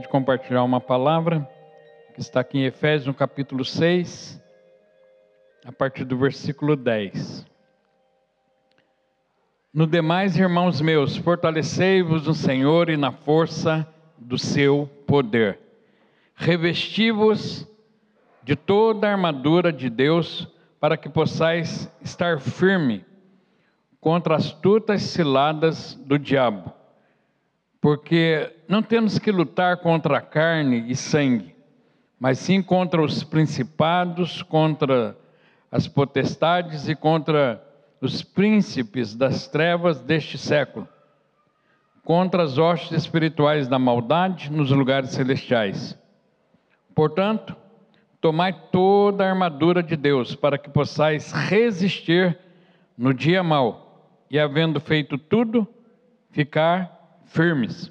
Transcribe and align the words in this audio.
Gostaria 0.00 0.02
de 0.02 0.08
compartilhar 0.08 0.64
uma 0.64 0.80
palavra 0.80 1.46
que 2.14 2.20
está 2.20 2.40
aqui 2.40 2.58
em 2.58 2.64
Efésios, 2.64 3.06
no 3.06 3.14
capítulo 3.14 3.64
6, 3.64 4.40
a 5.64 5.72
partir 5.72 6.04
do 6.04 6.16
versículo 6.16 6.74
10. 6.74 7.46
No 9.72 9.86
demais, 9.86 10.38
irmãos 10.38 10.80
meus, 10.80 11.16
fortalecei-vos 11.16 12.26
no 12.26 12.34
Senhor 12.34 12.88
e 12.88 12.96
na 12.96 13.12
força 13.12 13.86
do 14.16 14.38
seu 14.38 14.88
poder. 15.06 15.58
Revesti-vos 16.34 17.68
de 18.42 18.56
toda 18.56 19.06
a 19.06 19.12
armadura 19.12 19.72
de 19.72 19.90
Deus, 19.90 20.48
para 20.78 20.96
que 20.96 21.08
possais 21.08 21.90
estar 22.00 22.40
firme 22.40 23.04
contra 24.00 24.36
as 24.36 24.46
astutas 24.46 25.02
ciladas 25.02 25.94
do 25.94 26.18
diabo. 26.18 26.72
Porque 27.80 28.50
não 28.70 28.84
temos 28.84 29.18
que 29.18 29.32
lutar 29.32 29.78
contra 29.78 30.18
a 30.18 30.20
carne 30.20 30.84
e 30.86 30.94
sangue, 30.94 31.56
mas 32.20 32.38
sim 32.38 32.62
contra 32.62 33.02
os 33.02 33.24
principados, 33.24 34.42
contra 34.42 35.16
as 35.72 35.88
potestades 35.88 36.88
e 36.88 36.94
contra 36.94 37.60
os 38.00 38.22
príncipes 38.22 39.16
das 39.16 39.48
trevas 39.48 40.00
deste 40.00 40.38
século, 40.38 40.86
contra 42.04 42.44
as 42.44 42.58
hostes 42.58 42.92
espirituais 42.92 43.66
da 43.66 43.76
maldade 43.76 44.52
nos 44.52 44.70
lugares 44.70 45.10
celestiais. 45.10 45.98
Portanto, 46.94 47.56
tomai 48.20 48.52
toda 48.70 49.24
a 49.24 49.30
armadura 49.30 49.82
de 49.82 49.96
Deus, 49.96 50.36
para 50.36 50.56
que 50.56 50.70
possais 50.70 51.32
resistir 51.32 52.38
no 52.96 53.12
dia 53.12 53.42
mau, 53.42 54.06
e 54.30 54.38
havendo 54.38 54.78
feito 54.78 55.18
tudo, 55.18 55.66
ficar 56.30 57.18
firmes. 57.24 57.90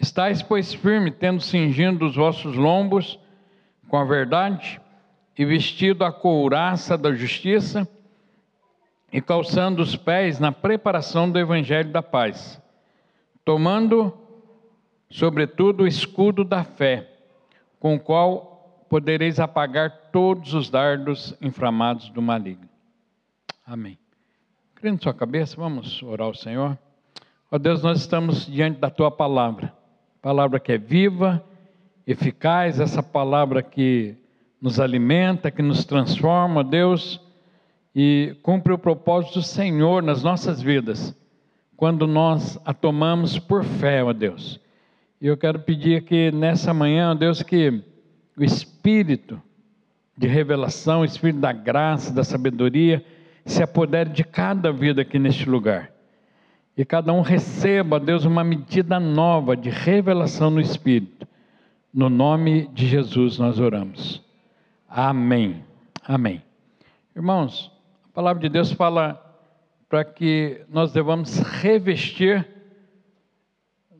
Estais, 0.00 0.42
pois, 0.42 0.72
firme, 0.72 1.10
tendo 1.10 1.40
cingindo 1.40 2.06
os 2.06 2.16
vossos 2.16 2.56
lombos 2.56 3.18
com 3.88 3.96
a 3.96 4.04
verdade, 4.04 4.80
e 5.36 5.44
vestido 5.44 6.04
a 6.04 6.12
couraça 6.12 6.96
da 6.96 7.12
justiça, 7.12 7.88
e 9.12 9.20
calçando 9.20 9.82
os 9.82 9.96
pés 9.96 10.38
na 10.38 10.52
preparação 10.52 11.30
do 11.30 11.38
evangelho 11.38 11.90
da 11.90 12.02
paz, 12.02 12.62
tomando, 13.44 14.16
sobretudo, 15.10 15.82
o 15.82 15.86
escudo 15.86 16.44
da 16.44 16.62
fé, 16.62 17.10
com 17.78 17.94
o 17.94 18.00
qual 18.00 18.86
podereis 18.88 19.40
apagar 19.40 20.10
todos 20.12 20.54
os 20.54 20.70
dardos 20.70 21.36
inflamados 21.40 22.10
do 22.10 22.22
maligno. 22.22 22.68
Amém. 23.66 23.98
Crendo 24.74 25.02
sua 25.02 25.14
cabeça, 25.14 25.56
vamos 25.56 26.02
orar 26.02 26.26
ao 26.26 26.34
Senhor. 26.34 26.78
Ó 27.50 27.58
Deus, 27.58 27.82
nós 27.82 28.00
estamos 28.00 28.46
diante 28.46 28.78
da 28.78 28.90
tua 28.90 29.10
palavra, 29.10 29.74
palavra 30.22 30.60
que 30.60 30.72
é 30.72 30.78
viva, 30.78 31.42
eficaz, 32.06 32.80
essa 32.80 33.02
palavra 33.02 33.62
que 33.62 34.14
nos 34.60 34.78
alimenta, 34.78 35.50
que 35.50 35.62
nos 35.62 35.84
transforma, 35.84 36.62
Deus 36.62 37.20
e 37.94 38.36
cumpre 38.42 38.72
o 38.72 38.78
propósito 38.78 39.40
do 39.40 39.42
Senhor 39.42 40.02
nas 40.02 40.22
nossas 40.22 40.60
vidas, 40.62 41.14
quando 41.76 42.06
nós 42.06 42.58
a 42.64 42.72
tomamos 42.72 43.38
por 43.38 43.64
fé, 43.64 44.04
ó 44.04 44.12
Deus. 44.12 44.60
E 45.20 45.26
eu 45.26 45.36
quero 45.36 45.58
pedir 45.60 46.04
que 46.04 46.30
nessa 46.30 46.72
manhã, 46.72 47.10
ó 47.10 47.14
Deus, 47.14 47.42
que 47.42 47.82
o 48.36 48.44
Espírito 48.44 49.40
de 50.16 50.26
revelação, 50.26 51.00
o 51.00 51.04
Espírito 51.04 51.40
da 51.40 51.52
graça, 51.52 52.12
da 52.12 52.22
sabedoria, 52.22 53.04
se 53.44 53.62
apodere 53.62 54.10
de 54.10 54.22
cada 54.22 54.70
vida 54.70 55.02
aqui 55.02 55.18
neste 55.18 55.48
lugar. 55.48 55.90
E 56.76 56.84
cada 56.84 57.12
um 57.12 57.20
receba, 57.20 58.00
Deus, 58.00 58.24
uma 58.24 58.44
medida 58.44 58.98
nova 58.98 59.56
de 59.56 59.70
revelação 59.70 60.50
no 60.50 60.60
Espírito. 60.60 61.26
No 61.92 62.08
nome 62.08 62.68
de 62.68 62.86
Jesus 62.86 63.38
nós 63.38 63.58
oramos. 63.58 64.22
Amém. 64.88 65.64
Amém. 66.04 66.42
Irmãos, 67.14 67.70
a 68.04 68.12
palavra 68.12 68.40
de 68.40 68.48
Deus 68.48 68.72
fala 68.72 69.20
para 69.88 70.04
que 70.04 70.64
nós 70.68 70.92
devamos 70.92 71.38
revestir 71.40 72.46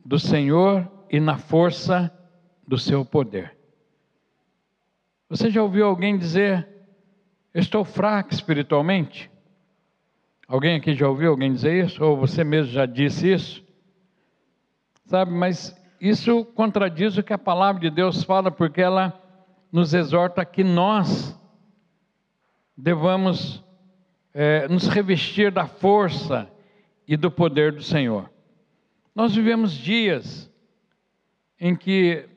do 0.05 0.17
Senhor 0.17 0.89
e 1.09 1.19
na 1.19 1.37
força 1.37 2.11
do 2.67 2.77
seu 2.77 3.05
poder. 3.05 3.55
Você 5.29 5.49
já 5.49 5.63
ouviu 5.63 5.85
alguém 5.85 6.17
dizer: 6.17 6.67
estou 7.53 7.85
fraco 7.85 8.33
espiritualmente? 8.33 9.30
Alguém 10.51 10.75
aqui 10.75 10.93
já 10.93 11.07
ouviu 11.07 11.29
alguém 11.31 11.53
dizer 11.53 11.85
isso? 11.85 12.03
Ou 12.03 12.17
você 12.17 12.43
mesmo 12.43 12.73
já 12.73 12.85
disse 12.85 13.31
isso? 13.31 13.63
Sabe, 15.05 15.31
mas 15.31 15.73
isso 16.01 16.43
contradiz 16.43 17.17
o 17.17 17.23
que 17.23 17.31
a 17.31 17.37
palavra 17.37 17.79
de 17.79 17.89
Deus 17.89 18.21
fala, 18.25 18.51
porque 18.51 18.81
ela 18.81 19.17
nos 19.71 19.93
exorta 19.93 20.43
que 20.43 20.61
nós 20.61 21.39
devamos 22.75 23.63
é, 24.33 24.67
nos 24.67 24.89
revestir 24.89 25.53
da 25.53 25.67
força 25.67 26.51
e 27.07 27.15
do 27.15 27.31
poder 27.31 27.71
do 27.71 27.81
Senhor. 27.81 28.29
Nós 29.15 29.33
vivemos 29.33 29.71
dias 29.71 30.51
em 31.57 31.77
que 31.77 32.27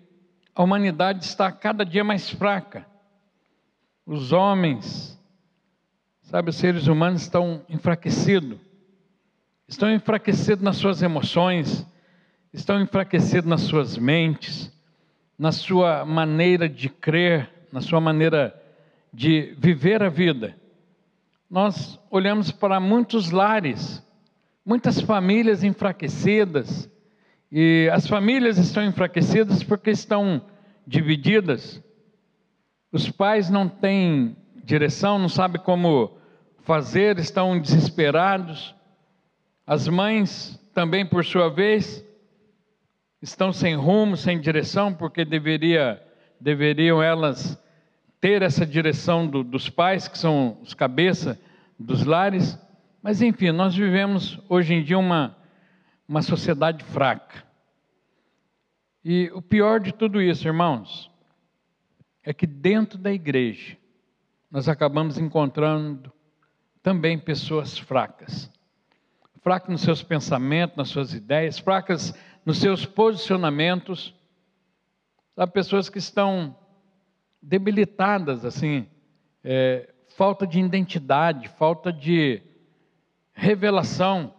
a 0.55 0.63
humanidade 0.63 1.25
está 1.25 1.51
cada 1.51 1.85
dia 1.85 2.05
mais 2.05 2.31
fraca. 2.31 2.87
Os 4.07 4.31
homens, 4.31 5.14
sabe, 6.35 6.51
os 6.51 6.57
seres 6.57 6.89
humanos 6.89 7.23
estão 7.23 7.63
enfraquecidos. 7.69 8.59
Estão 9.69 9.93
enfraquecidos 9.93 10.65
nas 10.65 10.77
suas 10.77 11.01
emoções, 11.01 11.87
estão 12.53 12.81
enfraquecidos 12.81 13.49
nas 13.49 13.61
suas 13.61 13.97
mentes, 13.97 14.73
na 15.39 15.53
sua 15.53 16.05
maneira 16.05 16.69
de 16.69 16.89
crer, 16.89 17.49
na 17.71 17.81
sua 17.81 18.01
maneira 18.01 18.53
de 19.13 19.55
viver 19.59 20.03
a 20.03 20.09
vida 20.09 20.57
nós 21.55 22.01
olhamos 22.11 22.51
para 22.51 22.81
muitos 22.81 23.31
lares, 23.31 24.03
muitas 24.67 25.01
famílias 25.01 25.63
enfraquecidas, 25.63 26.91
e 27.53 27.89
as 27.93 28.09
famílias 28.09 28.59
estão 28.59 28.85
enfraquecidas 28.85 29.63
porque 29.63 29.91
estão 29.91 30.43
divididas. 30.85 31.81
Os 32.91 33.09
pais 33.09 33.49
não 33.51 33.69
têm 33.69 34.37
direção, 34.65 35.17
não 35.17 35.29
sabem 35.29 35.63
como 35.63 36.19
fazer, 36.65 37.19
estão 37.19 37.61
desesperados. 37.61 38.75
As 39.67 39.87
mães 39.87 40.59
também, 40.75 41.07
por 41.07 41.25
sua 41.25 41.49
vez, 41.49 42.05
estão 43.23 43.53
sem 43.53 43.75
rumo, 43.75 44.17
sem 44.17 44.41
direção, 44.41 44.93
porque 44.93 45.25
deveria, 45.25 46.03
deveriam 46.41 47.03
elas 47.03 47.61
ter 48.21 48.43
essa 48.43 48.67
direção 48.67 49.27
do, 49.27 49.45
dos 49.45 49.69
pais, 49.69 50.09
que 50.09 50.19
são 50.19 50.59
os 50.63 50.75
cabeça 50.75 51.39
dos 51.79 52.05
lares, 52.05 52.59
mas 53.03 53.21
enfim, 53.21 53.51
nós 53.51 53.75
vivemos 53.75 54.41
hoje 54.49 54.73
em 54.75 54.83
dia 54.83 54.99
uma, 54.99 55.37
uma 56.09 56.23
sociedade 56.23 56.83
fraca. 56.85 57.45
E 59.05 59.31
o 59.35 59.43
pior 59.43 59.81
de 59.81 59.93
tudo 59.93 60.23
isso, 60.23 60.49
irmãos, 60.49 61.11
é 62.23 62.33
que 62.33 62.47
dentro 62.47 62.97
da 62.97 63.13
igreja 63.13 63.77
nós 64.51 64.67
acabamos 64.67 65.19
encontrando 65.19 66.11
também 66.85 67.19
pessoas 67.19 67.79
fracas. 67.79 68.53
Fracas 69.41 69.71
nos 69.71 69.81
seus 69.81 70.03
pensamentos, 70.03 70.77
nas 70.77 70.91
suas 70.91 71.15
ideias, 71.15 71.59
fracas 71.59 72.15
nos 72.45 72.59
seus 72.59 72.85
posicionamentos. 72.85 74.15
Há 75.35 75.47
pessoas 75.47 75.89
que 75.89 75.97
estão 75.97 76.55
debilitadas, 77.41 78.45
assim, 78.45 78.87
é, 79.43 79.95
falta 80.09 80.47
de 80.47 80.61
identidade, 80.61 81.49
falta 81.49 81.91
de 81.91 82.43
revelação. 83.33 84.35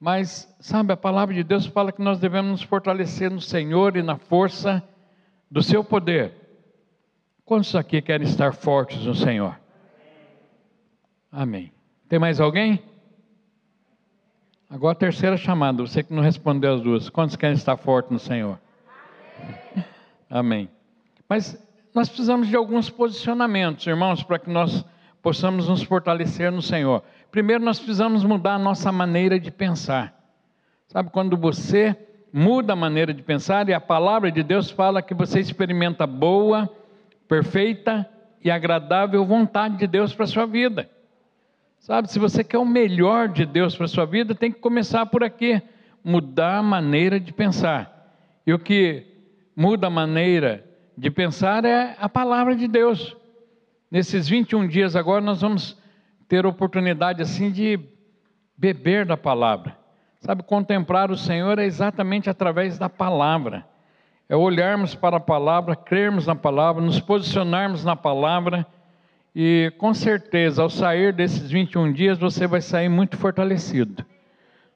Mas, 0.00 0.50
sabe, 0.60 0.94
a 0.94 0.96
palavra 0.96 1.34
de 1.34 1.44
Deus 1.44 1.66
fala 1.66 1.92
que 1.92 2.00
nós 2.00 2.18
devemos 2.18 2.50
nos 2.50 2.62
fortalecer 2.62 3.30
no 3.30 3.40
Senhor 3.40 3.98
e 3.98 4.02
na 4.02 4.16
força 4.16 4.82
do 5.50 5.62
seu 5.62 5.84
poder. 5.84 6.32
Quantos 7.44 7.76
aqui 7.76 8.00
querem 8.00 8.26
estar 8.26 8.54
fortes 8.54 9.04
no 9.04 9.14
Senhor? 9.14 9.62
Amém. 11.36 11.72
Tem 12.08 12.16
mais 12.16 12.38
alguém? 12.38 12.80
Agora 14.70 14.92
a 14.92 14.98
terceira 14.98 15.36
chamada, 15.36 15.82
você 15.82 16.00
que 16.00 16.14
não 16.14 16.22
respondeu 16.22 16.74
as 16.74 16.80
duas. 16.80 17.10
Quantos 17.10 17.34
querem 17.34 17.56
estar 17.56 17.76
fortes 17.76 18.12
no 18.12 18.20
Senhor? 18.20 18.56
Amém. 19.36 19.84
Amém. 20.30 20.68
Mas 21.28 21.60
nós 21.92 22.08
precisamos 22.08 22.46
de 22.46 22.54
alguns 22.54 22.88
posicionamentos, 22.88 23.84
irmãos, 23.84 24.22
para 24.22 24.38
que 24.38 24.48
nós 24.48 24.84
possamos 25.20 25.68
nos 25.68 25.82
fortalecer 25.82 26.52
no 26.52 26.62
Senhor. 26.62 27.02
Primeiro, 27.32 27.64
nós 27.64 27.80
precisamos 27.80 28.22
mudar 28.22 28.54
a 28.54 28.58
nossa 28.58 28.92
maneira 28.92 29.38
de 29.40 29.50
pensar. 29.50 30.14
Sabe, 30.86 31.10
quando 31.10 31.36
você 31.36 31.96
muda 32.32 32.74
a 32.74 32.76
maneira 32.76 33.12
de 33.12 33.24
pensar, 33.24 33.68
e 33.68 33.74
a 33.74 33.80
palavra 33.80 34.30
de 34.30 34.44
Deus 34.44 34.70
fala 34.70 35.02
que 35.02 35.14
você 35.14 35.40
experimenta 35.40 36.06
boa, 36.06 36.70
perfeita 37.26 38.08
e 38.40 38.52
agradável 38.52 39.24
vontade 39.24 39.78
de 39.78 39.88
Deus 39.88 40.14
para 40.14 40.26
a 40.26 40.28
sua 40.28 40.46
vida. 40.46 40.93
Sabe, 41.84 42.10
se 42.10 42.18
você 42.18 42.42
quer 42.42 42.56
o 42.56 42.64
melhor 42.64 43.28
de 43.28 43.44
Deus 43.44 43.76
para 43.76 43.84
a 43.84 43.88
sua 43.88 44.06
vida, 44.06 44.34
tem 44.34 44.50
que 44.50 44.58
começar 44.58 45.04
por 45.04 45.22
aqui, 45.22 45.60
mudar 46.02 46.56
a 46.56 46.62
maneira 46.62 47.20
de 47.20 47.30
pensar. 47.30 48.10
E 48.46 48.54
o 48.54 48.58
que 48.58 49.06
muda 49.54 49.88
a 49.88 49.90
maneira 49.90 50.64
de 50.96 51.10
pensar 51.10 51.62
é 51.66 51.94
a 52.00 52.08
palavra 52.08 52.56
de 52.56 52.66
Deus. 52.66 53.14
Nesses 53.90 54.26
21 54.26 54.66
dias 54.66 54.96
agora 54.96 55.20
nós 55.20 55.42
vamos 55.42 55.76
ter 56.26 56.46
oportunidade 56.46 57.20
assim 57.20 57.52
de 57.52 57.78
beber 58.56 59.04
da 59.04 59.18
palavra. 59.18 59.76
Sabe, 60.20 60.42
contemplar 60.42 61.10
o 61.10 61.18
Senhor 61.18 61.58
é 61.58 61.66
exatamente 61.66 62.30
através 62.30 62.78
da 62.78 62.88
palavra. 62.88 63.62
É 64.26 64.34
olharmos 64.34 64.94
para 64.94 65.18
a 65.18 65.20
palavra, 65.20 65.76
crermos 65.76 66.26
na 66.26 66.34
palavra, 66.34 66.82
nos 66.82 66.98
posicionarmos 66.98 67.84
na 67.84 67.94
palavra 67.94 68.66
e 69.34 69.72
com 69.78 69.92
certeza 69.92 70.62
ao 70.62 70.70
sair 70.70 71.12
desses 71.12 71.50
21 71.50 71.92
dias 71.92 72.18
você 72.18 72.46
vai 72.46 72.60
sair 72.60 72.88
muito 72.88 73.16
fortalecido. 73.16 74.04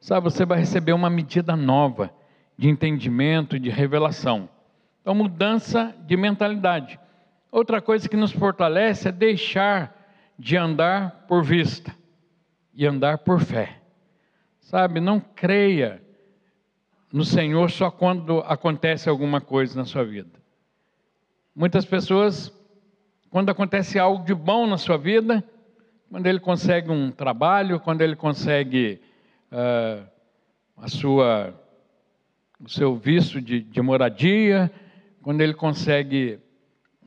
Sabe, 0.00 0.24
você 0.24 0.44
vai 0.44 0.58
receber 0.58 0.92
uma 0.92 1.10
medida 1.10 1.56
nova 1.56 2.10
de 2.56 2.68
entendimento, 2.68 3.58
de 3.58 3.70
revelação. 3.70 4.48
Então, 5.00 5.14
mudança 5.14 5.94
de 6.06 6.16
mentalidade. 6.16 6.98
Outra 7.50 7.80
coisa 7.80 8.08
que 8.08 8.16
nos 8.16 8.32
fortalece 8.32 9.08
é 9.08 9.12
deixar 9.12 9.96
de 10.38 10.56
andar 10.56 11.24
por 11.26 11.42
vista 11.42 11.94
e 12.74 12.86
andar 12.86 13.18
por 13.18 13.40
fé. 13.40 13.80
Sabe, 14.60 15.00
não 15.00 15.18
creia 15.18 16.02
no 17.12 17.24
Senhor 17.24 17.70
só 17.70 17.90
quando 17.90 18.40
acontece 18.40 19.08
alguma 19.08 19.40
coisa 19.40 19.78
na 19.78 19.84
sua 19.84 20.04
vida. 20.04 20.38
Muitas 21.54 21.84
pessoas, 21.84 22.52
quando 23.30 23.50
acontece 23.50 23.98
algo 23.98 24.24
de 24.24 24.34
bom 24.34 24.66
na 24.66 24.78
sua 24.78 24.96
vida, 24.96 25.44
quando 26.10 26.26
ele 26.26 26.40
consegue 26.40 26.90
um 26.90 27.10
trabalho, 27.10 27.78
quando 27.78 28.00
ele 28.00 28.16
consegue 28.16 29.00
uh, 29.52 30.06
a 30.76 30.88
sua, 30.88 31.54
o 32.58 32.68
seu 32.68 32.96
visto 32.96 33.40
de, 33.40 33.60
de 33.60 33.82
moradia, 33.82 34.70
quando 35.22 35.42
ele 35.42 35.52
consegue 35.52 36.38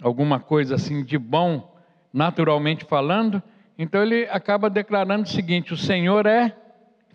alguma 0.02 0.40
coisa 0.40 0.76
assim 0.76 1.04
de 1.04 1.18
bom, 1.18 1.76
naturalmente 2.14 2.86
falando, 2.86 3.42
então 3.78 4.04
ele 4.04 4.28
acaba 4.30 4.70
declarando 4.70 5.24
o 5.24 5.30
seguinte: 5.32 5.74
o 5.74 5.78
Senhor 5.78 6.28
é 6.28 6.56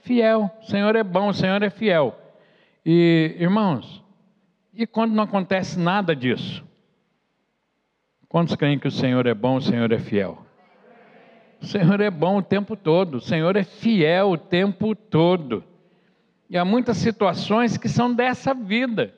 fiel, 0.00 0.50
o 0.61 0.67
Senhor 0.67 0.97
é 0.97 1.05
bom, 1.05 1.29
o 1.29 1.35
Senhor 1.35 1.62
é 1.62 1.70
fiel. 1.70 2.19
E, 2.85 3.37
irmãos, 3.38 4.02
e 4.75 4.87
quando 4.87 5.12
não 5.12 5.23
acontece 5.23 5.79
nada 5.79 6.14
disso? 6.14 6.65
Quantos 8.37 8.55
creem 8.55 8.79
que 8.79 8.87
o 8.87 8.91
Senhor 8.91 9.27
é 9.27 9.33
bom, 9.33 9.56
o 9.56 9.62
Senhor 9.62 9.91
é 9.91 9.99
fiel? 9.99 10.47
O 11.59 11.65
Senhor 11.65 11.99
é 12.03 12.11
bom 12.11 12.37
o 12.37 12.43
tempo 12.43 12.77
todo, 12.77 13.15
o 13.15 13.21
Senhor 13.23 13.56
é 13.56 13.65
fiel 13.65 14.33
o 14.33 14.37
tempo 14.37 14.94
todo. 14.94 15.65
E 16.50 16.59
há 16.59 16.62
muitas 16.62 16.99
situações 16.99 17.79
que 17.79 17.88
são 17.88 18.12
dessa 18.12 18.53
vida, 18.53 19.15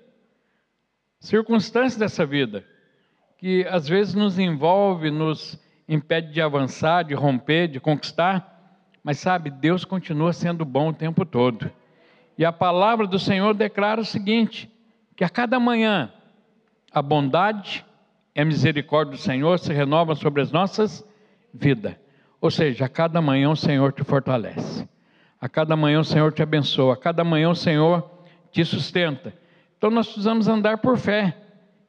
circunstâncias 1.19 1.97
dessa 1.97 2.25
vida, 2.25 2.65
que 3.39 3.67
às 3.67 3.89
vezes 3.89 4.15
nos 4.15 4.39
envolve, 4.39 5.11
nos 5.11 5.61
impede 5.89 6.33
de 6.33 6.41
avançar, 6.41 7.03
de 7.03 7.15
romper, 7.15 7.67
de 7.67 7.81
conquistar, 7.81 8.87
mas 9.03 9.19
sabe, 9.19 9.51
Deus 9.51 9.85
continua 9.85 10.33
sendo 10.33 10.65
bom 10.65 10.91
o 10.91 10.95
tempo 10.95 11.27
todo. 11.27 11.69
E 12.39 12.45
a 12.45 12.53
palavra 12.53 13.05
do 13.05 13.19
Senhor 13.19 13.53
declara 13.53 14.01
o 14.01 14.05
seguinte: 14.05 14.71
que 15.17 15.25
a 15.25 15.29
cada 15.29 15.59
manhã 15.59 16.13
a 16.93 17.03
bondade 17.03 17.85
e 18.39 18.41
a 18.41 18.45
misericórdia 18.45 19.17
do 19.17 19.19
Senhor 19.19 19.59
se 19.59 19.73
renovam 19.73 20.15
sobre 20.15 20.41
as 20.41 20.53
nossas 20.53 21.05
vidas. 21.53 21.97
Ou 22.41 22.53
seja, 22.53 22.85
a 22.85 22.89
cada 22.89 23.21
manhã 23.21 23.51
o 23.51 23.57
Senhor 23.57 23.93
te 23.93 24.05
fortalece. 24.05 24.89
A 25.41 25.49
cada 25.49 25.75
manhã 25.75 25.99
o 25.99 26.05
Senhor 26.05 26.33
te 26.33 26.41
abençoa, 26.41 26.95
a 26.95 26.97
cada 26.97 27.25
manhã 27.25 27.51
o 27.51 27.55
Senhor 27.57 28.09
te 28.53 28.65
sustenta. 28.65 29.35
Então 29.77 29.91
nós 29.91 30.07
precisamos 30.07 30.47
andar 30.47 30.79
por 30.79 30.97
fé, 30.97 31.37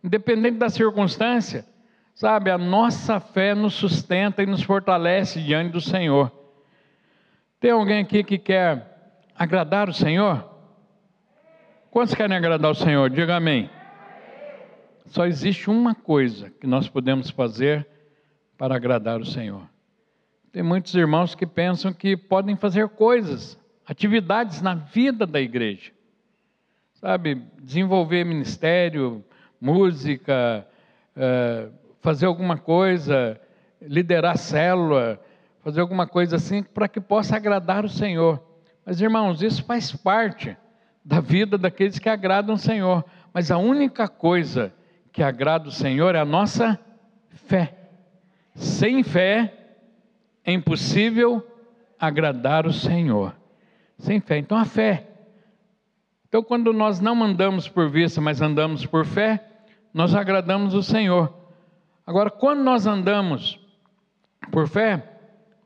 independente 0.03 0.57
da 0.57 0.69
circunstância, 0.69 1.63
sabe? 2.15 2.49
A 2.49 2.57
nossa 2.57 3.19
fé 3.19 3.53
nos 3.53 3.75
sustenta 3.75 4.41
e 4.41 4.47
nos 4.47 4.63
fortalece 4.63 5.39
diante 5.43 5.73
do 5.73 5.81
Senhor. 5.81 6.31
Tem 7.59 7.69
alguém 7.69 7.99
aqui 7.99 8.23
que 8.23 8.39
quer 8.39 9.21
agradar 9.35 9.87
o 9.87 9.93
Senhor? 9.93 10.43
Quantos 11.91 12.15
querem 12.15 12.35
agradar 12.35 12.71
o 12.71 12.75
Senhor? 12.75 13.07
Diga 13.11 13.35
amém. 13.35 13.69
Só 15.09 15.25
existe 15.25 15.71
uma 15.71 15.95
coisa 15.95 16.51
que 16.51 16.67
nós 16.67 16.87
podemos 16.87 17.31
fazer 17.31 17.85
para 18.55 18.75
agradar 18.75 19.19
o 19.19 19.25
Senhor. 19.25 19.67
Tem 20.51 20.61
muitos 20.61 20.93
irmãos 20.93 21.33
que 21.33 21.47
pensam 21.47 21.91
que 21.91 22.15
podem 22.15 22.55
fazer 22.55 22.87
coisas, 22.89 23.57
atividades 23.87 24.61
na 24.61 24.75
vida 24.75 25.25
da 25.25 25.41
igreja. 25.41 25.91
Sabe, 26.93 27.41
desenvolver 27.59 28.23
ministério, 28.23 29.25
música, 29.59 30.67
eh, 31.15 31.69
fazer 32.01 32.27
alguma 32.27 32.57
coisa, 32.57 33.41
liderar 33.81 34.37
célula, 34.37 35.19
fazer 35.63 35.81
alguma 35.81 36.05
coisa 36.05 36.35
assim 36.35 36.61
para 36.61 36.87
que 36.87 37.01
possa 37.01 37.35
agradar 37.35 37.83
o 37.83 37.89
Senhor. 37.89 38.43
Mas 38.85 39.01
irmãos, 39.01 39.41
isso 39.41 39.63
faz 39.63 39.91
parte 39.91 40.55
da 41.03 41.19
vida 41.19 41.57
daqueles 41.57 41.97
que 41.97 42.09
agradam 42.09 42.53
o 42.53 42.59
Senhor. 42.59 43.03
Mas 43.33 43.49
a 43.49 43.57
única 43.57 44.07
coisa 44.07 44.71
que 45.19 45.23
agrada 45.23 45.67
o 45.67 45.71
Senhor 45.71 46.15
é 46.15 46.19
a 46.19 46.23
nossa 46.23 46.79
fé. 47.45 47.75
Sem 48.55 49.03
fé, 49.03 49.53
é 50.45 50.53
impossível 50.53 51.45
agradar 51.99 52.65
o 52.65 52.71
Senhor. 52.71 53.35
Sem 53.97 54.21
fé. 54.21 54.37
Então, 54.37 54.57
a 54.57 54.63
fé. 54.63 55.09
Então, 56.25 56.41
quando 56.41 56.71
nós 56.71 57.01
não 57.01 57.21
andamos 57.21 57.67
por 57.67 57.89
vista, 57.89 58.21
mas 58.21 58.41
andamos 58.41 58.85
por 58.85 59.05
fé, 59.05 59.43
nós 59.93 60.15
agradamos 60.15 60.73
o 60.73 60.81
Senhor. 60.81 61.33
Agora, 62.07 62.29
quando 62.29 62.63
nós 62.63 62.87
andamos 62.87 63.59
por 64.49 64.69
fé, 64.69 65.03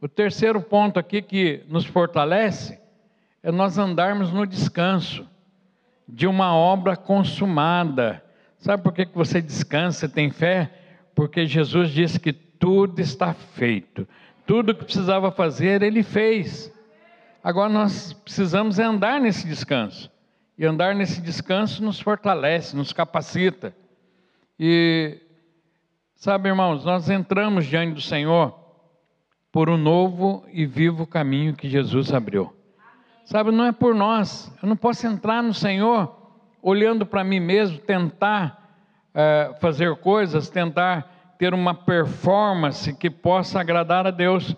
o 0.01 0.07
terceiro 0.07 0.62
ponto 0.62 1.00
aqui 1.00 1.22
que 1.22 1.63
nos 1.67 1.86
fortalece 1.86 2.79
é 3.43 3.51
nós 3.51 3.77
andarmos 3.77 4.31
no 4.31 4.48
descanso 4.48 5.29
de 6.07 6.25
uma 6.25 6.55
obra 6.55 6.98
consumada. 6.98 8.24
Sabe 8.63 8.82
por 8.82 8.93
que 8.93 9.05
você 9.13 9.41
descansa, 9.41 10.08
tem 10.08 10.32
fé? 10.32 10.72
Porque 11.13 11.46
Jesus 11.46 11.89
disse 11.89 12.17
que 12.17 12.32
tudo 12.32 13.01
está 13.01 13.34
feito. 13.34 14.08
Tudo 14.48 14.74
que 14.74 14.86
precisava 14.86 15.29
fazer, 15.32 15.82
ele 15.82 16.01
fez. 16.01 16.74
Agora 17.43 17.67
nós 17.67 18.13
precisamos 18.13 18.79
andar 18.79 19.20
nesse 19.20 19.46
descanso. 19.46 20.10
E 20.58 20.65
andar 20.65 20.96
nesse 20.96 21.20
descanso 21.20 21.84
nos 21.84 22.00
fortalece, 22.00 22.74
nos 22.74 22.93
capacita. 22.93 23.75
E, 24.58 25.20
sabe, 26.15 26.48
irmãos, 26.48 26.86
nós 26.86 27.10
entramos 27.10 27.65
diante 27.65 27.96
do 27.96 28.01
Senhor 28.01 28.58
por 29.51 29.70
um 29.70 29.77
novo 29.77 30.46
e 30.53 30.65
vivo 30.65 31.05
caminho 31.05 31.53
que 31.53 31.67
Jesus 31.67 32.13
abriu. 32.13 32.55
Sabe, 33.25 33.51
não 33.51 33.65
é 33.65 33.74
por 33.74 33.93
nós. 33.93 34.50
Eu 34.63 34.70
não 34.70 34.77
posso 34.77 35.05
entrar 35.05 35.43
no 35.43 35.53
Senhor 35.53 36.23
olhando 36.63 37.05
para 37.05 37.25
mim 37.25 37.41
mesmo, 37.41 37.77
tentar 37.77 38.77
é, 39.13 39.53
fazer 39.60 39.93
coisas, 39.98 40.50
tentar 40.50 41.36
ter 41.38 41.53
uma 41.53 41.75
performance 41.75 42.93
que 42.96 43.10
possa 43.10 43.60
agradar 43.60 44.08
a 44.08 44.12
Deus. 44.12 44.55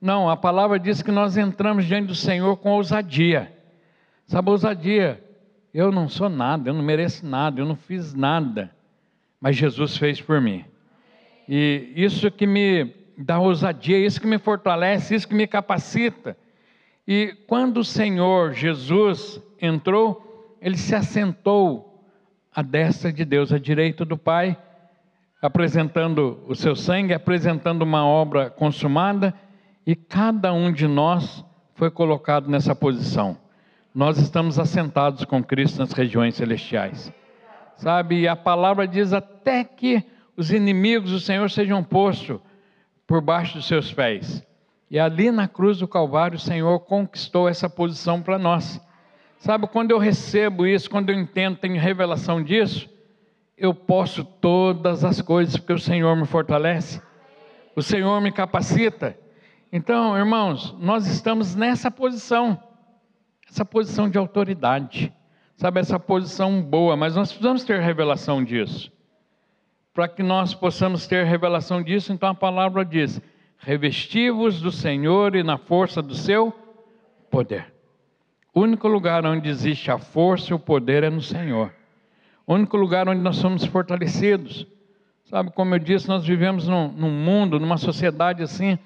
Não, 0.00 0.30
a 0.30 0.36
palavra 0.36 0.78
diz 0.78 1.02
que 1.02 1.12
nós 1.12 1.36
entramos 1.36 1.84
diante 1.84 2.06
do 2.06 2.14
Senhor 2.14 2.56
com 2.56 2.70
ousadia. 2.70 3.52
Sabe, 4.26 4.48
ousadia. 4.48 5.22
Eu 5.74 5.92
não 5.92 6.08
sou 6.08 6.28
nada, 6.28 6.70
eu 6.70 6.74
não 6.74 6.82
mereço 6.82 7.24
nada, 7.24 7.60
eu 7.60 7.66
não 7.66 7.76
fiz 7.76 8.14
nada, 8.14 8.70
mas 9.40 9.56
Jesus 9.56 9.96
fez 9.96 10.20
por 10.20 10.40
mim. 10.40 10.64
E 11.48 11.92
isso 11.94 12.30
que 12.30 12.46
me 12.46 12.94
dá 13.16 13.38
ousadia, 13.38 13.98
isso 13.98 14.20
que 14.20 14.26
me 14.26 14.38
fortalece, 14.38 15.14
isso 15.14 15.28
que 15.28 15.34
me 15.34 15.46
capacita. 15.46 16.36
E 17.06 17.34
quando 17.46 17.78
o 17.78 17.84
Senhor 17.84 18.52
Jesus 18.52 19.40
entrou, 19.60 20.31
ele 20.62 20.78
se 20.78 20.94
assentou 20.94 22.08
à 22.54 22.62
destra 22.62 23.12
de 23.12 23.24
Deus, 23.24 23.52
à 23.52 23.58
direita 23.58 24.04
do 24.04 24.16
Pai 24.16 24.56
apresentando 25.42 26.40
o 26.46 26.54
seu 26.54 26.76
sangue, 26.76 27.12
apresentando 27.12 27.82
uma 27.82 28.06
obra 28.06 28.48
consumada, 28.48 29.34
e 29.84 29.96
cada 29.96 30.52
um 30.52 30.72
de 30.72 30.86
nós 30.86 31.44
foi 31.74 31.90
colocado 31.90 32.48
nessa 32.48 32.76
posição. 32.76 33.36
Nós 33.92 34.18
estamos 34.18 34.56
assentados 34.60 35.24
com 35.24 35.42
Cristo 35.42 35.80
nas 35.80 35.92
regiões 35.92 36.36
celestiais. 36.36 37.12
Sabe, 37.76 38.20
e 38.20 38.28
a 38.28 38.36
palavra 38.36 38.86
diz 38.86 39.12
até 39.12 39.64
que 39.64 40.04
os 40.36 40.52
inimigos 40.52 41.10
do 41.10 41.18
Senhor 41.18 41.50
sejam 41.50 41.82
postos 41.82 42.40
por 43.04 43.20
baixo 43.20 43.56
dos 43.56 43.66
seus 43.66 43.92
pés. 43.92 44.46
E 44.88 44.98
ali 45.00 45.32
na 45.32 45.48
cruz 45.48 45.78
do 45.78 45.88
Calvário, 45.88 46.36
o 46.36 46.40
Senhor 46.40 46.78
conquistou 46.80 47.48
essa 47.48 47.68
posição 47.68 48.22
para 48.22 48.38
nós. 48.38 48.80
Sabe, 49.42 49.66
quando 49.66 49.90
eu 49.90 49.98
recebo 49.98 50.64
isso, 50.64 50.88
quando 50.88 51.10
eu 51.10 51.18
entendo, 51.18 51.56
tenho 51.56 51.76
revelação 51.76 52.40
disso, 52.40 52.88
eu 53.58 53.74
posso 53.74 54.22
todas 54.22 55.04
as 55.04 55.20
coisas 55.20 55.56
porque 55.56 55.72
o 55.72 55.80
Senhor 55.80 56.14
me 56.14 56.24
fortalece, 56.24 57.02
o 57.74 57.82
Senhor 57.82 58.20
me 58.20 58.30
capacita. 58.30 59.18
Então, 59.72 60.16
irmãos, 60.16 60.76
nós 60.78 61.08
estamos 61.08 61.56
nessa 61.56 61.90
posição, 61.90 62.56
essa 63.50 63.64
posição 63.64 64.08
de 64.08 64.16
autoridade. 64.16 65.12
sabe, 65.56 65.80
essa 65.80 65.98
posição 65.98 66.62
boa, 66.62 66.96
mas 66.96 67.16
nós 67.16 67.32
precisamos 67.32 67.64
ter 67.64 67.80
revelação 67.80 68.44
disso. 68.44 68.92
Para 69.92 70.06
que 70.06 70.22
nós 70.22 70.54
possamos 70.54 71.08
ter 71.08 71.26
revelação 71.26 71.82
disso, 71.82 72.12
então 72.12 72.28
a 72.28 72.34
palavra 72.34 72.84
diz: 72.84 73.20
revestivos 73.58 74.60
do 74.60 74.70
Senhor 74.70 75.34
e 75.34 75.42
na 75.42 75.58
força 75.58 76.00
do 76.00 76.14
seu 76.14 76.52
poder. 77.28 77.71
O 78.54 78.60
único 78.60 78.86
lugar 78.86 79.24
onde 79.24 79.48
existe 79.48 79.90
a 79.90 79.98
força 79.98 80.52
e 80.52 80.54
o 80.54 80.58
poder 80.58 81.02
é 81.02 81.10
no 81.10 81.22
Senhor. 81.22 81.72
O 82.46 82.54
único 82.54 82.76
lugar 82.76 83.08
onde 83.08 83.20
nós 83.20 83.36
somos 83.36 83.64
fortalecidos. 83.64 84.66
Sabe, 85.24 85.50
como 85.52 85.74
eu 85.74 85.78
disse, 85.78 86.06
nós 86.06 86.26
vivemos 86.26 86.68
num, 86.68 86.92
num 86.92 87.10
mundo, 87.10 87.58
numa 87.58 87.78
sociedade 87.78 88.42
assim, 88.42 88.78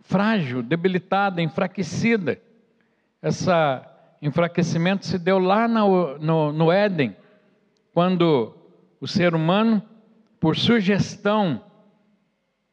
frágil, 0.00 0.62
debilitada, 0.62 1.42
enfraquecida. 1.42 2.40
Esse 3.22 3.50
enfraquecimento 4.22 5.04
se 5.04 5.18
deu 5.18 5.38
lá 5.38 5.68
no, 5.68 6.18
no, 6.18 6.52
no 6.52 6.72
Éden, 6.72 7.14
quando 7.92 8.56
o 8.98 9.06
ser 9.06 9.34
humano, 9.34 9.82
por 10.40 10.56
sugestão 10.56 11.62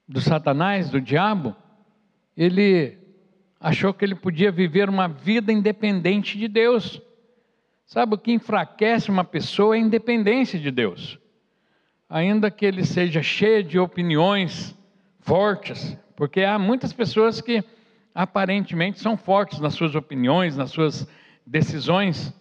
do 0.07 0.21
Satanás, 0.21 0.89
do 0.89 1.01
diabo, 1.01 1.53
ele 2.37 3.00
achou 3.61 3.93
que 3.93 4.03
ele 4.03 4.15
podia 4.15 4.51
viver 4.51 4.89
uma 4.89 5.07
vida 5.07 5.53
independente 5.53 6.37
de 6.37 6.47
Deus. 6.47 6.99
Sabe 7.85 8.15
o 8.15 8.17
que 8.17 8.31
enfraquece 8.31 9.11
uma 9.11 9.23
pessoa 9.23 9.75
é 9.75 9.79
a 9.79 9.81
independência 9.81 10.59
de 10.59 10.71
Deus. 10.71 11.19
Ainda 12.09 12.49
que 12.49 12.65
ele 12.65 12.83
seja 12.83 13.21
cheio 13.21 13.63
de 13.63 13.77
opiniões 13.77 14.75
fortes, 15.19 15.95
porque 16.15 16.41
há 16.41 16.57
muitas 16.57 16.91
pessoas 16.91 17.39
que 17.39 17.63
aparentemente 18.15 18.99
são 18.99 19.15
fortes 19.15 19.59
nas 19.59 19.75
suas 19.75 19.93
opiniões, 19.93 20.57
nas 20.57 20.71
suas 20.71 21.07
decisões, 21.45 22.33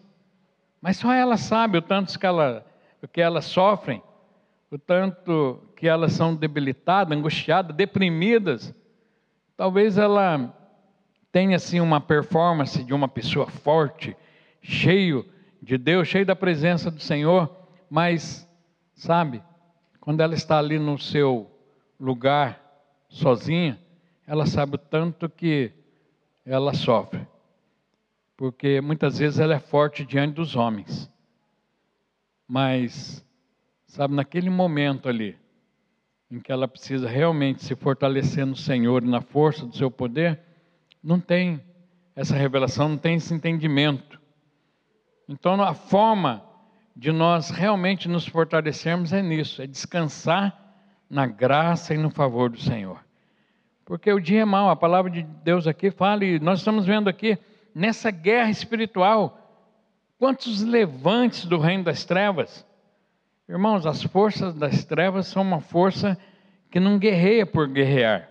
mas 0.81 0.97
só 0.97 1.13
ela 1.13 1.37
sabe 1.37 1.77
o 1.79 1.83
tanto 1.83 2.19
que, 2.19 2.27
ela, 2.27 2.65
que 3.13 3.21
elas 3.21 3.45
sofrem, 3.45 4.03
o 4.71 4.79
tanto 4.79 5.61
que 5.77 5.87
elas 5.87 6.13
são 6.13 6.35
debilitadas, 6.35 7.17
angustiadas, 7.17 7.77
deprimidas. 7.77 8.75
Talvez 9.57 9.99
ela 9.99 10.55
tem 11.33 11.55
assim 11.55 11.81
uma 11.81 12.01
performance 12.01 12.83
de 12.83 12.93
uma 12.93 13.09
pessoa 13.09 13.47
forte, 13.47 14.17
cheio 14.61 15.25
de 15.63 15.79
Deus, 15.79 16.09
cheio 16.09 16.27
da 16.27 16.35
presença 16.35 16.91
do 16.91 17.01
Senhor, 17.01 17.55
mas 17.89 18.49
sabe, 18.95 19.43
quando 20.01 20.21
ela 20.21 20.35
está 20.35 20.59
ali 20.59 20.79
no 20.79 20.99
seu 20.99 21.51
lugar 21.99 22.61
sozinha, 23.09 23.79
ela 24.27 24.47
sabe 24.47 24.77
o 24.77 24.79
tanto 24.79 25.29
que 25.29 25.73
ela 26.45 26.73
sofre. 26.75 27.27
Porque 28.37 28.81
muitas 28.81 29.19
vezes 29.19 29.39
ela 29.39 29.55
é 29.55 29.59
forte 29.59 30.05
diante 30.05 30.35
dos 30.35 30.57
homens. 30.57 31.11
Mas 32.49 33.25
sabe, 33.87 34.15
naquele 34.15 34.49
momento 34.49 35.09
ali 35.09 35.37
em 36.31 36.39
que 36.39 36.51
ela 36.51 36.69
precisa 36.69 37.09
realmente 37.09 37.65
se 37.65 37.75
fortalecer 37.75 38.47
no 38.47 38.57
Senhor 38.57 39.03
e 39.03 39.09
na 39.09 39.21
força 39.21 39.67
do 39.67 39.77
seu 39.77 39.91
poder, 39.91 40.41
não 41.03 41.21
tem 41.21 41.63
essa 42.15 42.37
revelação, 42.37 42.91
não 42.91 42.99
tem 42.99 43.17
esse 43.17 43.33
entendimento. 43.33 44.21
Então, 45.29 45.61
a 45.63 45.75
forma 45.75 46.45
de 46.95 47.13
nós 47.13 47.51
realmente 47.51 48.09
nos 48.09 48.27
fortalecermos 48.27 49.13
é 49.13 49.23
nisso, 49.23 49.63
é 49.63 49.67
descansar 49.67 50.57
na 51.09 51.27
graça 51.27 51.95
e 51.95 51.99
no 51.99 52.11
favor 52.11 52.51
do 52.51 52.61
Senhor. 52.61 52.99
Porque 53.85 54.13
o 54.13 54.21
dia 54.21 54.43
é 54.43 54.45
mau, 54.45 54.71
a 54.71 54.77
palavra 54.77 55.11
de 55.11 55.23
Deus 55.23 55.67
aqui 55.67 55.91
fala, 55.91 56.25
e 56.25 56.39
nós 56.39 56.61
estamos 56.61 56.87
vendo 56.87 57.09
aqui, 57.09 57.39
nessa 57.75 58.11
guerra 58.11 58.51
espiritual, 58.51 59.37
quantos 60.19 60.63
levantes 60.63 61.45
do 61.45 61.59
reino 61.59 61.85
das 61.85 62.05
trevas. 62.05 62.67
Irmãos, 63.49 63.87
as 63.87 64.03
forças 64.03 64.55
das 64.55 64.85
trevas 64.85 65.27
são 65.27 65.43
uma 65.43 65.61
força 65.61 66.17
que 66.71 66.79
não 66.79 66.99
guerreia 66.99 67.45
por 67.45 67.67
guerrear. 67.67 68.30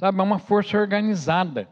Sabe, 0.00 0.18
é 0.18 0.22
uma 0.22 0.38
força 0.38 0.78
organizada. 0.78 1.68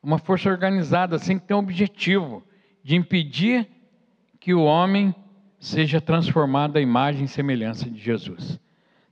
Uma 0.00 0.18
força 0.18 0.48
organizada, 0.48 1.16
assim, 1.16 1.36
que 1.36 1.48
tem 1.48 1.56
um 1.56 1.58
objetivo 1.58 2.44
de 2.80 2.94
impedir 2.94 3.66
que 4.38 4.54
o 4.54 4.62
homem 4.62 5.12
seja 5.58 6.00
transformado 6.00 6.76
à 6.76 6.80
imagem 6.80 7.24
e 7.24 7.28
semelhança 7.28 7.90
de 7.90 7.98
Jesus. 7.98 8.60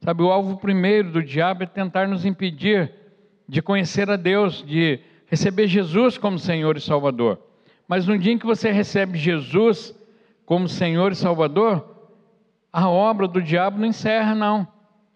Sabe, 0.00 0.22
o 0.22 0.30
alvo 0.30 0.56
primeiro 0.56 1.10
do 1.10 1.20
diabo 1.20 1.64
é 1.64 1.66
tentar 1.66 2.06
nos 2.06 2.24
impedir 2.24 2.94
de 3.48 3.60
conhecer 3.60 4.08
a 4.08 4.14
Deus, 4.14 4.62
de 4.64 5.00
receber 5.26 5.66
Jesus 5.66 6.16
como 6.16 6.38
Senhor 6.38 6.76
e 6.76 6.80
Salvador. 6.80 7.40
Mas 7.88 8.06
no 8.06 8.16
dia 8.16 8.32
em 8.32 8.38
que 8.38 8.46
você 8.46 8.70
recebe 8.70 9.18
Jesus 9.18 9.92
como 10.44 10.68
Senhor 10.68 11.10
e 11.10 11.16
Salvador, 11.16 11.84
a 12.72 12.88
obra 12.88 13.26
do 13.26 13.42
diabo 13.42 13.80
não 13.80 13.86
encerra, 13.86 14.32
não. 14.32 14.64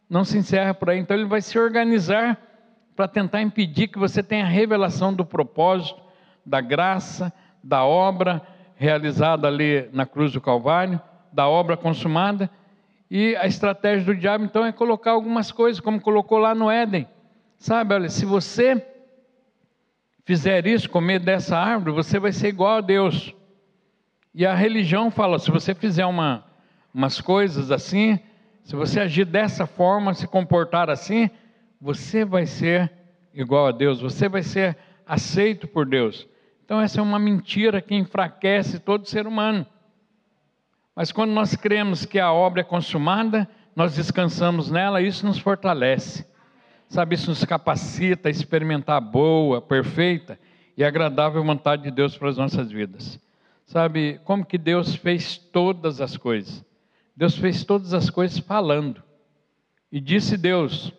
Não 0.09 0.25
se 0.25 0.37
encerra 0.37 0.75
por 0.75 0.91
aí. 0.91 0.99
Então 0.99 1.17
ele 1.17 1.27
vai 1.27 1.41
se 1.41 1.57
organizar 1.57 2.50
para 2.95 3.09
tentar 3.09 3.43
impedir 3.43 3.89
que 3.89 3.99
você 3.99 4.23
tenha 4.23 4.45
a 4.45 4.49
revelação 4.49 5.13
do 5.13 5.25
propósito, 5.25 6.01
da 6.45 6.61
graça, 6.61 7.33
da 7.63 7.85
obra 7.85 8.43
realizada 8.77 9.47
ali 9.47 9.89
na 9.93 10.07
cruz 10.07 10.33
do 10.33 10.41
Calvário, 10.41 11.01
da 11.33 11.49
obra 11.49 11.77
consumada. 11.77 12.51
E 13.11 13.37
a 13.37 13.47
estratégia 13.47 14.07
do 14.07 14.15
diabo, 14.15 14.45
então, 14.45 14.65
é 14.65 14.73
colocar 14.73 15.13
algumas 15.13 15.51
coisas, 15.51 15.81
como 15.81 16.01
colocou 16.01 16.39
lá 16.39 16.55
no 16.55 16.71
Éden. 16.71 17.09
Sabe, 17.59 17.95
olha, 17.95 18.09
se 18.09 18.25
você 18.25 18.87
fizer 20.25 20.67
isso, 20.67 20.89
comer 20.89 21.19
dessa 21.19 21.59
árvore, 21.59 21.93
você 21.93 22.19
vai 22.19 22.33
ser 22.33 22.49
igual 22.49 22.79
a 22.79 22.81
Deus. 22.81 23.35
E 24.35 24.47
a 24.47 24.55
religião 24.55 25.11
fala: 25.11 25.39
se 25.39 25.51
você 25.51 25.75
fizer 25.75 26.07
uma, 26.07 26.45
umas 26.95 27.21
coisas 27.21 27.71
assim, 27.71 28.19
se 28.63 28.77
você 28.77 29.01
agir 29.01 29.25
dessa 29.25 29.67
forma, 29.67 30.15
se 30.15 30.27
comportar 30.27 30.89
assim, 30.89 31.29
você 31.81 32.25
vai 32.25 32.47
ser 32.47 32.93
igual 33.33 33.69
a 33.69 33.73
Deus, 33.73 34.01
você 34.01 34.29
vai 34.29 34.43
ser 34.43 34.77
aceito 35.07 35.67
por 35.67 35.87
Deus. 35.87 36.29
Então, 36.65 36.81
essa 36.81 37.01
é 37.01 37.03
uma 37.03 37.19
mentira 37.19 37.81
que 37.81 37.95
enfraquece 37.95 38.79
todo 38.79 39.09
ser 39.09 39.27
humano. 39.27 39.67
Mas 40.95 41.11
quando 41.11 41.33
nós 41.33 41.57
cremos 41.57 42.05
que 42.05 42.19
a 42.19 42.33
obra 42.33 42.61
é 42.61 42.65
consumada, 42.65 43.49
nós 43.75 43.97
descansamos 43.97 44.71
nela, 44.71 45.01
isso 45.01 45.25
nos 45.27 45.39
fortalece. 45.39 46.27
Sabe, 46.89 47.15
isso 47.15 47.31
nos 47.31 47.45
capacita 47.45 48.29
a 48.29 48.31
experimentar 48.31 48.97
a 48.97 49.01
boa, 49.01 49.63
perfeita 49.63 50.39
e 50.77 50.85
agradável 50.85 51.43
vontade 51.43 51.85
de 51.85 51.91
Deus 51.91 52.17
para 52.19 52.29
as 52.29 52.37
nossas 52.37 52.71
vidas. 52.71 53.21
Sabe, 53.65 54.21
como 54.25 54.45
que 54.45 54.59
Deus 54.59 54.95
fez 54.97 55.39
todas 55.39 56.01
as 56.01 56.17
coisas? 56.17 56.65
Deus 57.17 57.37
fez 57.37 57.65
todas 57.65 57.95
as 57.95 58.11
coisas 58.11 58.39
falando. 58.39 59.03
E 59.93 60.01
disse 60.01 60.37
Deus: 60.37 60.93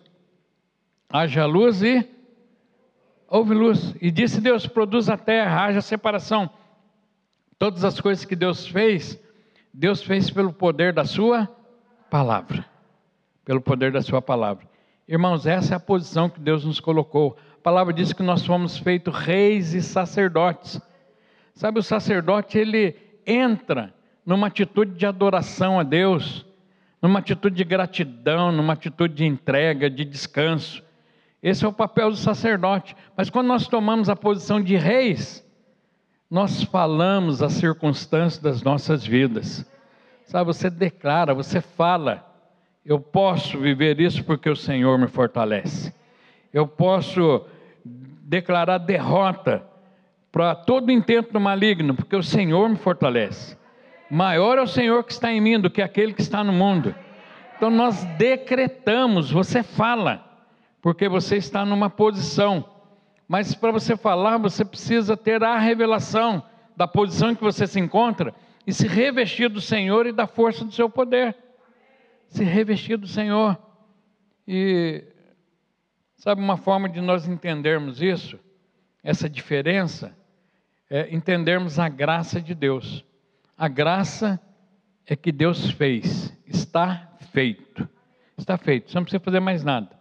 haja 1.12 1.46
luz 1.46 1.82
e 1.82 2.08
houve 3.27 3.53
luz. 3.53 3.96
E 4.01 4.12
disse 4.12 4.41
Deus: 4.41 4.68
produz 4.68 5.10
a 5.10 5.18
terra, 5.18 5.65
haja 5.65 5.82
separação. 5.82 6.50
Todas 7.58 7.84
as 7.84 8.00
coisas 8.00 8.25
que 8.25 8.36
Deus 8.36 8.68
fez, 8.68 9.20
Deus 9.74 10.01
fez 10.01 10.30
pelo 10.30 10.51
poder 10.51 10.94
da 10.94 11.06
Sua 11.06 11.48
palavra. 12.10 12.65
Pelo 13.46 13.62
poder 13.62 13.91
da 13.91 14.01
Sua 14.01 14.22
palavra. 14.22 14.68
Irmãos, 15.08 15.46
essa 15.46 15.75
é 15.75 15.77
a 15.77 15.80
posição 15.80 16.30
que 16.30 16.39
Deus 16.39 16.65
nos 16.65 16.80
colocou. 16.80 17.38
A 17.56 17.62
palavra 17.62 17.94
diz 17.94 18.13
que 18.13 18.24
nós 18.24 18.46
fomos 18.46 18.77
feitos 18.77 19.13
reis 19.13 19.74
e 19.74 19.82
sacerdotes. 19.82 20.82
Sabe, 21.53 21.80
o 21.80 21.84
sacerdote, 21.84 22.58
ele 22.58 22.96
entra 23.25 23.94
numa 24.25 24.48
atitude 24.48 24.94
de 24.94 25.06
adoração 25.06 25.80
a 25.80 25.84
Deus, 25.84 26.46
numa 27.01 27.20
atitude 27.20 27.56
de 27.56 27.63
gratidão, 27.63 28.51
numa 28.51 28.74
atitude 28.74 29.13
de 29.13 29.25
entrega, 29.25 29.89
de 29.89 30.06
descanso. 30.06 30.82
Esse 31.42 31.66
é 31.66 31.68
o 31.68 31.74
papel 31.74 32.12
do 32.12 32.16
sacerdote. 32.16 32.96
Mas 33.18 33.30
quando 33.30 33.48
nós 33.48 33.68
tomamos 33.68 34.10
a 34.10 34.16
posição 34.16 34.62
de 34.62 34.76
reis, 34.76 35.46
nós 36.30 36.64
falamos 36.64 37.42
as 37.42 37.54
circunstâncias 37.54 38.42
das 38.42 38.62
nossas 38.62 39.06
vidas. 39.06 39.66
Sabe, 40.26 40.46
você 40.46 40.70
declara, 40.70 41.34
você 41.34 41.60
fala. 41.60 42.28
Eu 42.86 43.00
posso 43.00 43.60
viver 43.60 44.00
isso 44.00 44.24
porque 44.24 44.50
o 44.50 44.56
Senhor 44.56 44.98
me 44.98 45.08
fortalece. 45.08 45.94
Eu 46.54 46.68
posso 46.68 47.46
declarar 47.86 48.78
derrota 48.78 49.64
para 50.32 50.56
todo 50.56 50.92
intento 50.92 51.40
maligno, 51.40 51.94
porque 51.94 52.16
o 52.16 52.24
Senhor 52.24 52.70
me 52.70 52.78
fortalece. 52.78 53.58
Maior 54.10 54.58
é 54.58 54.62
o 54.62 54.68
Senhor 54.68 55.04
que 55.04 55.12
está 55.12 55.32
em 55.32 55.42
mim 55.42 55.60
do 55.60 55.70
que 55.70 55.82
aquele 55.82 56.14
que 56.14 56.22
está 56.22 56.44
no 56.44 56.54
mundo. 56.54 56.96
Então 57.58 57.70
nós 57.70 58.04
decretamos, 58.18 59.30
você 59.30 59.62
fala 59.62 60.31
porque 60.82 61.08
você 61.08 61.38
está 61.38 61.64
numa 61.64 61.90
posição. 61.90 62.66
Mas 63.28 63.54
para 63.54 63.72
você 63.72 63.96
falar, 63.96 64.38
você 64.38 64.66
precisa 64.66 65.16
ter 65.16 65.44
a 65.44 65.58
revelação 65.58 66.44
da 66.76 66.88
posição 66.88 67.32
em 67.32 67.36
que 67.36 67.44
você 67.44 67.68
se 67.68 67.80
encontra 67.80 68.34
e 68.66 68.74
se 68.74 68.88
revestir 68.88 69.50
do 69.50 69.62
Senhor 69.62 70.06
e 70.06 70.12
da 70.12 70.28
força 70.28 70.66
do 70.66 70.72
seu 70.72 70.90
poder. 70.90 71.36
Se 72.28 72.44
revestir 72.44 72.98
do 72.98 73.08
Senhor. 73.08 73.58
E 74.48 75.04
sabe 76.18 76.42
uma 76.42 76.58
forma 76.58 76.90
de 76.90 77.00
nós 77.00 77.28
entendermos 77.28 78.02
isso, 78.02 78.40
essa 79.04 79.30
diferença, 79.30 80.16
é 80.90 81.14
entendermos 81.14 81.80
a 81.80 81.88
graça 81.88 82.42
de 82.42 82.54
Deus. 82.54 83.06
A 83.58 83.68
graça 83.68 84.42
é 85.06 85.16
que 85.16 85.32
Deus 85.32 85.72
fez, 85.72 86.36
está 86.46 87.16
feito. 87.32 87.88
Está 88.38 88.58
feito, 88.58 88.90
você 88.90 88.98
não 88.98 89.04
precisa 89.04 89.24
fazer 89.24 89.40
mais 89.40 89.64
nada. 89.64 90.00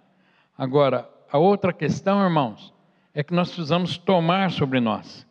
Agora, 0.60 1.08
a 1.32 1.38
outra 1.38 1.72
questão, 1.72 2.22
irmãos, 2.22 2.70
é 3.14 3.24
que 3.24 3.32
nós 3.32 3.48
precisamos 3.48 3.96
tomar 3.96 4.50
sobre 4.50 4.78
nós. 4.78 5.26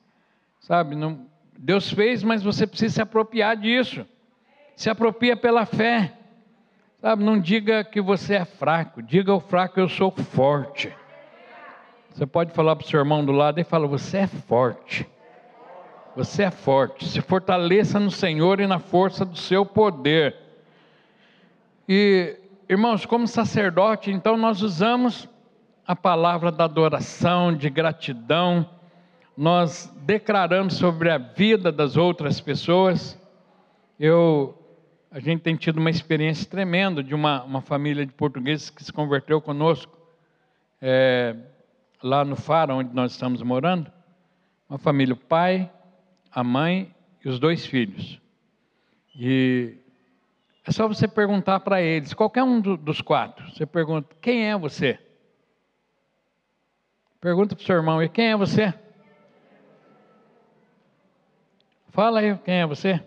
Sabe, 0.60 0.96
não, 0.96 1.28
Deus 1.56 1.94
fez, 1.94 2.24
mas 2.24 2.42
você 2.42 2.66
precisa 2.66 2.96
se 2.96 3.02
apropriar 3.04 3.56
disso. 3.56 4.08
Se 4.76 4.90
apropria 4.90 5.38
pela 5.38 5.68
fé. 5.68 6.18
Sabe, 7.00 7.24
não 7.24 7.40
diga 7.40 7.84
que 7.84 8.02
você 8.02 8.38
é 8.38 8.44
fraco, 8.44 9.04
diga 9.04 9.32
ao 9.32 9.40
fraco, 9.40 9.80
eu 9.80 9.88
sou 9.88 10.10
forte. 10.10 10.92
Você 12.10 12.26
pode 12.26 12.52
falar 12.52 12.76
para 12.76 12.86
o 12.88 12.90
seu 12.90 13.00
irmão 13.00 13.24
do 13.24 13.32
lado 13.32 13.60
e 13.60 13.64
fala, 13.64 13.86
você 13.86 14.18
é 14.18 14.28
forte. 14.28 15.08
Você 16.16 16.42
é 16.42 16.50
forte. 16.50 17.08
Se 17.08 17.22
fortaleça 17.22 18.00
no 18.00 18.10
Senhor 18.10 18.60
e 18.60 18.66
na 18.66 18.80
força 18.80 19.24
do 19.24 19.38
seu 19.38 19.64
poder. 19.64 20.36
E, 21.88 22.36
irmãos, 22.70 23.04
como 23.04 23.28
sacerdote, 23.28 24.12
então 24.12 24.38
nós 24.38 24.62
usamos 24.62 25.28
a 25.88 25.96
palavra 25.96 26.52
da 26.52 26.66
adoração, 26.66 27.52
de 27.52 27.68
gratidão, 27.68 28.70
nós 29.36 29.92
declaramos 30.06 30.76
sobre 30.76 31.10
a 31.10 31.18
vida 31.18 31.72
das 31.72 31.98
outras 31.98 32.40
pessoas. 32.40 33.20
Eu 34.00 34.56
a 35.12 35.20
gente 35.20 35.42
tem 35.42 35.56
tido 35.56 35.80
uma 35.80 35.90
experiência 35.90 36.48
tremenda 36.48 37.04
de 37.04 37.16
uma, 37.16 37.44
uma 37.44 37.62
família 37.62 38.06
de 38.06 38.14
portugueses 38.14 38.70
que 38.70 38.84
se 38.84 38.94
converteu 38.94 39.42
conosco 39.42 39.98
é, 40.80 41.36
lá 42.04 42.24
no 42.24 42.36
Faro, 42.36 42.76
onde 42.76 42.94
nós 42.94 43.14
estamos 43.14 43.42
morando. 43.42 43.92
Uma 44.70 44.78
família, 44.78 45.16
o 45.16 45.18
pai, 45.18 45.68
a 46.32 46.44
mãe 46.44 46.94
e 47.26 47.28
os 47.28 47.40
dois 47.40 47.66
filhos. 47.66 48.22
E 49.16 49.79
é 50.66 50.72
só 50.72 50.88
você 50.88 51.08
perguntar 51.08 51.62
para 51.62 51.82
eles, 51.82 52.14
qualquer 52.14 52.44
um 52.44 52.60
do, 52.60 52.78
dos 52.78 53.02
quatro, 53.02 53.50
você 53.52 53.66
pergunta: 53.66 54.16
quem 54.22 54.50
é 54.50 54.58
você? 54.58 55.00
Pergunta 57.22 57.56
para 57.56 57.64
o 57.64 57.66
seu 57.66 57.76
irmão: 57.76 58.02
e 58.02 58.10
quem 58.10 58.28
é 58.28 58.38
você? 58.38 58.74
Fala 61.90 62.20
aí, 62.20 62.38
quem 62.38 62.56
é 62.56 62.66
você? 62.66 63.04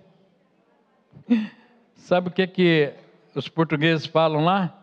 Sabe 1.94 2.28
o 2.28 2.30
que, 2.32 2.46
que 2.46 2.94
os 3.34 3.48
portugueses 3.48 4.06
falam 4.06 4.44
lá? 4.44 4.78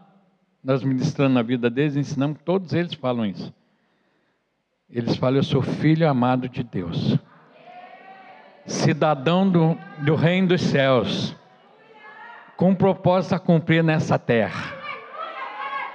Nós 0.63 0.83
ministrando 0.83 1.35
na 1.35 1.41
vida 1.41 1.69
deles, 1.69 1.95
ensinamos 1.95 2.37
que 2.37 2.43
todos 2.43 2.73
eles 2.73 2.93
falam 2.93 3.25
isso. 3.25 3.53
Eles 4.89 5.15
falam: 5.15 5.37
Eu 5.37 5.43
sou 5.43 5.61
filho 5.61 6.09
amado 6.09 6.49
de 6.49 6.63
Deus, 6.63 7.17
cidadão 8.65 9.49
do, 9.49 9.77
do 10.03 10.15
reino 10.15 10.47
dos 10.47 10.61
céus, 10.61 11.35
com 12.59 12.75
propósito 12.75 13.35
a 13.35 13.39
cumprir 13.39 13.81
nessa 13.81 14.19
terra. 14.19 14.77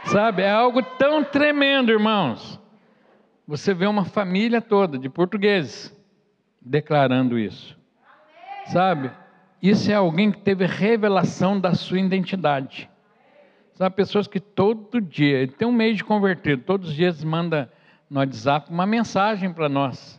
Sabe, 0.06 0.40
é 0.40 0.50
algo 0.50 0.82
tão 0.82 1.22
tremendo, 1.22 1.92
irmãos. 1.92 2.58
Você 3.46 3.74
vê 3.74 3.86
uma 3.86 4.06
família 4.06 4.62
toda 4.62 4.98
de 4.98 5.10
portugueses 5.10 5.94
declarando 6.58 7.38
isso. 7.38 7.78
Sabe? 8.64 9.10
Isso 9.60 9.92
é 9.92 9.94
alguém 9.94 10.32
que 10.32 10.40
teve 10.40 10.64
revelação 10.64 11.60
da 11.60 11.74
sua 11.74 12.00
identidade. 12.00 12.88
São 13.74 13.90
pessoas 13.90 14.26
que 14.26 14.40
todo 14.40 15.02
dia, 15.02 15.46
tem 15.46 15.68
um 15.68 15.72
mês 15.72 15.98
de 15.98 16.04
convertido, 16.04 16.62
todos 16.62 16.88
os 16.88 16.94
dias 16.94 17.22
manda 17.22 17.70
no 18.08 18.20
WhatsApp 18.20 18.70
uma 18.70 18.86
mensagem 18.86 19.52
para 19.52 19.68
nós. 19.68 20.18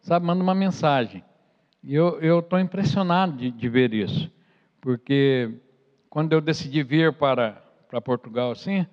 Sabe, 0.00 0.24
manda 0.24 0.42
uma 0.42 0.54
mensagem. 0.54 1.22
E 1.84 1.94
eu 1.94 2.38
estou 2.38 2.58
impressionado 2.58 3.36
de, 3.36 3.50
de, 3.50 3.68
ver 3.68 3.92
isso, 3.92 4.30
porque 4.86 5.50
quando 6.08 6.32
eu 6.32 6.40
decidi 6.40 6.84
vir 6.84 7.12
para, 7.12 7.60
para 7.88 8.00
Portugal 8.00 8.52
assim, 8.52 8.86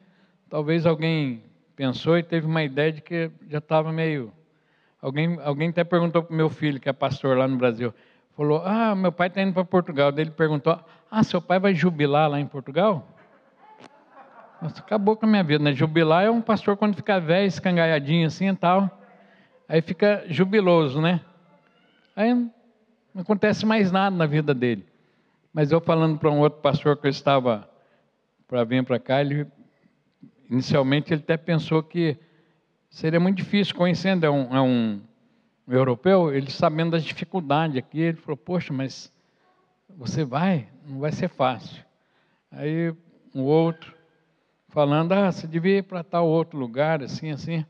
talvez 0.49 0.88
alguém 0.88 1.43
pensou 1.75 2.17
e 2.17 2.23
teve 2.23 2.47
uma 2.47 2.63
ideia 2.63 2.91
de 2.91 2.99
que 2.99 3.29
já 3.47 3.60
estava 3.60 3.93
meio. 3.93 4.34
Alguém, 4.99 5.38
alguém 5.43 5.69
até 5.69 5.84
perguntou 5.84 6.23
para 6.23 6.34
o 6.34 6.36
meu 6.36 6.49
filho, 6.49 6.79
que 6.79 6.89
é 6.89 6.93
pastor 6.93 7.38
lá 7.38 7.47
no 7.47 7.58
Brasil, 7.58 7.93
falou: 8.36 8.63
Ah, 8.65 8.95
meu 8.95 9.12
pai 9.12 9.27
está 9.27 9.43
indo 9.43 9.53
para 9.53 9.63
Portugal. 9.63 10.12
Daí 10.12 10.23
ele 10.23 10.32
perguntou: 10.32 10.79
Ah, 11.12 11.21
seu 11.23 11.39
pai 11.39 11.60
vai 11.60 11.75
jubilar 11.75 12.27
lá 12.27 12.39
em 12.39 12.47
Portugal? 12.47 13.08
Nossa, 14.60 14.79
acabou 14.79 15.15
com 15.15 15.27
a 15.27 15.29
minha 15.29 15.43
vida, 15.43 15.63
né? 15.63 15.73
Jubilar 15.73 16.23
é 16.23 16.32
um 16.32 16.41
pastor 16.41 16.75
quando 16.75 16.95
fica 16.95 17.19
velho, 17.19 17.45
escangaiadinho 17.45 18.25
assim 18.25 18.49
e 18.49 18.56
tal. 18.56 18.89
Aí 19.69 19.79
fica 19.79 20.25
jubiloso, 20.27 20.99
né? 20.99 21.21
Aí 22.15 22.34
não 22.34 22.51
acontece 23.21 23.63
mais 23.63 23.91
nada 23.91 24.15
na 24.15 24.25
vida 24.25 24.56
dele. 24.56 24.91
Mas 25.54 25.72
eu 25.72 25.80
falando 25.80 26.18
para 26.18 26.32
um 26.32 26.39
outro 26.39 26.60
pastor 26.62 26.98
que 26.98 27.06
eu 27.06 27.12
estava 27.12 27.70
para 28.48 28.63
vir 28.63 28.84
para 28.84 29.00
cá, 29.00 29.22
ele 29.22 29.46
inicialmente 30.50 31.13
ele 31.13 31.22
até 31.22 31.38
pensou 31.38 31.84
que 31.84 32.18
seria 32.89 33.20
muito 33.20 33.38
difícil 33.38 33.76
conhecendo, 33.76 34.26
é 34.26 34.32
um, 34.32 34.56
é 34.56 34.62
um 34.62 35.02
europeu, 35.68 36.34
ele 36.34 36.50
sabendo 36.50 36.92
das 36.92 37.04
dificuldades 37.04 37.78
aqui, 37.78 38.00
ele 38.00 38.18
falou: 38.18 38.36
Poxa, 38.36 38.74
mas 38.74 39.13
você 39.96 40.26
vai? 40.26 40.68
Não 40.88 41.00
vai 41.00 41.12
ser 41.12 41.30
fácil. 41.30 41.84
Aí 42.52 42.92
um 43.34 43.44
outro 43.44 43.94
falando: 44.70 45.12
Ah, 45.12 45.32
você 45.32 45.46
devia 45.46 45.78
ir 45.78 45.84
para 45.84 46.04
tal 46.04 46.28
outro 46.28 46.58
lugar, 46.58 47.04
assim, 47.04 47.30
assim. 47.30 47.63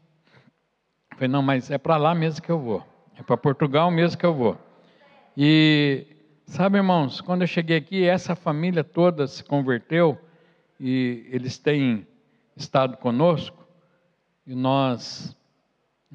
Falei: 1.11 1.27
Não, 1.27 1.41
mas 1.41 1.69
é 1.69 1.77
para 1.77 1.97
lá 1.97 2.15
mesmo 2.15 2.41
que 2.41 2.49
eu 2.49 2.59
vou. 2.59 2.81
É 3.17 3.21
para 3.21 3.35
Portugal 3.35 3.91
mesmo 3.91 4.17
que 4.17 4.25
eu 4.25 4.33
vou. 4.33 4.57
E 5.35 6.07
sabe, 6.45 6.77
irmãos, 6.77 7.21
quando 7.21 7.41
eu 7.41 7.47
cheguei 7.47 7.77
aqui, 7.77 8.05
essa 8.05 8.35
família 8.35 8.83
toda 8.83 9.27
se 9.27 9.43
converteu 9.43 10.17
e 10.79 11.27
eles 11.29 11.57
têm 11.57 12.07
estado 12.55 12.97
conosco 12.97 13.65
e 14.45 14.53
nós 14.53 15.35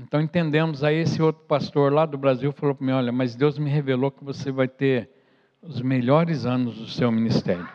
então 0.01 0.21
entendemos 0.21 0.85
aí 0.85 0.99
esse 0.99 1.21
outro 1.21 1.43
pastor 1.47 1.93
lá 1.93 2.07
do 2.07 2.17
Brasil 2.17 2.53
falou 2.53 2.73
para 2.73 2.87
mim, 2.87 2.93
olha, 2.93 3.11
mas 3.11 3.35
Deus 3.35 3.59
me 3.59 3.69
revelou 3.69 4.13
que 4.13 4.23
você 4.23 4.53
vai 4.53 4.69
ter 4.69 5.11
os 5.61 5.83
melhores 5.83 6.47
anos 6.47 6.79
do 6.79 6.87
seu 6.87 7.11
ministério. 7.11 7.69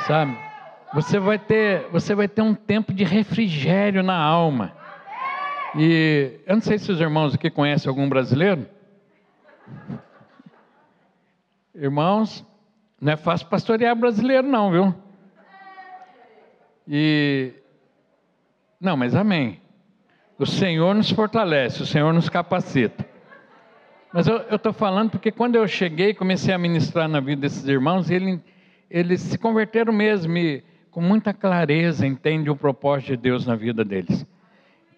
Sabe? 0.00 0.36
Você 0.92 1.18
vai 1.18 1.38
ter, 1.38 1.88
você 1.90 2.14
vai 2.14 2.28
ter 2.28 2.42
um 2.42 2.54
tempo 2.54 2.92
de 2.92 3.04
refrigério 3.04 4.02
na 4.02 4.16
alma. 4.16 4.72
E 5.74 6.40
eu 6.46 6.56
não 6.56 6.60
sei 6.60 6.78
se 6.78 6.92
os 6.92 7.00
irmãos 7.00 7.34
aqui 7.34 7.48
conhecem 7.48 7.88
algum 7.88 8.06
brasileiro. 8.06 8.66
Irmãos, 11.74 12.46
não 13.00 13.12
é 13.12 13.16
fácil 13.16 13.48
pastorear 13.48 13.96
brasileiro 13.96 14.46
não, 14.46 14.70
viu? 14.70 14.94
E 16.86 17.52
não, 18.80 18.96
mas 18.96 19.14
amém. 19.14 19.60
O 20.38 20.46
Senhor 20.46 20.94
nos 20.94 21.10
fortalece, 21.10 21.82
o 21.82 21.86
Senhor 21.86 22.12
nos 22.12 22.28
capacita. 22.28 23.04
Mas 24.12 24.28
eu 24.28 24.38
estou 24.54 24.72
falando 24.72 25.10
porque 25.10 25.32
quando 25.32 25.56
eu 25.56 25.66
cheguei, 25.66 26.14
comecei 26.14 26.54
a 26.54 26.58
ministrar 26.58 27.08
na 27.08 27.18
vida 27.18 27.42
desses 27.42 27.66
irmãos, 27.66 28.10
ele, 28.10 28.40
eles 28.88 29.20
se 29.20 29.36
converteram 29.36 29.92
mesmo 29.92 30.36
e 30.36 30.62
com 30.90 31.00
muita 31.00 31.34
clareza 31.34 32.06
entendem 32.06 32.52
o 32.52 32.56
propósito 32.56 33.08
de 33.08 33.16
Deus 33.16 33.44
na 33.44 33.56
vida 33.56 33.84
deles. 33.84 34.24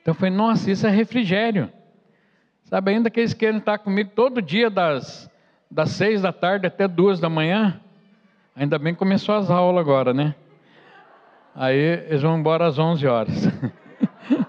Então 0.02 0.12
foi, 0.12 0.28
nossa, 0.28 0.70
isso 0.70 0.86
é 0.86 0.90
refrigério. 0.90 1.72
Sabe, 2.64 2.90
ainda 2.90 3.08
que 3.08 3.20
eles 3.20 3.32
queiram 3.32 3.58
estar 3.58 3.78
comigo 3.78 4.10
todo 4.14 4.42
dia 4.42 4.68
das, 4.68 5.30
das 5.70 5.90
seis 5.90 6.22
da 6.22 6.32
tarde 6.32 6.66
até 6.66 6.86
duas 6.88 7.20
da 7.20 7.28
manhã, 7.28 7.80
ainda 8.54 8.78
bem 8.78 8.92
que 8.92 8.98
começou 8.98 9.34
as 9.34 9.50
aulas 9.50 9.80
agora, 9.80 10.14
né? 10.14 10.34
Aí 11.54 11.76
eles 11.76 12.22
vão 12.22 12.38
embora 12.38 12.66
às 12.66 12.78
onze 12.78 13.06
horas. 13.06 13.48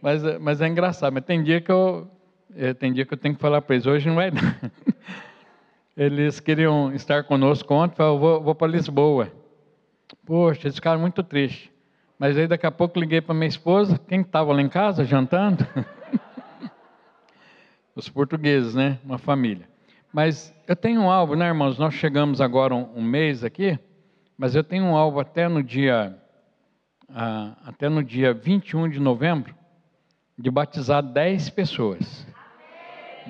Mas, 0.00 0.22
mas 0.38 0.60
é 0.60 0.68
engraçado, 0.68 1.12
mas 1.12 1.24
tem 1.24 1.42
dia 1.42 1.60
que 1.60 1.72
eu, 1.72 2.08
é, 2.56 2.72
tem 2.72 2.92
dia 2.92 3.04
que 3.04 3.12
eu 3.12 3.18
tenho 3.18 3.34
que 3.34 3.40
falar 3.40 3.60
para 3.60 3.74
eles, 3.74 3.84
hoje 3.84 4.06
não 4.06 4.14
vai 4.14 4.30
dar. 4.30 4.56
Eles 5.96 6.38
queriam 6.38 6.94
estar 6.94 7.24
conosco 7.24 7.74
ontem, 7.74 7.96
falaram, 7.96 8.20
vou, 8.20 8.40
vou 8.40 8.54
para 8.54 8.68
Lisboa. 8.68 9.32
Poxa, 10.24 10.68
eles 10.68 10.76
ficaram 10.76 11.00
muito 11.00 11.24
tristes. 11.24 11.68
Mas 12.16 12.38
aí 12.38 12.46
daqui 12.46 12.64
a 12.64 12.70
pouco 12.70 13.00
liguei 13.00 13.20
para 13.20 13.34
minha 13.34 13.48
esposa, 13.48 13.98
quem 14.06 14.20
estava 14.20 14.52
lá 14.52 14.62
em 14.62 14.68
casa 14.68 15.04
jantando? 15.04 15.66
Os 17.98 18.08
portugueses, 18.08 18.76
né? 18.76 18.96
Uma 19.04 19.18
família. 19.18 19.68
Mas 20.12 20.54
eu 20.68 20.76
tenho 20.76 21.00
um 21.00 21.10
alvo, 21.10 21.34
né, 21.34 21.48
irmãos? 21.48 21.80
Nós 21.80 21.94
chegamos 21.94 22.40
agora 22.40 22.72
um, 22.72 22.88
um 22.94 23.02
mês 23.02 23.42
aqui, 23.42 23.76
mas 24.38 24.54
eu 24.54 24.62
tenho 24.62 24.84
um 24.84 24.96
alvo 24.96 25.18
até 25.18 25.48
no 25.48 25.64
dia, 25.64 26.16
ah, 27.12 27.56
até 27.66 27.88
no 27.88 28.04
dia 28.04 28.32
21 28.32 28.88
de 28.88 29.00
novembro, 29.00 29.52
de 30.38 30.48
batizar 30.48 31.02
dez 31.02 31.50
pessoas. 31.50 32.24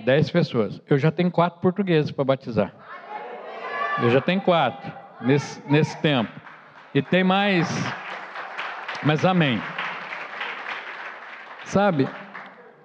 Dez 0.04 0.30
pessoas. 0.30 0.82
Eu 0.86 0.98
já 0.98 1.10
tenho 1.10 1.30
quatro 1.30 1.60
portugueses 1.62 2.10
para 2.10 2.24
batizar. 2.26 2.74
Eu 4.02 4.10
já 4.10 4.20
tenho 4.20 4.42
quatro 4.42 4.92
nesse, 5.22 5.62
nesse 5.66 5.98
tempo. 6.02 6.30
E 6.94 7.00
tem 7.00 7.24
mais. 7.24 7.66
Mas 9.02 9.24
amém. 9.24 9.62
Sabe? 11.64 12.06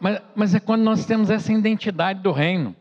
Mas, 0.04 0.22
mas 0.36 0.54
é 0.54 0.60
quando 0.60 0.82
nós 0.82 1.06
temos 1.06 1.30
essa 1.30 1.54
identidade 1.54 2.20
do 2.20 2.34
reino. 2.34 2.76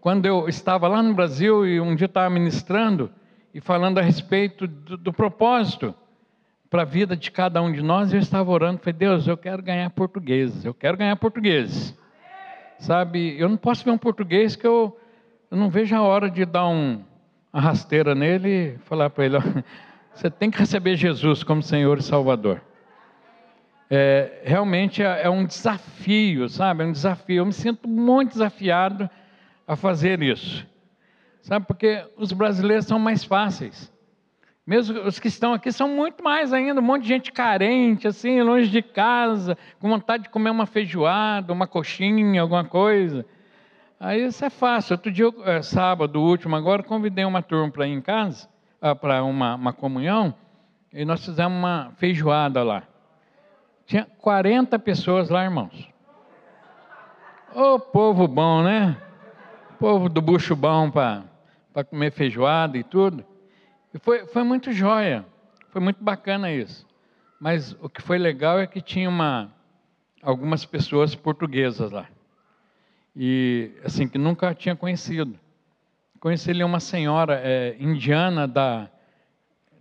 quando 0.00 0.24
eu 0.24 0.48
estava 0.48 0.88
lá 0.88 1.02
no 1.02 1.12
Brasil 1.12 1.66
e 1.66 1.78
um 1.82 1.94
dia 1.94 2.06
estava 2.06 2.30
ministrando 2.30 3.10
e 3.52 3.60
falando 3.60 3.98
a 3.98 4.00
respeito 4.00 4.66
do, 4.66 4.96
do 4.96 5.12
propósito 5.12 5.94
para 6.70 6.80
a 6.80 6.86
vida 6.86 7.14
de 7.14 7.30
cada 7.30 7.60
um 7.60 7.70
de 7.70 7.82
nós, 7.82 8.10
eu 8.10 8.18
estava 8.18 8.50
orando, 8.50 8.78
falei, 8.78 8.94
Deus, 8.94 9.26
eu 9.26 9.36
quero 9.36 9.62
ganhar 9.62 9.90
português, 9.90 10.64
eu 10.64 10.72
quero 10.72 10.96
ganhar 10.96 11.14
português. 11.16 11.94
Sabe, 12.78 13.38
eu 13.38 13.46
não 13.46 13.58
posso 13.58 13.84
ver 13.84 13.90
um 13.90 13.98
português 13.98 14.56
que 14.56 14.66
eu, 14.66 14.98
eu 15.50 15.58
não 15.58 15.68
vejo 15.68 15.94
a 15.94 16.00
hora 16.00 16.30
de 16.30 16.46
dar 16.46 16.68
um, 16.68 17.04
uma 17.52 17.62
rasteira 17.62 18.14
nele 18.14 18.48
e 18.48 18.78
falar 18.86 19.10
para 19.10 19.26
ele, 19.26 19.36
você 20.14 20.30
tem 20.30 20.50
que 20.50 20.58
receber 20.58 20.96
Jesus 20.96 21.44
como 21.44 21.62
Senhor 21.62 21.98
e 21.98 22.02
Salvador. 22.02 22.62
É, 23.94 24.40
realmente 24.42 25.02
é, 25.02 25.24
é 25.24 25.28
um 25.28 25.44
desafio, 25.44 26.48
sabe? 26.48 26.82
É 26.82 26.86
um 26.86 26.92
desafio. 26.92 27.36
Eu 27.36 27.44
me 27.44 27.52
sinto 27.52 27.86
muito 27.86 28.30
desafiado 28.30 29.10
a 29.68 29.76
fazer 29.76 30.22
isso. 30.22 30.66
Sabe, 31.42 31.66
porque 31.66 32.02
os 32.16 32.32
brasileiros 32.32 32.86
são 32.86 32.98
mais 32.98 33.22
fáceis. 33.22 33.92
Mesmo 34.66 34.98
os 35.00 35.18
que 35.18 35.28
estão 35.28 35.52
aqui 35.52 35.70
são 35.70 35.88
muito 35.88 36.24
mais 36.24 36.54
ainda, 36.54 36.80
um 36.80 36.82
monte 36.82 37.02
de 37.02 37.08
gente 37.08 37.32
carente, 37.32 38.08
assim, 38.08 38.40
longe 38.40 38.70
de 38.70 38.80
casa, 38.80 39.58
com 39.78 39.90
vontade 39.90 40.22
de 40.22 40.30
comer 40.30 40.48
uma 40.48 40.64
feijoada, 40.64 41.52
uma 41.52 41.66
coxinha, 41.66 42.40
alguma 42.40 42.64
coisa. 42.64 43.26
Aí 44.00 44.24
isso 44.24 44.42
é 44.42 44.48
fácil. 44.48 44.94
Outro 44.94 45.12
dia, 45.12 45.26
é, 45.44 45.60
sábado, 45.60 46.18
último 46.18 46.56
agora, 46.56 46.82
convidei 46.82 47.26
uma 47.26 47.42
turma 47.42 47.70
para 47.70 47.86
ir 47.86 47.92
em 47.92 48.00
casa, 48.00 48.48
ah, 48.80 48.94
para 48.94 49.22
uma, 49.22 49.54
uma 49.54 49.74
comunhão, 49.74 50.34
e 50.90 51.04
nós 51.04 51.22
fizemos 51.22 51.58
uma 51.58 51.92
feijoada 51.98 52.62
lá. 52.62 52.84
Tinha 53.86 54.06
40 54.18 54.78
pessoas 54.78 55.28
lá, 55.28 55.44
irmãos. 55.44 55.88
Ô 57.54 57.78
povo 57.78 58.26
bom, 58.26 58.62
né? 58.62 58.96
Povo 59.78 60.08
do 60.08 60.22
bucho 60.22 60.56
bom 60.56 60.90
para 60.90 61.84
comer 61.84 62.12
feijoada 62.12 62.78
e 62.78 62.82
tudo. 62.82 63.24
E 63.92 63.98
foi, 63.98 64.26
foi 64.26 64.42
muito 64.42 64.72
jóia, 64.72 65.26
foi 65.70 65.80
muito 65.80 66.02
bacana 66.02 66.50
isso. 66.50 66.86
Mas 67.38 67.76
o 67.80 67.88
que 67.88 68.00
foi 68.00 68.16
legal 68.18 68.58
é 68.58 68.66
que 68.66 68.80
tinha 68.80 69.08
uma, 69.08 69.52
algumas 70.22 70.64
pessoas 70.64 71.14
portuguesas 71.14 71.90
lá. 71.90 72.08
E 73.14 73.72
assim, 73.84 74.08
que 74.08 74.16
nunca 74.16 74.54
tinha 74.54 74.74
conhecido. 74.74 75.38
Conheci 76.18 76.52
uma 76.62 76.80
senhora 76.80 77.40
é, 77.42 77.76
indiana 77.78 78.46
da, 78.46 78.88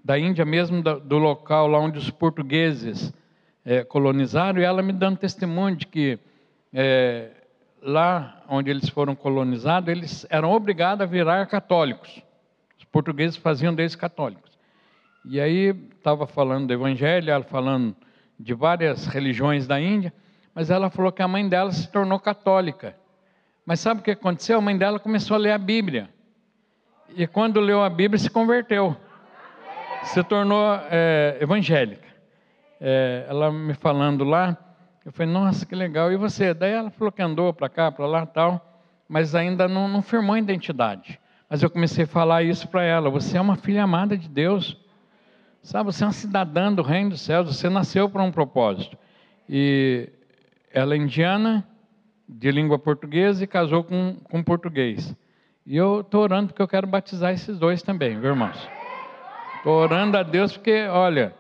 da 0.04 0.18
Índia 0.20 0.44
mesmo, 0.44 0.82
da, 0.82 0.96
do 0.96 1.18
local 1.18 1.68
lá 1.68 1.80
onde 1.80 2.00
os 2.00 2.10
portugueses 2.10 3.14
é, 3.66 3.84
colonizaram, 3.84 4.60
e 4.60 4.64
ela 4.64 4.82
me 4.82 4.94
dando 4.94 5.18
testemunho 5.18 5.76
de 5.76 5.88
que 5.88 6.20
é, 6.74 7.30
lá 7.82 8.44
onde 8.48 8.70
eles 8.70 8.90
foram 8.90 9.16
colonizados, 9.16 9.90
eles 9.90 10.26
eram 10.30 10.52
obrigados 10.52 11.04
a 11.04 11.06
virar 11.06 11.46
católicos 11.48 12.24
portugueses 12.92 13.38
faziam 13.38 13.74
deles 13.74 13.96
católicos. 13.96 14.52
E 15.26 15.40
aí 15.40 15.74
estava 15.96 16.28
falando 16.28 16.68
do 16.68 16.74
evangelho, 16.74 17.32
ela 17.32 17.44
falando 17.44 17.96
de 18.40 18.54
várias 18.54 19.06
religiões 19.08 19.66
da 19.66 19.80
Índia, 19.80 20.14
mas 20.54 20.70
ela 20.70 20.90
falou 20.90 21.12
que 21.12 21.22
a 21.22 21.28
mãe 21.28 21.48
dela 21.48 21.72
se 21.72 21.90
tornou 21.90 22.20
católica. 22.20 22.96
Mas 23.66 23.80
sabe 23.80 24.02
o 24.02 24.04
que 24.04 24.12
aconteceu? 24.12 24.58
A 24.58 24.62
mãe 24.62 24.78
dela 24.78 25.00
começou 25.00 25.36
a 25.36 25.40
ler 25.40 25.52
a 25.52 25.58
Bíblia. 25.58 26.10
E 27.16 27.26
quando 27.28 27.60
leu 27.60 27.84
a 27.84 27.90
Bíblia, 27.90 28.18
se 28.18 28.30
converteu. 28.30 28.98
Se 30.04 30.24
tornou 30.24 30.80
é, 30.90 31.38
evangélica. 31.40 32.11
É, 32.84 33.28
ela 33.30 33.52
me 33.52 33.76
falando 33.76 34.24
lá, 34.24 34.58
eu 35.06 35.12
falei, 35.12 35.32
nossa, 35.32 35.68
que 35.68 35.76
legal. 35.76 36.12
E 36.12 36.18
você? 36.18 36.52
Daí 36.52 36.72
ela 36.72 36.90
falou 36.90 37.12
que 37.12 37.22
andou 37.22 37.54
para 37.54 37.70
cá, 37.70 37.92
para 37.92 38.08
lá 38.08 38.26
tal, 38.26 38.84
mas 39.08 39.36
ainda 39.36 39.68
não, 39.68 39.88
não 39.88 40.02
firmou 40.02 40.34
a 40.34 40.40
identidade. 40.40 41.20
Mas 41.48 41.62
eu 41.62 41.70
comecei 41.70 42.06
a 42.06 42.08
falar 42.08 42.42
isso 42.42 42.68
para 42.68 42.84
ela: 42.84 43.08
você 43.10 43.38
é 43.38 43.42
uma 43.42 43.56
filha 43.56 43.84
amada 43.84 44.18
de 44.18 44.28
Deus. 44.28 44.76
Sabe, 45.62 45.92
você 45.92 46.04
é 46.04 46.08
uma 46.08 46.14
cidadã 46.14 46.74
do 46.74 46.82
reino 46.82 47.12
dos 47.12 47.22
céus, 47.22 47.56
você 47.56 47.70
nasceu 47.70 48.10
para 48.10 48.24
um 48.24 48.32
propósito. 48.32 48.98
E 49.48 50.10
ela 50.74 50.96
é 50.96 50.98
indiana, 50.98 51.64
de 52.28 52.52
língua 52.52 52.80
portuguesa, 52.80 53.44
e 53.44 53.48
casou 53.48 53.84
com, 53.84 54.16
com 54.24 54.42
português. 54.42 55.16
E 55.68 55.78
eu 55.78 56.02
estou 56.02 56.24
orando 56.24 56.48
porque 56.48 56.62
eu 56.64 56.68
quero 56.68 56.88
batizar 56.88 57.32
esses 57.32 57.60
dois 57.60 57.84
também, 57.84 58.20
viu, 58.20 58.32
irmãos? 58.32 58.58
Estou 59.58 59.74
orando 59.74 60.18
a 60.18 60.24
Deus 60.24 60.54
porque, 60.54 60.88
olha, 60.88 61.36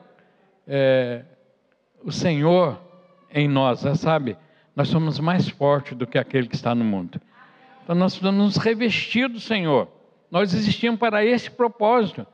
é, 0.67 1.25
o 2.03 2.11
Senhor 2.11 2.79
em 3.33 3.47
nós, 3.47 3.79
sabe, 3.99 4.37
nós 4.75 4.87
somos 4.87 5.19
mais 5.19 5.47
fortes 5.49 5.97
do 5.97 6.07
que 6.07 6.17
aquele 6.17 6.47
que 6.47 6.55
está 6.55 6.73
no 6.75 6.83
mundo. 6.83 7.19
Então 7.83 7.95
nós 7.95 8.13
precisamos 8.13 8.55
nos 8.55 8.57
revestir 8.57 9.27
do 9.27 9.39
Senhor. 9.39 9.87
Nós 10.29 10.53
existimos 10.53 10.99
para 10.99 11.25
esse 11.25 11.49
propósito. 11.49 12.25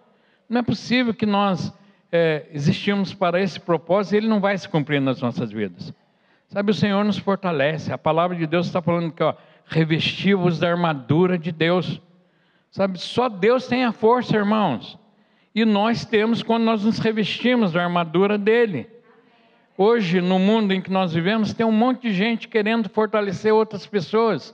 Não 0.49 0.59
é 0.59 0.63
possível 0.63 1.13
que 1.13 1.25
nós 1.25 1.73
é, 2.11 2.45
existimos 2.53 3.13
para 3.13 3.41
esse 3.41 3.59
propósito 3.59 4.13
e 4.13 4.17
ele 4.17 4.27
não 4.27 4.39
vai 4.39 4.57
se 4.57 4.67
cumprir 4.69 5.01
nas 5.01 5.21
nossas 5.21 5.51
vidas. 5.51 5.93
Sabe, 6.49 6.71
o 6.71 6.75
Senhor 6.75 7.03
nos 7.03 7.17
fortalece. 7.17 7.91
A 7.91 7.97
palavra 7.97 8.35
de 8.35 8.47
Deus 8.47 8.67
está 8.67 8.81
falando 8.81 9.11
que, 9.11 9.23
ó, 9.23 9.33
revestivos 9.65 10.59
da 10.59 10.69
armadura 10.69 11.37
de 11.37 11.51
Deus. 11.51 12.01
Sabe, 12.71 12.99
só 12.99 13.27
Deus 13.27 13.67
tem 13.67 13.83
a 13.83 13.91
força, 13.91 14.37
irmãos. 14.37 14.97
E 15.53 15.65
nós 15.65 16.05
temos 16.05 16.43
quando 16.43 16.63
nós 16.63 16.85
nos 16.85 16.99
revestimos 16.99 17.73
da 17.73 17.83
armadura 17.83 18.37
dele. 18.37 18.87
Hoje, 19.79 20.19
no 20.21 20.39
mundo 20.39 20.73
em 20.73 20.81
que 20.81 20.89
nós 20.89 21.13
vivemos, 21.13 21.53
tem 21.53 21.63
um 21.63 21.71
monte 21.71 22.01
de 22.01 22.11
gente 22.11 22.47
querendo 22.47 22.89
fortalecer 22.89 23.53
outras 23.53 23.85
pessoas 23.85 24.51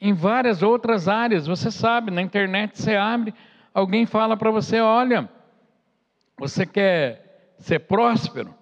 em 0.00 0.14
várias 0.14 0.62
outras 0.62 1.06
áreas. 1.06 1.46
Você 1.46 1.70
sabe, 1.70 2.10
na 2.10 2.22
internet 2.22 2.78
você 2.78 2.96
abre, 2.96 3.34
alguém 3.74 4.06
fala 4.06 4.38
para 4.38 4.50
você: 4.50 4.80
olha, 4.80 5.28
você 6.38 6.64
quer 6.64 7.54
ser 7.58 7.80
próspero, 7.80 8.54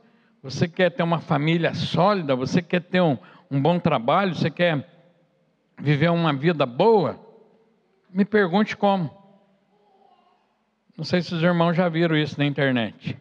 você 0.43 0.67
quer 0.67 0.91
ter 0.91 1.05
uma 1.05 1.21
família 1.21 1.73
sólida, 1.73 2.35
você 2.35 2.61
quer 2.61 2.81
ter 2.83 3.01
um, 3.01 3.17
um 3.49 3.63
bom 3.63 3.79
trabalho, 3.79 4.35
você 4.35 4.51
quer 4.51 4.85
viver 5.79 6.11
uma 6.11 6.33
vida 6.33 6.67
boa? 6.67 7.17
Me 8.11 8.25
pergunte 8.25 8.77
como. 8.77 9.09
Não 10.97 11.05
sei 11.05 11.23
se 11.23 11.33
os 11.33 11.43
irmãos 11.43 11.75
já 11.75 11.89
viram 11.89 12.17
isso 12.17 12.39
na 12.39 12.45
internet. 12.45 13.17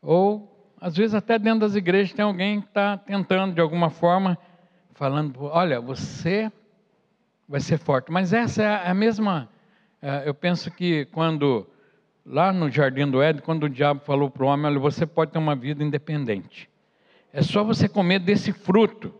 Ou, 0.00 0.57
às 0.80 0.96
vezes, 0.96 1.14
até 1.14 1.38
dentro 1.38 1.60
das 1.60 1.74
igrejas 1.74 2.12
tem 2.12 2.24
alguém 2.24 2.60
que 2.60 2.68
está 2.68 2.96
tentando, 2.96 3.54
de 3.54 3.60
alguma 3.60 3.90
forma, 3.90 4.38
falando: 4.94 5.44
olha, 5.44 5.80
você 5.80 6.52
vai 7.48 7.60
ser 7.60 7.78
forte. 7.78 8.12
Mas 8.12 8.32
essa 8.32 8.62
é 8.62 8.90
a 8.90 8.94
mesma. 8.94 9.48
É, 10.00 10.22
eu 10.26 10.34
penso 10.34 10.70
que 10.70 11.06
quando, 11.06 11.66
lá 12.24 12.52
no 12.52 12.70
Jardim 12.70 13.10
do 13.10 13.20
Éden, 13.20 13.42
quando 13.42 13.64
o 13.64 13.68
diabo 13.68 14.00
falou 14.04 14.30
para 14.30 14.44
o 14.44 14.46
homem: 14.46 14.66
olha, 14.66 14.78
você 14.78 15.04
pode 15.04 15.32
ter 15.32 15.38
uma 15.38 15.56
vida 15.56 15.82
independente. 15.82 16.70
É 17.32 17.42
só 17.42 17.64
você 17.64 17.88
comer 17.88 18.20
desse 18.20 18.52
fruto. 18.52 19.12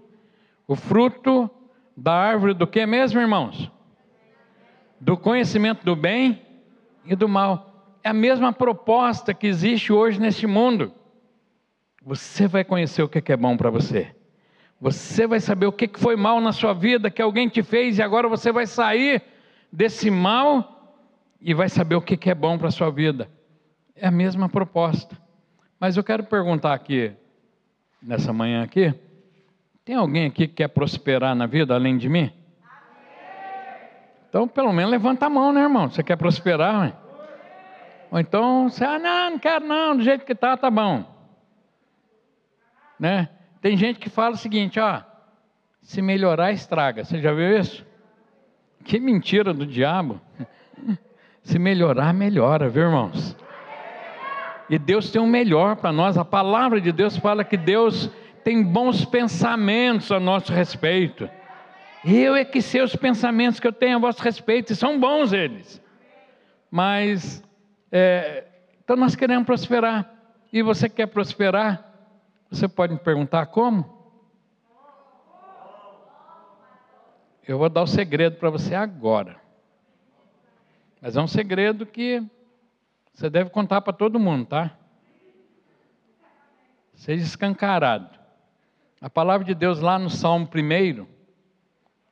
O 0.66 0.76
fruto 0.76 1.50
da 1.96 2.12
árvore 2.12 2.54
do 2.54 2.66
que 2.66 2.84
mesmo, 2.86 3.20
irmãos? 3.20 3.70
Do 5.00 5.16
conhecimento 5.16 5.84
do 5.84 5.96
bem 5.96 6.40
e 7.04 7.16
do 7.16 7.28
mal. 7.28 7.96
É 8.04 8.10
a 8.10 8.14
mesma 8.14 8.52
proposta 8.52 9.34
que 9.34 9.46
existe 9.46 9.92
hoje 9.92 10.20
neste 10.20 10.46
mundo. 10.46 10.92
Você 12.02 12.46
vai 12.46 12.64
conhecer 12.64 13.02
o 13.02 13.08
que 13.08 13.32
é 13.32 13.36
bom 13.36 13.56
para 13.56 13.70
você. 13.70 14.14
Você 14.80 15.26
vai 15.26 15.40
saber 15.40 15.66
o 15.66 15.72
que 15.72 15.90
foi 15.98 16.14
mal 16.14 16.40
na 16.40 16.52
sua 16.52 16.72
vida, 16.72 17.10
que 17.10 17.20
alguém 17.20 17.48
te 17.48 17.62
fez, 17.62 17.98
e 17.98 18.02
agora 18.02 18.28
você 18.28 18.52
vai 18.52 18.66
sair 18.66 19.22
desse 19.72 20.10
mal 20.10 20.96
e 21.40 21.52
vai 21.52 21.68
saber 21.68 21.96
o 21.96 22.00
que 22.00 22.30
é 22.30 22.34
bom 22.34 22.56
para 22.56 22.68
a 22.68 22.72
sua 22.72 22.90
vida. 22.90 23.28
É 23.96 24.06
a 24.06 24.10
mesma 24.10 24.48
proposta. 24.48 25.16
Mas 25.80 25.96
eu 25.96 26.04
quero 26.04 26.24
perguntar 26.24 26.74
aqui, 26.74 27.12
nessa 28.00 28.32
manhã 28.32 28.62
aqui, 28.62 28.94
tem 29.84 29.96
alguém 29.96 30.26
aqui 30.26 30.46
que 30.46 30.54
quer 30.54 30.68
prosperar 30.68 31.34
na 31.34 31.46
vida 31.46 31.74
além 31.74 31.96
de 31.96 32.08
mim? 32.08 32.32
Então, 34.28 34.46
pelo 34.46 34.72
menos 34.72 34.90
levanta 34.90 35.26
a 35.26 35.30
mão, 35.30 35.52
né, 35.52 35.62
irmão? 35.62 35.88
Você 35.88 36.02
quer 36.02 36.16
prosperar? 36.16 36.80
Né? 36.80 36.92
Ou 38.10 38.20
então, 38.20 38.68
você, 38.68 38.84
ah, 38.84 38.98
não, 38.98 39.30
não 39.30 39.38
quero 39.38 39.66
não, 39.66 39.96
do 39.96 40.02
jeito 40.02 40.24
que 40.24 40.32
está, 40.32 40.56
tá 40.56 40.70
bom. 40.70 41.17
Né? 42.98 43.28
Tem 43.60 43.76
gente 43.76 43.98
que 43.98 44.08
fala 44.08 44.34
o 44.34 44.38
seguinte, 44.38 44.78
ó, 44.78 45.02
se 45.82 46.02
melhorar 46.02 46.52
estraga. 46.52 47.04
Você 47.04 47.20
já 47.20 47.32
viu 47.32 47.58
isso? 47.58 47.86
Que 48.84 48.98
mentira 48.98 49.52
do 49.52 49.66
diabo. 49.66 50.20
Se 51.42 51.58
melhorar, 51.58 52.12
melhora, 52.12 52.68
viu, 52.68 52.82
irmãos? 52.82 53.34
E 54.68 54.78
Deus 54.78 55.10
tem 55.10 55.20
um 55.20 55.26
melhor 55.26 55.76
para 55.76 55.90
nós. 55.90 56.18
A 56.18 56.24
palavra 56.24 56.78
de 56.78 56.92
Deus 56.92 57.16
fala 57.16 57.42
que 57.42 57.56
Deus 57.56 58.10
tem 58.44 58.62
bons 58.62 59.06
pensamentos 59.06 60.12
a 60.12 60.20
nosso 60.20 60.52
respeito. 60.52 61.28
Eu 62.04 62.36
é 62.36 62.44
que 62.44 62.60
sei 62.60 62.82
os 62.82 62.94
pensamentos 62.94 63.58
que 63.58 63.66
eu 63.66 63.72
tenho 63.72 63.96
a 63.96 64.00
vosso 64.00 64.22
respeito, 64.22 64.72
e 64.72 64.76
são 64.76 65.00
bons 65.00 65.32
eles. 65.32 65.82
Mas, 66.70 67.42
é, 67.90 68.44
então 68.84 68.94
nós 68.94 69.16
queremos 69.16 69.46
prosperar. 69.46 70.10
E 70.52 70.62
você 70.62 70.88
quer 70.88 71.06
prosperar? 71.06 71.87
Você 72.50 72.66
pode 72.66 72.94
me 72.94 72.98
perguntar 72.98 73.46
como? 73.46 73.98
eu 77.48 77.56
vou 77.56 77.70
dar 77.70 77.82
o 77.82 77.86
segredo 77.86 78.36
para 78.36 78.50
você 78.50 78.74
agora. 78.74 79.40
Mas 81.00 81.16
é 81.16 81.20
um 81.20 81.26
segredo 81.26 81.86
que 81.86 82.22
você 83.14 83.30
deve 83.30 83.48
contar 83.48 83.80
para 83.80 83.94
todo 83.94 84.20
mundo, 84.20 84.44
tá? 84.44 84.76
Seja 86.92 87.24
escancarado. 87.24 88.18
A 89.00 89.08
palavra 89.08 89.46
de 89.46 89.54
Deus 89.54 89.80
lá 89.80 89.98
no 89.98 90.10
Salmo 90.10 90.46
1 90.46 91.06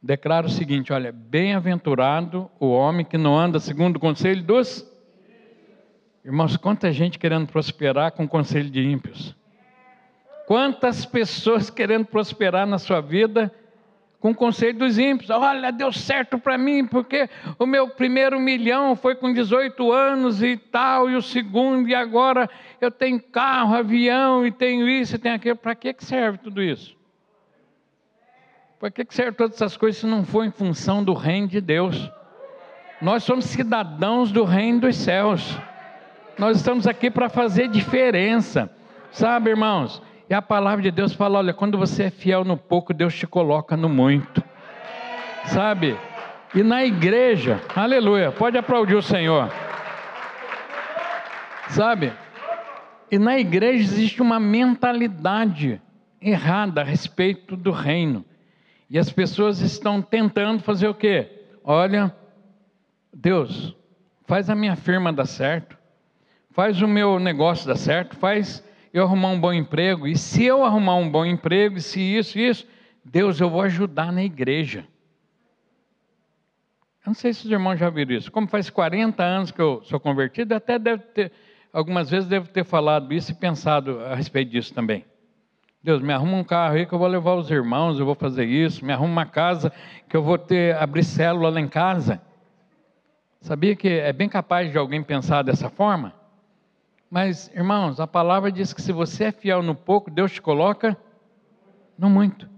declara 0.03 0.47
o 0.47 0.51
seguinte: 0.51 0.91
olha, 0.91 1.13
bem-aventurado 1.13 2.51
o 2.59 2.69
homem 2.71 3.05
que 3.05 3.19
não 3.19 3.39
anda 3.39 3.61
segundo 3.61 3.97
o 3.97 4.01
conselho 4.01 4.43
dos. 4.43 4.91
Irmãos, 6.25 6.57
quanta 6.57 6.91
gente 6.91 7.19
querendo 7.19 7.47
prosperar 7.47 8.13
com 8.13 8.25
o 8.25 8.29
conselho 8.29 8.71
de 8.71 8.81
ímpios. 8.81 9.36
Quantas 10.47 11.05
pessoas 11.05 11.69
querendo 11.71 12.07
prosperar 12.07 12.67
na 12.67 12.79
sua 12.79 13.01
vida 13.01 13.53
com 14.27 14.31
o 14.31 14.35
conselho 14.35 14.79
dos 14.79 14.99
ímpios. 14.99 15.31
Olha, 15.31 15.71
deu 15.71 15.93
certo 15.93 16.39
para 16.39 16.59
mim, 16.59 16.85
porque 16.85 17.29
o 17.59 17.67
meu 17.67 17.89
primeiro 17.89 18.41
milhão 18.41 18.97
foi 18.97 19.15
com 19.15 19.33
18 19.33 19.93
anos 19.93 20.43
e 20.43 20.57
tal, 20.57 21.09
e 21.09 21.15
o 21.15 21.23
segundo, 21.23 21.89
e 21.89 21.95
agora 21.95 22.51
eu 22.81 22.91
tenho 22.91 23.21
carro, 23.21 23.77
avião, 23.77 24.45
e 24.45 24.51
tenho 24.51 24.89
isso, 24.89 25.15
e 25.15 25.19
tenho 25.19 25.37
aquilo. 25.37 25.57
Para 25.57 25.75
que 25.75 25.95
serve 25.99 26.39
tudo 26.39 26.63
isso? 26.63 26.97
Para 28.81 28.91
que 28.91 29.07
serve 29.11 29.33
todas 29.33 29.57
essas 29.57 29.77
coisas 29.77 30.01
se 30.01 30.07
não 30.07 30.25
for 30.25 30.45
em 30.45 30.51
função 30.51 31.05
do 31.05 31.15
reino 31.15 31.49
de 31.49 31.61
Deus? 31.61 32.11
Nós 33.01 33.23
somos 33.23 33.45
cidadãos 33.45 34.33
do 34.33 34.43
reino 34.43 34.81
dos 34.81 34.97
céus. 34.97 35.57
Nós 36.39 36.57
estamos 36.57 36.87
aqui 36.87 37.11
para 37.11 37.29
fazer 37.29 37.69
diferença. 37.69 38.71
Sabe, 39.11 39.51
irmãos? 39.51 40.03
E 40.29 40.35
a 40.35 40.43
palavra 40.43 40.83
de 40.83 40.91
Deus 40.91 41.13
fala: 41.13 41.39
olha, 41.39 41.55
quando 41.55 41.79
você 41.79 42.05
é 42.05 42.11
fiel 42.11 42.45
no 42.45 42.57
pouco, 42.57 42.93
Deus 42.93 43.15
te 43.15 43.27
coloca 43.27 43.77
no 43.77 43.89
muito. 43.89 44.43
Sabe? 45.47 45.97
E 46.55 46.63
na 46.63 46.85
igreja, 46.85 47.61
aleluia, 47.75 48.33
pode 48.33 48.59
aplaudir 48.59 48.95
o 48.95 49.03
Senhor. 49.03 49.51
Sabe? 51.69 52.13
E 53.11 53.19
na 53.19 53.39
igreja 53.39 53.83
existe 53.83 54.21
uma 54.21 54.41
mentalidade 54.41 55.81
errada 56.21 56.81
a 56.81 56.85
respeito 56.85 57.57
do 57.57 57.71
reino. 57.71 58.25
E 58.91 58.99
as 58.99 59.11
pessoas 59.11 59.61
estão 59.61 60.01
tentando 60.01 60.63
fazer 60.63 60.89
o 60.89 60.95
quê? 60.95 61.45
Olha, 61.63 62.15
Deus, 63.13 63.77
faz 64.27 64.49
a 64.51 64.55
minha 64.55 64.77
firma 64.77 65.13
dar 65.13 65.27
certo, 65.27 65.77
faz 66.51 66.81
o 66.81 66.89
meu 66.89 67.19
negócio 67.19 67.67
dar 67.67 67.77
certo, 67.77 68.17
faz 68.17 68.65
eu 68.99 69.05
arrumar 69.05 69.29
um 69.29 69.39
bom 69.39 69.53
emprego, 69.53 70.07
e 70.07 70.17
se 70.17 70.43
eu 70.43 70.65
arrumar 70.65 70.95
um 70.97 71.11
bom 71.11 71.27
emprego, 71.27 71.77
e 71.77 71.83
se 71.83 72.01
isso, 72.01 72.39
isso, 72.39 72.67
Deus, 73.05 73.39
eu 73.39 73.51
vou 73.51 73.61
ajudar 73.61 74.11
na 74.11 74.23
igreja. 74.23 74.87
Eu 77.05 77.09
não 77.09 77.15
sei 77.15 77.35
se 77.35 77.45
os 77.45 77.53
irmãos 77.53 77.77
já 77.77 77.91
viram 77.91 78.17
isso. 78.17 78.33
Como 78.33 78.49
faz 78.49 78.71
40 78.71 79.23
anos 79.23 79.51
que 79.51 79.61
eu 79.61 79.83
sou 79.85 80.01
convertido, 80.01 80.55
até 80.55 80.79
deve 80.79 81.03
ter, 81.03 81.31
algumas 81.71 82.09
vezes 82.09 82.27
devo 82.27 82.49
ter 82.49 82.65
falado 82.65 83.13
isso 83.13 83.33
e 83.33 83.35
pensado 83.35 84.01
a 84.01 84.15
respeito 84.15 84.51
disso 84.51 84.73
também. 84.73 85.05
Deus, 85.83 86.01
me 86.01 86.15
arruma 86.15 86.39
um 86.39 86.45
carro 86.45 86.77
aí 86.77 86.87
que 86.87 86.95
eu 86.95 86.99
vou 86.99 87.07
levar 87.07 87.35
os 87.35 87.51
irmãos, 87.51 87.99
eu 87.99 88.07
vou 88.07 88.15
fazer 88.15 88.47
isso. 88.47 88.83
Me 88.83 88.95
arruma 88.95 89.13
uma 89.13 89.27
casa 89.27 89.71
que 90.09 90.17
eu 90.17 90.23
vou 90.23 90.39
ter, 90.39 90.75
abrir 90.77 91.05
célula 91.05 91.51
lá 91.51 91.61
em 91.61 91.69
casa. 91.69 92.19
Sabia 93.43 93.77
que 93.77 93.89
é 93.89 94.13
bem 94.15 94.27
capaz 94.29 94.73
de 94.73 94.79
alguém 94.79 95.03
pensar 95.03 95.43
dessa 95.43 95.69
forma? 95.69 96.15
Mas, 97.11 97.51
irmãos, 97.55 98.01
a 98.01 98.07
palavra 98.07 98.51
diz 98.51 98.73
que 98.73 98.83
se 98.83 98.93
você 98.93 99.25
é 99.25 99.33
fiel 99.33 99.63
no 99.63 99.75
pouco, 99.75 100.11
Deus 100.11 100.33
te 100.33 100.43
coloca 100.43 100.97
no 101.97 102.11
muito. 102.11 102.49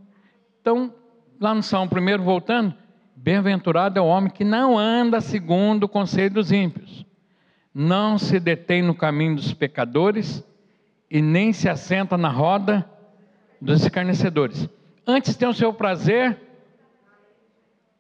Então, 0.61 0.93
lá 1.39 1.55
no 1.55 1.63
Salmo 1.63 1.91
primeiro, 1.91 2.23
voltando, 2.23 2.75
bem-aventurado 3.15 3.99
é 3.99 4.03
o 4.03 4.07
homem 4.07 4.31
que 4.31 4.45
não 4.45 4.79
anda 4.79 5.21
segundo 5.21 5.85
o 5.85 5.89
conselho 5.89 6.35
dos 6.35 6.51
ímpios, 6.51 7.05
não 7.75 8.19
se 8.19 8.41
detém 8.41 8.83
no 8.83 8.95
caminho 8.95 9.37
dos 9.37 9.53
pecadores 9.53 10.45
e 11.11 11.21
nem 11.21 11.53
se 11.53 11.69
assenta 11.69 12.17
na 12.17 12.29
roda 12.29 12.89
dos 13.61 13.83
escarnecedores. 13.83 14.69
Antes 15.07 15.37
tem 15.37 15.49
o 15.49 15.55
seu 15.55 15.73
prazer 15.73 16.41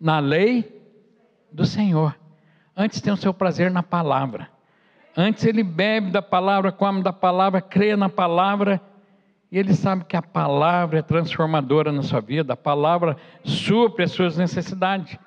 na 0.01 0.19
lei 0.19 0.83
do 1.53 1.65
Senhor. 1.65 2.19
Antes 2.77 3.01
tem 3.01 3.13
o 3.13 3.17
seu 3.17 3.35
prazer 3.35 3.71
na 3.71 3.83
palavra. 3.83 4.49
Antes 5.21 5.45
ele 5.45 5.65
bebe 5.65 6.13
da 6.13 6.23
palavra, 6.23 6.71
come 6.71 7.03
da 7.03 7.13
palavra, 7.13 7.61
crê 7.61 7.97
na 7.97 8.09
palavra, 8.09 8.81
e 9.51 9.59
ele 9.59 9.75
sabe 9.75 10.05
que 10.05 10.17
a 10.17 10.23
palavra 10.23 11.01
é 11.01 11.03
transformadora 11.03 11.91
na 11.91 12.05
sua 12.05 12.21
vida, 12.21 12.53
a 12.53 12.57
palavra 12.57 13.17
supre 13.43 14.05
as 14.05 14.13
suas 14.13 14.39
necessidades. 14.39 15.19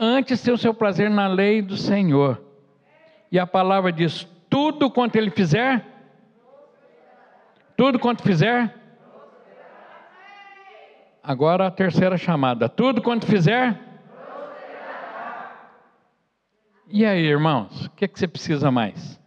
Antes 0.00 0.42
tem 0.42 0.52
o 0.52 0.58
seu 0.58 0.74
prazer 0.74 1.08
na 1.08 1.28
lei 1.28 1.62
do 1.62 1.76
Senhor. 1.76 2.42
E 3.30 3.38
a 3.38 3.46
palavra 3.46 3.92
diz: 3.92 4.26
tudo 4.48 4.90
quanto 4.90 5.14
ele 5.14 5.30
fizer, 5.30 5.86
tudo 7.76 8.00
quanto 8.00 8.24
fizer. 8.24 8.74
Agora 11.22 11.68
a 11.68 11.70
terceira 11.70 12.16
chamada: 12.16 12.68
tudo 12.68 13.00
quanto 13.00 13.26
fizer. 13.26 13.78
E 16.88 17.06
aí, 17.06 17.24
irmãos, 17.24 17.86
o 17.86 17.90
que, 17.90 18.06
é 18.06 18.08
que 18.08 18.18
você 18.18 18.26
precisa 18.26 18.72
mais? 18.72 19.19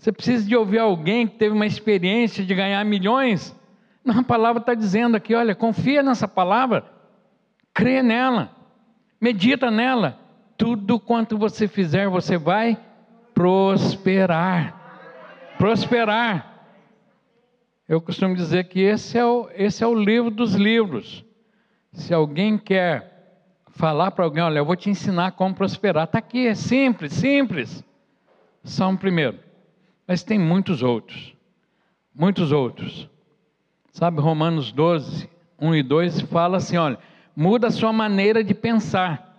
Você 0.00 0.10
precisa 0.10 0.48
de 0.48 0.56
ouvir 0.56 0.78
alguém 0.78 1.26
que 1.26 1.36
teve 1.36 1.54
uma 1.54 1.66
experiência 1.66 2.42
de 2.42 2.54
ganhar 2.54 2.82
milhões? 2.86 3.54
Não, 4.02 4.20
a 4.20 4.22
palavra 4.22 4.58
está 4.58 4.72
dizendo 4.72 5.14
aqui: 5.14 5.34
olha, 5.34 5.54
confia 5.54 6.02
nessa 6.02 6.26
palavra, 6.26 6.86
crê 7.74 8.02
nela, 8.02 8.50
medita 9.20 9.70
nela. 9.70 10.18
Tudo 10.56 10.98
quanto 10.98 11.36
você 11.36 11.68
fizer, 11.68 12.08
você 12.08 12.38
vai 12.38 12.78
prosperar. 13.34 14.74
Prosperar. 15.58 16.64
Eu 17.86 18.00
costumo 18.00 18.34
dizer 18.34 18.68
que 18.68 18.80
esse 18.80 19.18
é 19.18 19.24
o, 19.24 19.50
esse 19.52 19.84
é 19.84 19.86
o 19.86 19.94
livro 19.94 20.30
dos 20.30 20.54
livros. 20.54 21.22
Se 21.92 22.14
alguém 22.14 22.56
quer 22.56 23.52
falar 23.68 24.12
para 24.12 24.24
alguém, 24.24 24.42
olha, 24.42 24.60
eu 24.60 24.64
vou 24.64 24.76
te 24.76 24.88
ensinar 24.88 25.32
como 25.32 25.54
prosperar, 25.54 26.04
está 26.04 26.18
aqui, 26.18 26.46
é 26.46 26.54
simples, 26.54 27.12
simples. 27.12 27.84
São 28.64 28.96
primeiro 28.96 29.49
mas 30.10 30.24
tem 30.24 30.40
muitos 30.40 30.82
outros. 30.82 31.36
Muitos 32.12 32.50
outros. 32.50 33.08
Sabe, 33.92 34.20
Romanos 34.20 34.72
12, 34.72 35.30
1 35.56 35.74
e 35.76 35.82
2 35.84 36.22
fala 36.22 36.56
assim: 36.56 36.76
olha, 36.76 36.98
muda 37.36 37.68
a 37.68 37.70
sua 37.70 37.92
maneira 37.92 38.42
de 38.42 38.52
pensar. 38.52 39.36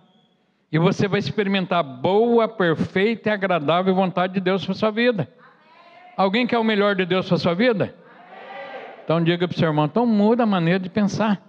E 0.71 0.79
você 0.79 1.09
vai 1.09 1.19
experimentar 1.19 1.83
boa, 1.83 2.47
perfeita 2.47 3.27
e 3.27 3.33
agradável 3.33 3.93
vontade 3.93 4.35
de 4.35 4.39
Deus 4.39 4.65
para 4.65 4.73
sua 4.73 4.91
vida. 4.91 5.27
Alguém 6.15 6.47
quer 6.47 6.57
o 6.57 6.63
melhor 6.63 6.95
de 6.95 7.05
Deus 7.05 7.27
para 7.27 7.35
sua 7.35 7.53
vida? 7.53 7.93
Então 9.03 9.21
diga 9.21 9.45
para 9.49 9.55
o 9.55 9.59
seu 9.59 9.67
irmão, 9.67 9.83
então 9.83 10.05
muda 10.05 10.43
a 10.43 10.45
maneira 10.45 10.79
de 10.79 10.89
pensar. 10.89 11.41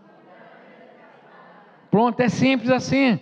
Pronto, 1.92 2.18
é 2.18 2.28
simples 2.28 2.70
assim. 2.70 3.20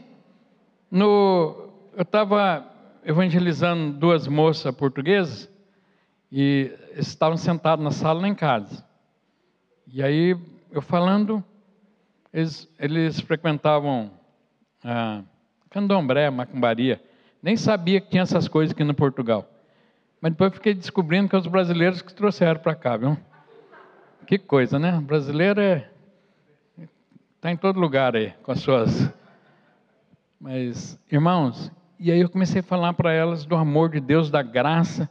No, 0.91 1.69
eu 1.95 2.05
estava 2.05 2.65
evangelizando 3.05 3.93
duas 3.93 4.27
moças 4.27 4.75
portuguesas 4.75 5.60
e 6.31 6.73
estavam 6.97 7.37
sentados 7.37 7.85
na 7.85 7.91
sala 7.91 8.21
lá 8.21 8.29
em 8.29 8.35
casa. 8.35 8.85
E 9.87 10.03
aí, 10.03 10.37
eu 10.71 10.81
falando, 10.81 11.43
eles, 12.33 12.69
eles 12.79 13.21
frequentavam 13.21 14.11
ah, 14.85 15.23
candomblé, 15.71 16.31
macumbaria. 16.31 17.03
Nem 17.43 17.57
sabia 17.57 18.01
que 18.01 18.11
tinha 18.11 18.23
essas 18.23 18.47
coisas 18.47 18.73
aqui 18.73 18.85
no 18.85 18.95
Portugal. 18.95 19.49
Mas 20.21 20.33
depois 20.33 20.53
fiquei 20.53 20.75
descobrindo 20.75 21.29
que 21.29 21.35
é 21.35 21.39
os 21.39 21.47
brasileiros 21.47 22.03
que 22.03 22.15
trouxeram 22.15 22.61
para 22.61 22.75
cá, 22.75 22.97
viu? 22.97 23.17
Que 24.27 24.39
coisa, 24.39 24.79
né? 24.79 24.99
O 24.99 25.01
brasileiro 25.01 25.61
é. 25.61 25.89
Está 27.37 27.51
em 27.51 27.57
todo 27.57 27.81
lugar 27.81 28.15
aí, 28.15 28.33
com 28.43 28.53
as 28.53 28.61
suas. 28.61 29.11
Mas, 30.39 30.99
irmãos, 31.11 31.73
e 31.99 32.13
aí 32.13 32.21
eu 32.21 32.29
comecei 32.29 32.61
a 32.61 32.63
falar 32.63 32.93
para 32.93 33.13
elas 33.13 33.45
do 33.45 33.57
amor 33.57 33.89
de 33.89 33.99
Deus, 33.99 34.31
da 34.31 34.43
graça 34.43 35.09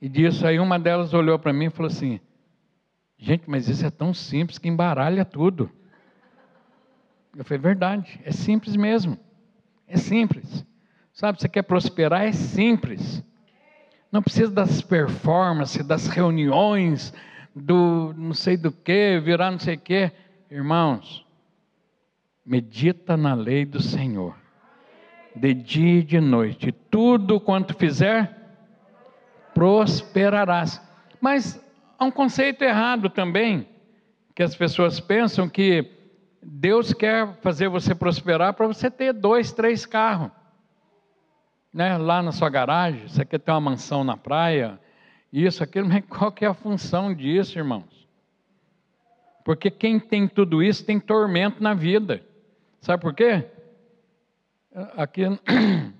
e 0.00 0.08
disso 0.08 0.46
aí 0.46 0.58
uma 0.58 0.78
delas 0.78 1.12
olhou 1.12 1.38
para 1.38 1.52
mim 1.52 1.66
e 1.66 1.70
falou 1.70 1.90
assim: 1.90 2.20
Gente, 3.16 3.48
mas 3.48 3.68
isso 3.68 3.84
é 3.84 3.90
tão 3.90 4.14
simples 4.14 4.58
que 4.58 4.68
embaralha 4.68 5.24
tudo. 5.24 5.70
Eu 7.36 7.44
falei: 7.44 7.60
Verdade, 7.60 8.20
é 8.24 8.30
simples 8.30 8.76
mesmo. 8.76 9.18
É 9.86 9.96
simples. 9.96 10.64
Sabe, 11.12 11.40
você 11.40 11.48
quer 11.48 11.62
prosperar? 11.62 12.22
É 12.22 12.32
simples. 12.32 13.24
Não 14.10 14.22
precisa 14.22 14.50
das 14.50 14.80
performances, 14.80 15.84
das 15.84 16.06
reuniões, 16.06 17.12
do 17.54 18.14
não 18.16 18.32
sei 18.32 18.56
do 18.56 18.70
que, 18.70 19.18
virar 19.20 19.50
não 19.50 19.58
sei 19.58 19.74
o 19.74 19.80
que. 19.80 20.12
Irmãos, 20.50 21.26
medita 22.44 23.16
na 23.16 23.34
lei 23.34 23.66
do 23.66 23.82
Senhor, 23.82 24.34
de 25.34 25.52
dia 25.52 25.98
e 25.98 26.02
de 26.02 26.20
noite. 26.20 26.72
Tudo 26.72 27.40
quanto 27.40 27.74
fizer, 27.74 28.37
prosperarás. 29.58 30.80
Mas 31.20 31.60
há 31.98 32.04
um 32.04 32.12
conceito 32.12 32.62
errado 32.62 33.10
também, 33.10 33.68
que 34.32 34.40
as 34.40 34.54
pessoas 34.54 35.00
pensam 35.00 35.48
que 35.48 35.84
Deus 36.40 36.92
quer 36.92 37.34
fazer 37.42 37.68
você 37.68 37.92
prosperar 37.92 38.54
para 38.54 38.68
você 38.68 38.88
ter 38.88 39.12
dois, 39.12 39.50
três 39.50 39.84
carros. 39.84 40.30
Né? 41.74 41.98
Lá 41.98 42.22
na 42.22 42.30
sua 42.30 42.48
garagem, 42.48 43.08
você 43.08 43.24
quer 43.24 43.40
ter 43.40 43.50
uma 43.50 43.60
mansão 43.60 44.04
na 44.04 44.16
praia, 44.16 44.78
isso, 45.32 45.64
aquilo, 45.64 45.88
mas 45.88 46.04
qual 46.08 46.30
que 46.30 46.44
é 46.44 46.48
a 46.48 46.54
função 46.54 47.12
disso, 47.12 47.58
irmãos? 47.58 48.06
Porque 49.44 49.72
quem 49.72 49.98
tem 49.98 50.28
tudo 50.28 50.62
isso 50.62 50.86
tem 50.86 51.00
tormento 51.00 51.60
na 51.60 51.74
vida. 51.74 52.22
Sabe 52.80 53.02
por 53.02 53.12
quê? 53.12 53.44
Aqui 54.96 55.22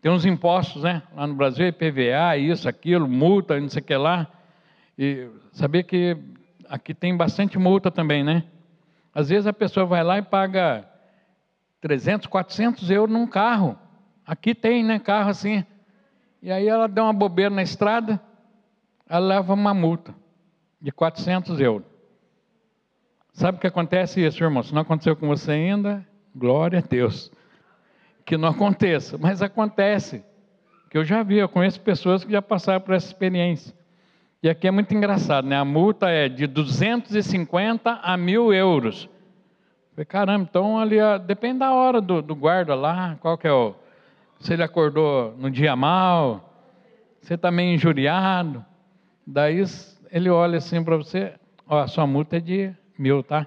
tem 0.00 0.10
uns 0.10 0.24
impostos, 0.24 0.82
né? 0.82 1.02
Lá 1.14 1.26
no 1.26 1.34
Brasil, 1.34 1.66
IPVA, 1.66 2.36
isso, 2.38 2.68
aquilo, 2.68 3.06
multa, 3.06 3.60
não 3.60 3.68
sei 3.68 3.82
o 3.82 3.84
que 3.84 3.96
lá. 3.96 4.26
E 4.98 5.28
sabia 5.52 5.82
que 5.82 6.16
aqui 6.68 6.94
tem 6.94 7.16
bastante 7.16 7.58
multa 7.58 7.90
também, 7.90 8.24
né? 8.24 8.44
Às 9.14 9.28
vezes 9.28 9.46
a 9.46 9.52
pessoa 9.52 9.84
vai 9.84 10.02
lá 10.02 10.18
e 10.18 10.22
paga 10.22 10.88
300, 11.80 12.26
400 12.26 12.90
euros 12.90 13.12
num 13.12 13.26
carro. 13.26 13.78
Aqui 14.26 14.54
tem, 14.54 14.82
né? 14.82 14.98
Carro 14.98 15.30
assim. 15.30 15.64
E 16.42 16.50
aí 16.50 16.66
ela 16.66 16.88
dá 16.88 17.04
uma 17.04 17.12
bobeira 17.12 17.54
na 17.54 17.62
estrada, 17.62 18.20
ela 19.08 19.26
leva 19.26 19.52
uma 19.52 19.74
multa 19.74 20.14
de 20.80 20.90
400 20.90 21.60
euros. 21.60 21.86
Sabe 23.32 23.58
o 23.58 23.60
que 23.60 23.66
acontece 23.66 24.24
isso, 24.24 24.42
irmão? 24.42 24.62
Se 24.62 24.72
não 24.72 24.82
aconteceu 24.82 25.14
com 25.14 25.28
você 25.28 25.52
ainda, 25.52 26.06
glória 26.34 26.78
a 26.78 26.82
Deus. 26.82 27.30
Que 28.24 28.36
não 28.36 28.48
aconteça, 28.48 29.18
mas 29.18 29.42
acontece. 29.42 30.24
Que 30.90 30.98
eu 30.98 31.04
já 31.04 31.22
vi, 31.22 31.38
eu 31.38 31.48
conheço 31.48 31.80
pessoas 31.80 32.24
que 32.24 32.32
já 32.32 32.42
passaram 32.42 32.80
por 32.80 32.94
essa 32.94 33.06
experiência. 33.06 33.74
E 34.42 34.48
aqui 34.48 34.66
é 34.66 34.70
muito 34.70 34.94
engraçado, 34.94 35.46
né? 35.46 35.56
A 35.56 35.64
multa 35.64 36.08
é 36.08 36.28
de 36.28 36.46
250 36.46 38.00
a 38.02 38.16
mil 38.16 38.52
euros. 38.52 39.08
Falei, 39.92 40.06
caramba, 40.06 40.46
então 40.48 40.78
ali 40.78 40.96
depende 41.26 41.58
da 41.58 41.72
hora 41.74 42.00
do, 42.00 42.22
do, 42.22 42.34
guarda 42.34 42.74
lá, 42.74 43.16
qual 43.20 43.36
que 43.36 43.46
é 43.46 43.52
o. 43.52 43.74
Se 44.38 44.54
ele 44.54 44.62
acordou 44.62 45.34
no 45.36 45.50
dia 45.50 45.76
mal, 45.76 46.50
você 47.20 47.34
está 47.34 47.50
meio 47.50 47.74
injuriado. 47.74 48.64
Daí 49.26 49.62
ele 50.10 50.30
olha 50.30 50.56
assim 50.56 50.82
para 50.82 50.96
você, 50.96 51.34
ó, 51.68 51.80
a 51.80 51.86
sua 51.86 52.06
multa 52.06 52.38
é 52.38 52.40
de 52.40 52.72
mil, 52.98 53.22
tá? 53.22 53.46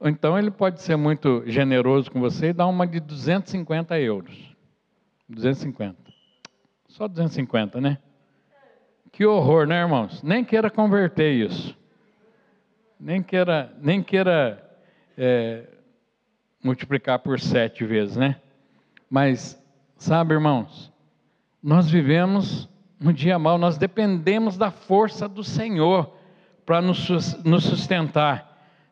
Ou 0.00 0.08
então 0.08 0.38
ele 0.38 0.50
pode 0.50 0.80
ser 0.80 0.96
muito 0.96 1.42
generoso 1.46 2.10
com 2.10 2.20
você 2.20 2.48
e 2.48 2.52
dar 2.52 2.66
uma 2.66 2.86
de 2.86 3.00
250 3.00 3.98
euros. 3.98 4.54
250. 5.28 5.96
Só 6.88 7.08
250, 7.08 7.80
né? 7.80 7.98
Que 9.10 9.26
horror, 9.26 9.66
né, 9.66 9.80
irmãos? 9.80 10.22
Nem 10.22 10.44
queira 10.44 10.70
converter 10.70 11.32
isso. 11.32 11.76
Nem 12.98 13.22
queira, 13.22 13.72
nem 13.80 14.02
queira 14.02 14.64
é, 15.16 15.64
multiplicar 16.62 17.18
por 17.18 17.40
sete 17.40 17.84
vezes, 17.84 18.16
né? 18.16 18.40
Mas, 19.10 19.60
sabe, 19.96 20.34
irmãos, 20.34 20.92
nós 21.62 21.90
vivemos 21.90 22.68
no 23.00 23.12
dia 23.12 23.38
mal, 23.38 23.58
nós 23.58 23.78
dependemos 23.78 24.56
da 24.56 24.70
força 24.70 25.28
do 25.28 25.44
Senhor 25.44 26.12
para 26.66 26.80
nos 26.82 27.64
sustentar. 27.64 28.47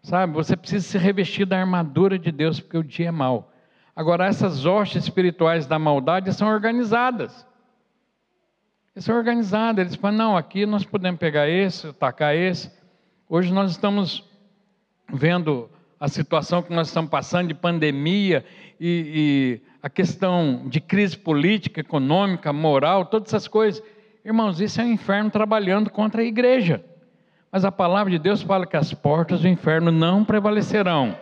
Sabe, 0.07 0.35
você 0.35 0.57
precisa 0.57 0.87
se 0.87 0.99
revestir 0.99 1.45
da 1.45 1.59
armadura 1.59 2.17
de 2.17 2.31
Deus, 2.31 2.61
porque 2.61 2.79
o 2.79 2.85
dia 2.85 3.09
é 3.09 3.11
mal. 3.11 3.53
Agora, 3.95 4.25
essas 4.25 4.65
hostes 4.65 5.03
espirituais 5.03 5.67
da 5.67 5.81
maldade 5.81 6.33
são 6.33 6.47
organizadas. 6.47 7.45
Eles 8.95 9.05
são 9.05 9.17
organizados, 9.17 9.81
eles 9.81 9.97
falam, 9.97 10.17
não, 10.17 10.37
aqui 10.37 10.65
nós 10.65 10.85
podemos 10.85 11.19
pegar 11.19 11.49
esse, 11.49 11.89
atacar 11.89 12.37
esse. 12.37 12.71
Hoje 13.29 13.53
nós 13.53 13.73
estamos 13.73 14.23
vendo 15.13 15.69
a 15.99 16.07
situação 16.07 16.63
que 16.63 16.73
nós 16.73 16.87
estamos 16.87 17.11
passando 17.11 17.49
de 17.49 17.55
pandemia 17.55 18.45
e, 18.79 19.61
e 19.61 19.61
a 19.83 19.91
questão 19.91 20.69
de 20.69 20.81
crise 20.81 21.19
política, 21.19 21.81
econômica, 21.81 22.53
moral, 22.53 23.07
todas 23.07 23.31
essas 23.31 23.49
coisas. 23.49 23.83
Irmãos, 24.25 24.61
isso 24.61 24.81
é 24.81 24.85
o 24.85 24.89
inferno 24.89 25.33
trabalhando 25.33 25.91
contra 25.91 26.23
a 26.23 26.25
igreja. 26.25 26.85
Mas 27.51 27.65
a 27.65 27.73
palavra 27.73 28.11
de 28.11 28.19
Deus 28.19 28.43
fala 28.43 28.67
que 28.67 28.77
as 28.77 28.93
portas 28.93 29.41
do 29.41 29.49
inferno 29.49 29.91
não 29.91 30.25
prevalecerão. 30.25 31.17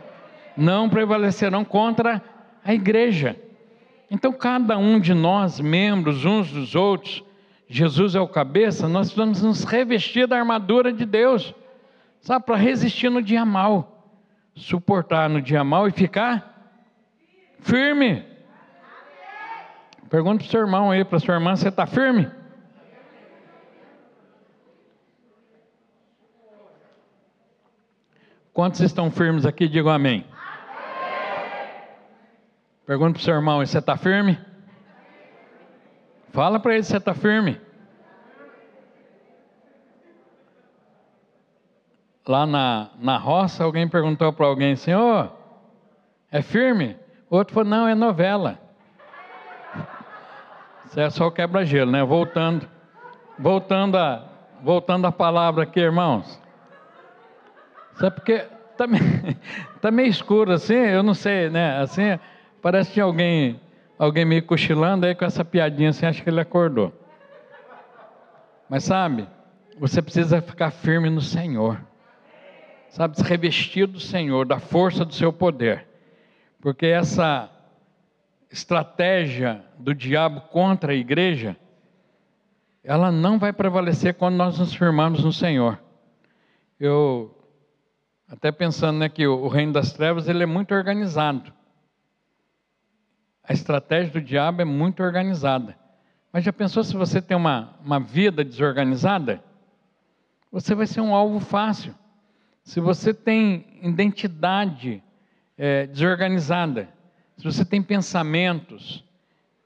Não 0.57 0.89
prevalecerão 0.89 1.65
contra 1.65 2.23
a 2.65 2.73
igreja. 2.73 3.37
Então, 4.11 4.33
cada 4.33 4.77
um 4.79 4.99
de 4.99 5.13
nós, 5.13 5.61
membros 5.61 6.25
uns 6.25 6.51
dos 6.51 6.75
outros, 6.75 7.23
Jesus 7.69 8.15
é 8.15 8.21
o 8.21 8.29
cabeça, 8.29 8.89
nós 8.89 9.09
precisamos 9.09 9.43
nos 9.43 9.65
revestir 9.65 10.27
da 10.27 10.39
armadura 10.39 10.93
de 10.93 11.05
Deus, 11.05 11.55
sabe, 12.21 12.45
para 12.45 12.57
resistir 12.57 13.11
no 13.11 13.23
dia 13.23 13.45
mal, 13.45 14.07
suportar 14.55 15.29
no 15.29 15.41
dia 15.41 15.65
mal 15.65 15.89
e 15.89 15.91
ficar 15.91 16.73
firme. 17.61 18.23
Pergunta 20.11 20.39
para 20.39 20.47
o 20.47 20.51
seu 20.51 20.61
irmão 20.61 20.91
aí, 20.91 21.05
para 21.05 21.17
a 21.17 21.21
sua 21.21 21.35
irmã, 21.35 21.57
você 21.57 21.69
está 21.69 21.87
firme? 21.87 22.31
Quantos 28.55 28.81
estão 28.81 29.11
firmes 29.11 29.45
aqui? 29.45 29.67
Digam 29.67 29.93
amém. 29.93 30.25
Pergunta 32.87 33.15
para 33.15 33.21
o 33.21 33.23
seu 33.23 33.35
irmão, 33.35 33.59
você 33.59 33.79
está 33.79 33.97
firme? 33.97 34.39
Fala 36.31 36.61
para 36.61 36.75
ele 36.75 36.85
você 36.85 36.97
está 36.97 37.15
firme. 37.15 37.61
Lá 42.27 42.47
na, 42.47 42.91
na 42.97 43.19
roça, 43.19 43.65
alguém 43.65 43.89
perguntou 43.89 44.33
para 44.33 44.47
alguém, 44.47 44.77
Senhor, 44.77 45.33
é 46.31 46.41
firme? 46.41 46.97
Outro 47.29 47.55
falou, 47.55 47.69
não, 47.69 47.89
é 47.89 47.95
novela. 47.95 48.61
Isso 50.85 51.01
é 51.01 51.11
só 51.11 51.29
quebra-gelo, 51.29 51.91
né? 51.91 52.05
Voltando, 52.05 52.69
voltando 53.37 53.99
a, 53.99 54.25
voltando 54.63 55.07
a 55.09 55.13
palavra 55.13 55.65
aqui, 55.65 55.81
irmãos. 55.81 56.44
Sabe 57.97 58.17
porque 58.17 58.45
está 58.73 58.87
meio, 58.87 59.03
tá 59.81 59.91
meio 59.91 60.09
escuro 60.09 60.53
assim, 60.53 60.75
eu 60.75 61.03
não 61.03 61.15
sei, 61.15 61.49
né? 61.49 61.79
Assim, 61.79 62.19
parece 62.61 62.93
que 62.93 63.01
alguém 63.01 63.61
alguém 63.99 64.25
meio 64.25 64.43
cochilando, 64.43 65.07
aí 65.07 65.15
com 65.15 65.25
essa 65.25 65.45
piadinha 65.45 65.91
assim, 65.91 66.07
acho 66.07 66.23
que 66.23 66.29
ele 66.29 66.41
acordou. 66.41 66.93
Mas 68.69 68.85
sabe, 68.85 69.29
você 69.79 70.03
precisa 70.03 70.41
ficar 70.41 70.71
firme 70.71 71.11
no 71.11 71.21
Senhor. 71.21 71.81
Sabe, 72.89 73.17
se 73.17 73.25
revestir 73.25 73.87
do 73.87 73.99
Senhor, 73.99 74.47
da 74.47 74.61
força 74.61 75.05
do 75.05 75.15
seu 75.15 75.33
poder. 75.33 75.87
Porque 76.61 76.87
essa 76.87 77.51
estratégia 78.51 79.65
do 79.79 79.93
diabo 79.93 80.43
contra 80.43 80.93
a 80.93 80.95
igreja, 80.95 81.57
ela 82.85 83.11
não 83.11 83.39
vai 83.39 83.53
prevalecer 83.53 84.15
quando 84.15 84.37
nós 84.37 84.59
nos 84.59 84.73
firmamos 84.73 85.25
no 85.25 85.33
Senhor. 85.33 85.79
Eu, 86.79 87.37
até 88.29 88.51
pensando 88.51 88.99
né, 88.99 89.09
que 89.09 89.27
o 89.27 89.49
reino 89.49 89.73
das 89.73 89.93
trevas 89.93 90.29
ele 90.29 90.43
é 90.43 90.47
muito 90.47 90.75
organizado 90.75 91.53
a 93.47 93.53
estratégia 93.53 94.11
do 94.11 94.21
diabo 94.23 94.63
é 94.63 94.65
muito 94.65 95.03
organizada. 95.03 95.77
Mas 96.33 96.45
já 96.45 96.53
pensou 96.53 96.83
se 96.83 96.97
você 96.97 97.21
tem 97.21 97.37
uma, 97.37 97.77
uma 97.85 98.01
vida 98.01 98.43
desorganizada? 98.43 99.45
Você 100.51 100.75
vai 100.75 100.87
ser 100.87 101.03
um 101.03 101.15
alvo 101.15 101.39
fácil. 101.39 101.95
Se 102.63 102.81
você 102.81 103.13
tem 103.13 103.67
identidade 103.83 105.03
é, 105.59 105.87
desorganizada, 105.87 106.89
se 107.37 107.45
você 107.45 107.65
tem 107.65 107.83
pensamentos, 107.83 109.05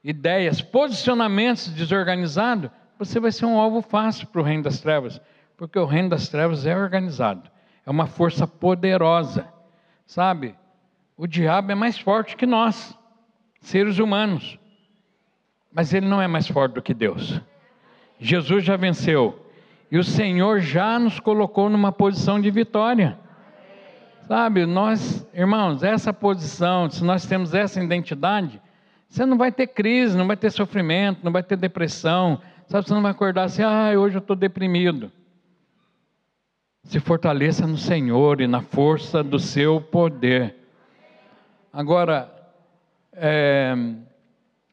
ideias, 0.03 0.61
posicionamentos 0.61 1.69
desorganizados, 1.69 2.69
você 2.97 3.19
vai 3.19 3.31
ser 3.31 3.45
um 3.45 3.57
alvo 3.57 3.81
fácil 3.81 4.27
para 4.27 4.41
o 4.41 4.43
reino 4.43 4.63
das 4.63 4.81
trevas, 4.81 5.21
porque 5.55 5.79
o 5.79 5.85
reino 5.85 6.09
das 6.09 6.27
trevas 6.27 6.65
é 6.65 6.75
organizado, 6.75 7.49
é 7.89 7.91
uma 7.91 8.05
força 8.05 8.45
poderosa, 8.45 9.47
sabe? 10.05 10.53
O 11.17 11.25
diabo 11.25 11.71
é 11.71 11.75
mais 11.75 11.97
forte 11.97 12.37
que 12.37 12.45
nós 12.45 12.95
seres 13.61 13.97
humanos. 13.97 14.59
Mas 15.73 15.91
ele 15.91 16.07
não 16.07 16.21
é 16.21 16.27
mais 16.27 16.47
forte 16.47 16.73
do 16.73 16.83
que 16.83 16.93
Deus. 16.93 17.41
Jesus 18.19 18.63
já 18.63 18.77
venceu. 18.77 19.43
E 19.89 19.97
o 19.97 20.03
Senhor 20.03 20.59
já 20.59 20.99
nos 20.99 21.19
colocou 21.19 21.67
numa 21.67 21.91
posição 21.91 22.39
de 22.39 22.51
vitória. 22.51 23.17
Sabe, 24.27 24.67
nós, 24.67 25.27
irmãos, 25.33 25.81
essa 25.81 26.13
posição, 26.13 26.91
se 26.91 27.03
nós 27.03 27.25
temos 27.25 27.55
essa 27.55 27.83
identidade, 27.83 28.61
você 29.07 29.25
não 29.25 29.35
vai 29.35 29.51
ter 29.51 29.65
crise, 29.65 30.15
não 30.15 30.27
vai 30.27 30.37
ter 30.37 30.51
sofrimento, 30.51 31.21
não 31.23 31.31
vai 31.31 31.41
ter 31.41 31.57
depressão. 31.57 32.39
Sabe, 32.67 32.87
você 32.87 32.93
não 32.93 33.01
vai 33.01 33.13
acordar 33.13 33.45
assim, 33.45 33.63
ah, 33.63 33.89
hoje 33.97 34.15
eu 34.15 34.19
estou 34.19 34.35
deprimido. 34.35 35.11
Se 36.89 36.99
fortaleça 36.99 37.67
no 37.67 37.77
Senhor 37.77 38.41
e 38.41 38.47
na 38.47 38.61
força 38.61 39.23
do 39.23 39.37
seu 39.37 39.79
poder. 39.79 40.55
Agora, 41.71 42.33
é, 43.13 43.75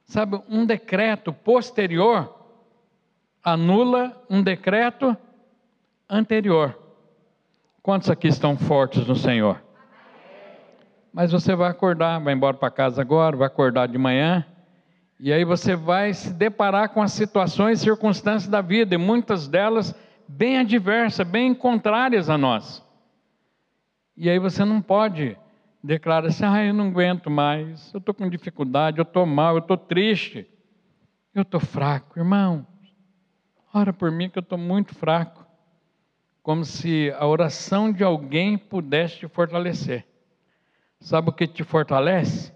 sabe, 0.07 0.41
um 0.49 0.64
decreto 0.64 1.31
posterior 1.31 2.35
anula 3.45 4.19
um 4.31 4.43
decreto 4.43 5.14
anterior. 6.09 6.75
Quantos 7.83 8.09
aqui 8.09 8.29
estão 8.29 8.57
fortes 8.57 9.07
no 9.07 9.14
Senhor? 9.14 9.62
Mas 11.12 11.33
você 11.33 11.55
vai 11.55 11.71
acordar, 11.71 12.19
vai 12.19 12.33
embora 12.33 12.57
para 12.57 12.71
casa 12.71 13.03
agora, 13.03 13.37
vai 13.37 13.47
acordar 13.47 13.89
de 13.89 13.99
manhã, 13.99 14.43
e 15.21 15.31
aí 15.35 15.45
você 15.45 15.77
vai 15.77 16.14
se 16.14 16.33
deparar 16.33 16.89
com 16.89 17.03
as 17.03 17.12
situações 17.12 17.81
e 17.81 17.85
circunstâncias 17.85 18.51
da 18.51 18.62
vida, 18.62 18.95
e 18.95 18.99
muitas 18.99 19.47
delas 19.47 19.95
bem 20.29 20.59
adversas, 20.59 21.27
bem 21.27 21.55
contrárias 21.55 22.29
a 22.29 22.37
nós. 22.37 22.85
E 24.16 24.31
aí 24.31 24.39
você 24.39 24.64
não 24.64 24.81
pode 24.81 25.37
declarar 25.83 26.29
assim: 26.29 26.45
ah, 26.45 26.64
eu 26.64 26.74
não 26.74 26.89
aguento 26.89 27.31
mais, 27.31 27.93
eu 27.93 27.99
estou 27.99 28.14
com 28.14 28.29
dificuldade, 28.29 28.99
eu 28.99 29.03
estou 29.03 29.27
mal, 29.27 29.55
eu 29.55 29.61
estou 29.61 29.77
triste, 29.77 30.47
eu 31.35 31.43
estou 31.43 31.61
fraco. 31.61 32.18
Irmão, 32.18 32.66
ora 33.72 33.93
por 33.93 34.11
mim 34.11 34.29
que 34.29 34.39
eu 34.39 34.43
estou 34.43 34.59
muito 34.59 34.95
fraco. 34.95 35.45
Como 36.43 36.64
se 36.64 37.12
a 37.18 37.27
oração 37.27 37.93
de 37.93 38.05
alguém 38.05 38.57
pudesse 38.57 39.18
te 39.18 39.29
fortalecer. 39.29 40.07
Sabe 41.01 41.29
o 41.29 41.33
que 41.33 41.47
te 41.47 41.64
fortalece? 41.64 42.53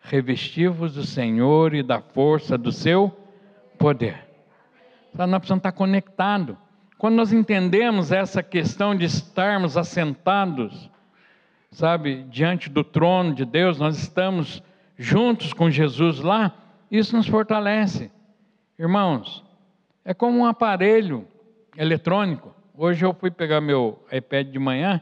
Revestivos 0.00 0.94
do 0.94 1.04
Senhor 1.04 1.74
e 1.74 1.82
da 1.82 2.00
força 2.00 2.56
do 2.56 2.72
seu 2.72 3.14
poder. 3.78 4.26
Nós 5.14 5.28
precisamos 5.28 5.60
estar 5.60 5.72
conectados. 5.72 6.56
Quando 7.00 7.14
nós 7.14 7.32
entendemos 7.32 8.12
essa 8.12 8.42
questão 8.42 8.94
de 8.94 9.06
estarmos 9.06 9.78
assentados, 9.78 10.90
sabe, 11.70 12.24
diante 12.24 12.68
do 12.68 12.84
trono 12.84 13.34
de 13.34 13.46
Deus, 13.46 13.78
nós 13.78 13.96
estamos 13.96 14.62
juntos 14.98 15.54
com 15.54 15.70
Jesus 15.70 16.20
lá, 16.20 16.54
isso 16.90 17.16
nos 17.16 17.26
fortalece. 17.26 18.12
Irmãos, 18.78 19.42
é 20.04 20.12
como 20.12 20.40
um 20.40 20.44
aparelho 20.44 21.26
eletrônico. 21.74 22.54
Hoje 22.74 23.02
eu 23.02 23.14
fui 23.14 23.30
pegar 23.30 23.62
meu 23.62 24.04
iPad 24.12 24.48
de 24.48 24.58
manhã 24.58 25.00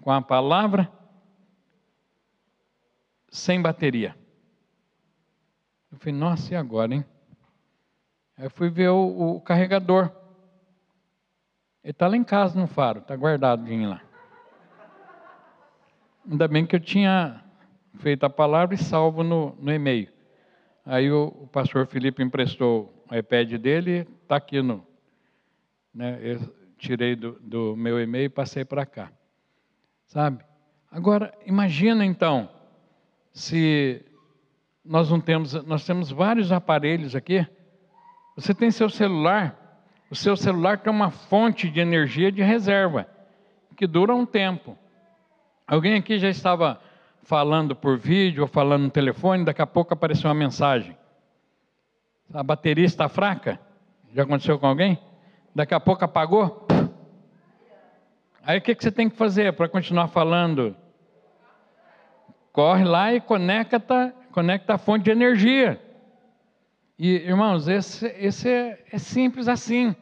com 0.00 0.10
a 0.10 0.20
palavra 0.20 0.90
sem 3.30 3.62
bateria. 3.62 4.16
Eu 5.92 5.98
falei, 5.98 6.14
nossa, 6.16 6.54
e 6.54 6.56
agora, 6.56 6.92
hein? 6.92 7.04
Aí 8.36 8.48
fui 8.48 8.68
ver 8.68 8.88
o, 8.88 9.36
o 9.36 9.40
carregador. 9.40 10.25
Ele 11.86 11.92
está 11.92 12.08
lá 12.08 12.16
em 12.16 12.24
casa 12.24 12.58
no 12.58 12.66
faro, 12.66 12.98
está 12.98 13.14
guardadinho 13.14 13.90
lá. 13.90 14.02
Ainda 16.28 16.48
bem 16.48 16.66
que 16.66 16.74
eu 16.74 16.80
tinha 16.80 17.44
feito 18.00 18.26
a 18.26 18.28
palavra 18.28 18.74
e 18.74 18.78
salvo 18.78 19.22
no, 19.22 19.54
no 19.60 19.72
e-mail. 19.72 20.08
Aí 20.84 21.12
o, 21.12 21.26
o, 21.42 21.46
pastor 21.46 21.86
Felipe 21.86 22.24
emprestou 22.24 22.92
o 23.08 23.14
iPad 23.14 23.52
dele, 23.52 24.04
está 24.20 24.34
aqui 24.34 24.60
no. 24.60 24.84
Né, 25.94 26.18
eu 26.20 26.40
tirei 26.76 27.14
do, 27.14 27.38
do 27.40 27.76
meu 27.76 28.00
e-mail 28.00 28.24
e 28.24 28.30
passei 28.30 28.64
para 28.64 28.84
cá. 28.84 29.12
Sabe? 30.08 30.44
Agora, 30.90 31.32
imagina 31.46 32.04
então, 32.04 32.50
se 33.32 34.04
nós 34.84 35.08
não 35.08 35.20
temos, 35.20 35.54
nós 35.64 35.86
temos 35.86 36.10
vários 36.10 36.50
aparelhos 36.50 37.14
aqui. 37.14 37.46
Você 38.34 38.52
tem 38.52 38.72
seu 38.72 38.90
celular, 38.90 39.65
o 40.10 40.14
seu 40.14 40.36
celular 40.36 40.78
tem 40.78 40.92
uma 40.92 41.10
fonte 41.10 41.68
de 41.68 41.80
energia 41.80 42.30
de 42.30 42.42
reserva, 42.42 43.06
que 43.76 43.86
dura 43.86 44.14
um 44.14 44.24
tempo. 44.24 44.76
Alguém 45.66 45.94
aqui 45.94 46.18
já 46.18 46.28
estava 46.28 46.80
falando 47.22 47.74
por 47.74 47.98
vídeo 47.98 48.42
ou 48.42 48.48
falando 48.48 48.84
no 48.84 48.90
telefone, 48.90 49.44
daqui 49.44 49.60
a 49.60 49.66
pouco 49.66 49.92
apareceu 49.92 50.28
uma 50.28 50.34
mensagem. 50.34 50.96
A 52.32 52.42
bateria 52.42 52.84
está 52.84 53.08
fraca? 53.08 53.60
Já 54.14 54.22
aconteceu 54.22 54.58
com 54.58 54.66
alguém? 54.66 54.98
Daqui 55.54 55.74
a 55.74 55.80
pouco 55.80 56.04
apagou? 56.04 56.66
Aí 58.42 58.58
o 58.58 58.62
que, 58.62 58.74
você 58.74 58.92
tem 58.92 59.10
que 59.10 59.16
fazer 59.16 59.52
para 59.54 59.68
continuar 59.68 60.06
falando? 60.06 60.76
Corre 62.52 62.84
lá 62.84 63.12
e 63.12 63.20
conecta, 63.20 64.14
conecta 64.30 64.74
a 64.74 64.78
fonte 64.78 65.04
de 65.04 65.10
energia. 65.10 65.80
E, 66.98 67.16
irmãos, 67.16 67.68
esse, 67.68 68.06
esse 68.18 68.48
é, 68.48 68.82
é 68.90 68.98
simples 68.98 69.48
assim. 69.48 69.94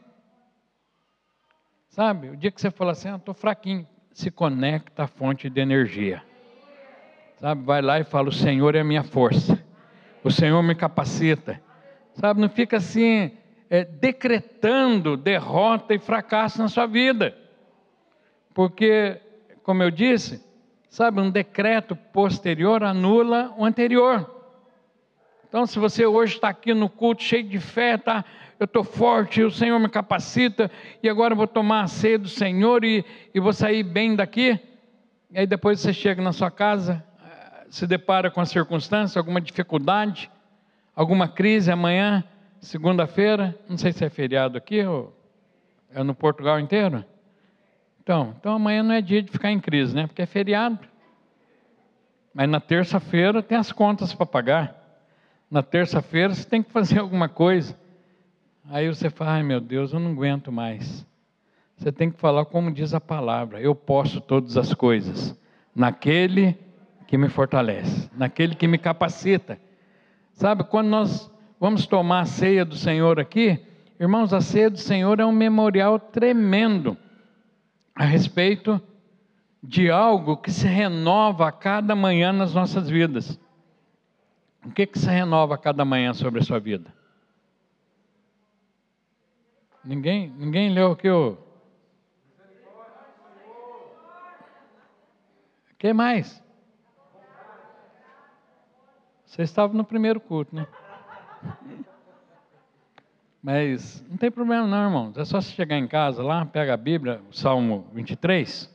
Sabe, 1.88 2.30
o 2.30 2.36
dia 2.36 2.50
que 2.50 2.60
você 2.60 2.70
fala 2.70 2.92
assim, 2.92 3.08
eu 3.08 3.14
ah, 3.14 3.18
estou 3.18 3.34
fraquinho, 3.34 3.86
se 4.12 4.30
conecta 4.30 5.04
à 5.04 5.06
fonte 5.06 5.50
de 5.50 5.60
energia. 5.60 6.22
Sabe, 7.36 7.64
vai 7.64 7.82
lá 7.82 7.98
e 7.98 8.04
fala: 8.04 8.28
O 8.28 8.32
Senhor 8.32 8.74
é 8.74 8.80
a 8.80 8.84
minha 8.84 9.02
força, 9.02 9.62
o 10.22 10.30
Senhor 10.30 10.62
me 10.62 10.74
capacita. 10.74 11.60
Sabe, 12.14 12.40
não 12.40 12.48
fica 12.48 12.76
assim, 12.76 13.32
é, 13.68 13.84
decretando 13.84 15.16
derrota 15.16 15.94
e 15.94 15.98
fracasso 15.98 16.58
na 16.58 16.68
sua 16.68 16.86
vida. 16.86 17.36
Porque, 18.52 19.20
como 19.64 19.82
eu 19.82 19.90
disse, 19.90 20.44
sabe, 20.88 21.20
um 21.20 21.30
decreto 21.30 21.96
posterior 21.96 22.84
anula 22.84 23.52
o 23.58 23.64
anterior. 23.64 24.33
Então, 25.54 25.66
se 25.66 25.78
você 25.78 26.04
hoje 26.04 26.34
está 26.34 26.48
aqui 26.48 26.74
no 26.74 26.88
culto 26.88 27.22
cheio 27.22 27.44
de 27.44 27.60
fé, 27.60 27.96
tá, 27.96 28.24
eu 28.58 28.64
estou 28.64 28.82
forte, 28.82 29.40
o 29.40 29.52
Senhor 29.52 29.78
me 29.78 29.88
capacita, 29.88 30.68
e 31.00 31.08
agora 31.08 31.32
eu 31.32 31.36
vou 31.36 31.46
tomar 31.46 31.82
a 31.82 31.86
ceia 31.86 32.18
do 32.18 32.26
Senhor 32.26 32.82
e, 32.82 33.04
e 33.32 33.38
vou 33.38 33.52
sair 33.52 33.84
bem 33.84 34.16
daqui. 34.16 34.58
E 35.30 35.38
aí 35.38 35.46
depois 35.46 35.78
você 35.78 35.92
chega 35.92 36.20
na 36.20 36.32
sua 36.32 36.50
casa, 36.50 37.04
eh, 37.24 37.66
se 37.70 37.86
depara 37.86 38.32
com 38.32 38.40
a 38.40 38.44
circunstância, 38.44 39.16
alguma 39.16 39.40
dificuldade, 39.40 40.28
alguma 40.92 41.28
crise 41.28 41.70
amanhã, 41.70 42.24
segunda-feira, 42.58 43.56
não 43.68 43.78
sei 43.78 43.92
se 43.92 44.04
é 44.04 44.10
feriado 44.10 44.58
aqui 44.58 44.84
ou 44.84 45.16
é 45.94 46.02
no 46.02 46.16
Portugal 46.16 46.58
inteiro. 46.58 47.04
Então, 48.02 48.34
então 48.40 48.56
amanhã 48.56 48.82
não 48.82 48.92
é 48.92 49.00
dia 49.00 49.22
de 49.22 49.30
ficar 49.30 49.52
em 49.52 49.60
crise, 49.60 49.94
né? 49.94 50.08
Porque 50.08 50.22
é 50.22 50.26
feriado. 50.26 50.80
Mas 52.34 52.48
na 52.48 52.58
terça-feira 52.58 53.40
tem 53.40 53.56
as 53.56 53.70
contas 53.70 54.12
para 54.12 54.26
pagar. 54.26 54.83
Na 55.54 55.62
terça-feira 55.62 56.34
você 56.34 56.44
tem 56.44 56.64
que 56.64 56.72
fazer 56.72 56.98
alguma 56.98 57.28
coisa. 57.28 57.78
Aí 58.68 58.88
você 58.88 59.08
fala, 59.08 59.34
ai 59.34 59.44
meu 59.44 59.60
Deus, 59.60 59.92
eu 59.92 60.00
não 60.00 60.10
aguento 60.10 60.50
mais. 60.50 61.06
Você 61.76 61.92
tem 61.92 62.10
que 62.10 62.18
falar 62.18 62.44
como 62.46 62.72
diz 62.72 62.92
a 62.92 63.00
palavra: 63.00 63.60
eu 63.60 63.72
posso 63.72 64.20
todas 64.20 64.56
as 64.56 64.74
coisas, 64.74 65.38
naquele 65.72 66.58
que 67.06 67.16
me 67.16 67.28
fortalece, 67.28 68.10
naquele 68.16 68.56
que 68.56 68.66
me 68.66 68.78
capacita. 68.78 69.56
Sabe, 70.32 70.64
quando 70.64 70.88
nós 70.88 71.30
vamos 71.60 71.86
tomar 71.86 72.22
a 72.22 72.26
ceia 72.26 72.64
do 72.64 72.74
Senhor 72.74 73.20
aqui, 73.20 73.64
irmãos, 74.00 74.34
a 74.34 74.40
ceia 74.40 74.68
do 74.68 74.78
Senhor 74.78 75.20
é 75.20 75.24
um 75.24 75.30
memorial 75.30 76.00
tremendo 76.00 76.96
a 77.94 78.04
respeito 78.04 78.82
de 79.62 79.88
algo 79.88 80.36
que 80.36 80.50
se 80.50 80.66
renova 80.66 81.46
a 81.46 81.52
cada 81.52 81.94
manhã 81.94 82.32
nas 82.32 82.52
nossas 82.52 82.90
vidas. 82.90 83.38
O 84.64 84.70
que, 84.70 84.86
que 84.86 84.98
se 84.98 85.10
renova 85.10 85.58
cada 85.58 85.84
manhã 85.84 86.14
sobre 86.14 86.40
a 86.40 86.42
sua 86.42 86.58
vida? 86.58 86.92
Ninguém, 89.84 90.30
ninguém 90.30 90.70
leu 90.70 90.92
o. 90.92 91.30
O 95.70 95.76
que 95.76 95.92
mais? 95.92 96.42
Você 99.26 99.42
estava 99.42 99.74
no 99.74 99.84
primeiro 99.84 100.18
culto, 100.18 100.54
né? 100.54 100.66
Mas 103.42 104.02
não 104.08 104.16
tem 104.16 104.30
problema 104.30 104.66
não, 104.66 104.84
irmãos. 104.84 105.18
É 105.18 105.24
só 105.26 105.38
você 105.38 105.50
chegar 105.50 105.76
em 105.76 105.86
casa 105.86 106.22
lá, 106.22 106.46
pega 106.46 106.72
a 106.72 106.78
Bíblia, 106.78 107.20
o 107.28 107.32
Salmo 107.34 107.86
23. 107.92 108.72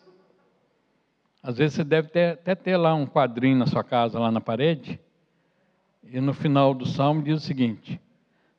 Às 1.42 1.58
vezes 1.58 1.78
você 1.78 1.84
deve 1.84 2.10
ter, 2.10 2.34
até 2.34 2.54
ter 2.54 2.78
lá 2.78 2.94
um 2.94 3.08
quadrinho 3.08 3.58
na 3.58 3.66
sua 3.66 3.84
casa, 3.84 4.20
lá 4.20 4.30
na 4.30 4.40
parede. 4.40 5.00
E 6.12 6.20
no 6.20 6.34
final 6.34 6.74
do 6.74 6.88
Salmo 6.88 7.22
diz 7.22 7.44
o 7.44 7.46
seguinte: 7.46 8.00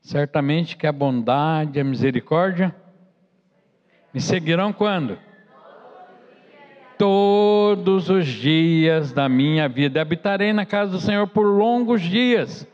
Certamente 0.00 0.76
que 0.76 0.86
a 0.86 0.92
bondade 0.92 1.78
e 1.78 1.80
a 1.80 1.84
misericórdia 1.84 2.74
me 4.14 4.20
seguirão 4.20 4.72
quando? 4.72 5.18
Todos 6.96 8.08
os 8.08 8.26
dias 8.26 9.12
da 9.12 9.28
minha 9.28 9.68
vida. 9.68 10.00
Habitarei 10.00 10.52
na 10.52 10.64
casa 10.64 10.92
do 10.92 11.00
Senhor 11.00 11.26
por 11.26 11.44
longos 11.44 12.02
dias. 12.02 12.68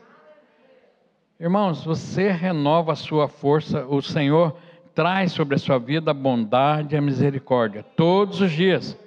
Irmãos, 1.39 1.83
você 1.83 2.29
renova 2.29 2.91
a 2.91 2.95
sua 2.95 3.27
força, 3.27 3.85
o 3.85 4.01
Senhor 4.01 4.57
traz 4.93 5.31
sobre 5.31 5.55
a 5.55 5.59
sua 5.59 5.77
vida 5.79 6.11
a 6.11 6.13
bondade 6.13 6.93
e 6.95 6.97
a 6.97 7.01
misericórdia, 7.01 7.83
todos 7.95 8.41
os 8.41 8.51
dias. 8.51 8.97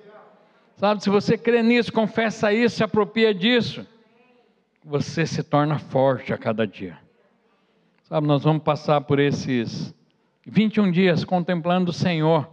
Sabe, 0.76 1.02
se 1.02 1.10
você 1.10 1.36
crê 1.36 1.62
nisso, 1.62 1.92
confessa 1.92 2.52
isso, 2.52 2.76
se 2.76 2.84
apropria 2.84 3.34
disso, 3.34 3.84
você 4.84 5.26
se 5.26 5.42
torna 5.42 5.78
forte 5.78 6.32
a 6.32 6.38
cada 6.38 6.66
dia. 6.66 6.98
Sabe, 8.04 8.26
nós 8.26 8.42
vamos 8.42 8.62
passar 8.62 9.00
por 9.02 9.18
esses 9.18 9.94
21 10.46 10.90
dias 10.90 11.24
contemplando 11.24 11.90
o 11.90 11.94
Senhor. 11.94 12.48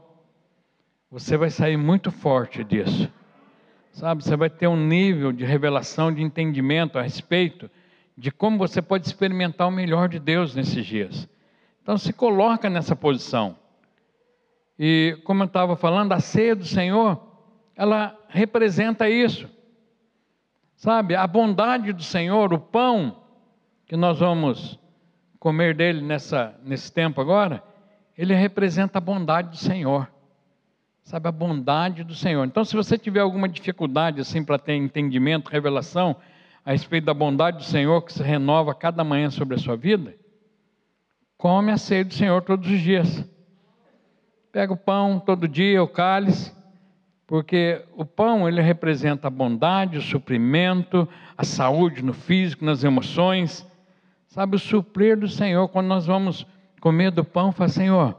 Você 1.09 1.38
vai 1.38 1.49
sair 1.49 1.78
muito 1.78 2.11
forte 2.11 2.63
disso. 2.63 3.11
Sabe, 3.91 4.23
você 4.23 4.36
vai 4.36 4.49
ter 4.49 4.67
um 4.67 4.78
nível 4.78 5.32
de 5.32 5.45
revelação, 5.45 6.13
de 6.13 6.21
entendimento 6.21 6.99
a 6.99 7.01
respeito 7.01 7.69
de 8.17 8.32
como 8.32 8.57
você 8.57 8.82
pode 8.82 9.05
experimentar 9.07 9.67
o 9.67 9.71
melhor 9.71 10.09
de 10.09 10.19
Deus 10.19 10.55
nesses 10.55 10.86
dias. 10.86 11.30
Então 11.82 11.97
se 11.97 12.11
coloca 12.11 12.69
nessa 12.69 12.95
posição. 12.95 13.55
E 14.78 15.17
como 15.23 15.43
eu 15.43 15.47
estava 15.47 15.75
falando, 15.75 16.11
a 16.11 16.19
ceia 16.19 16.55
do 16.55 16.65
Senhor 16.65 17.21
ela 17.75 18.17
representa 18.28 19.09
isso. 19.09 19.47
Sabe, 20.78 21.15
a 21.15 21.25
bondade 21.25 21.91
do 21.91 22.03
Senhor, 22.03 22.53
o 22.53 22.59
pão 22.59 23.23
que 23.88 23.97
nós 23.97 24.19
vamos 24.19 24.80
comer 25.39 25.75
dele 25.75 26.01
nessa, 26.01 26.53
nesse 26.63 26.93
tempo 26.93 27.19
agora, 27.19 27.63
ele 28.15 28.36
representa 28.36 28.99
a 28.99 29.01
bondade 29.01 29.49
do 29.49 29.57
Senhor. 29.57 30.07
Sabe, 31.01 31.28
a 31.28 31.32
bondade 31.32 32.03
do 32.03 32.13
Senhor. 32.13 32.45
Então, 32.45 32.63
se 32.63 32.75
você 32.75 32.95
tiver 32.95 33.21
alguma 33.21 33.49
dificuldade 33.49 34.21
assim 34.21 34.43
para 34.43 34.59
ter 34.59 34.75
entendimento, 34.75 35.49
revelação 35.49 36.15
a 36.63 36.71
respeito 36.73 37.05
da 37.05 37.13
bondade 37.13 37.57
do 37.57 37.63
Senhor 37.63 37.99
que 38.03 38.13
se 38.13 38.21
renova 38.21 38.75
cada 38.75 39.03
manhã 39.03 39.32
sobre 39.32 39.55
a 39.55 39.59
sua 39.59 39.75
vida, 39.75 40.13
come 41.39 41.71
a 41.71 41.78
ceia 41.78 42.05
do 42.05 42.13
Senhor 42.13 42.43
todos 42.43 42.69
os 42.69 42.80
dias. 42.80 43.28
Pega 44.51 44.73
o 44.73 44.78
pão 44.78 45.19
todo 45.19 45.47
dia, 45.47 45.82
o 45.82 45.88
cálice, 45.88 46.55
porque 47.28 47.84
o 47.93 48.05
pão 48.05 48.47
ele 48.47 48.61
representa 48.61 49.28
a 49.28 49.30
bondade, 49.30 49.97
o 49.97 50.01
suprimento, 50.01 51.07
a 51.38 51.43
saúde 51.43 52.01
no 52.01 52.13
físico, 52.13 52.63
nas 52.63 52.86
emoções. 52.86 53.69
Sabe, 54.28 54.55
o 54.55 54.59
suprir 54.59 55.19
do 55.19 55.28
Senhor, 55.28 55.67
quando 55.67 55.88
nós 55.88 56.05
vamos 56.05 56.47
comer 56.80 57.11
do 57.11 57.25
pão, 57.25 57.51
fala, 57.51 57.67
Senhor, 57.67 58.17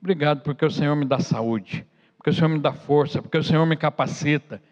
obrigado 0.00 0.42
porque 0.42 0.66
o 0.66 0.70
Senhor 0.70 0.94
me 0.94 1.06
dá 1.06 1.18
saúde, 1.18 1.86
porque 2.18 2.28
o 2.28 2.32
Senhor 2.34 2.48
me 2.48 2.58
dá 2.58 2.72
força, 2.74 3.22
porque 3.22 3.38
o 3.38 3.42
Senhor 3.42 3.64
me 3.64 3.76
capacita, 3.76 4.62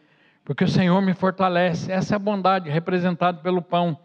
porque 0.45 0.65
o 0.65 0.69
Senhor 0.69 1.01
me 1.01 1.15
fortalece. 1.15 1.91
Essa 1.91 2.15
é 2.15 2.17
a 2.17 2.19
bondade 2.19 2.69
representada 2.69 3.39
pelo 3.39 3.63
pão. 3.63 3.99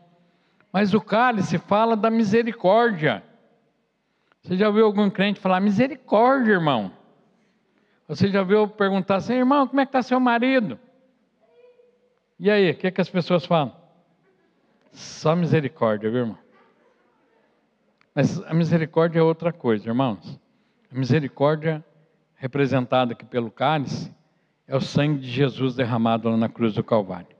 Mas 0.71 0.93
o 0.93 1.01
cálice 1.01 1.57
fala 1.57 1.97
da 1.97 2.09
misericórdia. 2.09 3.23
Você 4.41 4.55
já 4.55 4.69
viu 4.69 4.85
algum 4.85 5.09
crente 5.09 5.39
falar 5.39 5.59
misericórdia, 5.59 6.53
irmão? 6.53 6.91
Você 8.07 8.27
já 8.27 8.43
viu 8.43 8.67
perguntar 8.67 9.15
assim, 9.15 9.33
irmão, 9.33 9.67
como 9.67 9.81
é 9.81 9.85
que 9.85 9.89
está 9.89 10.01
seu 10.01 10.19
marido? 10.19 10.79
E 12.39 12.51
aí, 12.51 12.71
o 12.71 12.75
que, 12.75 12.87
é 12.87 12.91
que 12.91 13.01
as 13.01 13.09
pessoas 13.09 13.45
falam? 13.45 13.75
Só 14.91 15.35
misericórdia, 15.35 16.09
viu, 16.09 16.19
irmão? 16.19 16.37
Mas 18.13 18.41
a 18.43 18.53
misericórdia 18.53 19.19
é 19.19 19.23
outra 19.23 19.51
coisa, 19.51 19.89
irmãos. 19.89 20.39
A 20.91 20.97
misericórdia, 20.97 21.83
representada 22.35 23.13
aqui 23.13 23.25
pelo 23.25 23.49
cálice, 23.49 24.13
é 24.67 24.75
o 24.75 24.81
sangue 24.81 25.19
de 25.19 25.29
Jesus 25.29 25.75
derramado 25.75 26.29
lá 26.29 26.37
na 26.37 26.47
cruz 26.47 26.73
do 26.73 26.83
Calvário. 26.83 27.35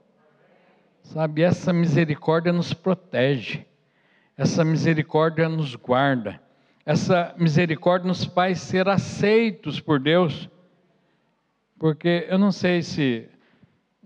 Sabe, 1.02 1.42
essa 1.42 1.72
misericórdia 1.72 2.52
nos 2.52 2.74
protege, 2.74 3.64
essa 4.36 4.64
misericórdia 4.64 5.48
nos 5.48 5.76
guarda, 5.76 6.40
essa 6.84 7.34
misericórdia 7.38 8.08
nos 8.08 8.24
faz 8.24 8.60
ser 8.60 8.88
aceitos 8.88 9.80
por 9.80 10.00
Deus, 10.00 10.48
porque 11.78 12.26
eu 12.28 12.38
não 12.38 12.50
sei 12.50 12.82
se 12.82 13.28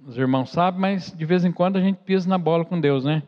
os 0.07 0.17
irmãos 0.17 0.51
sabem, 0.51 0.81
mas 0.81 1.13
de 1.13 1.25
vez 1.25 1.45
em 1.45 1.53
quando 1.53 1.77
a 1.77 1.81
gente 1.81 1.99
pisa 1.99 2.29
na 2.29 2.39
bola 2.39 2.65
com 2.65 2.81
Deus, 2.81 3.05
né? 3.05 3.23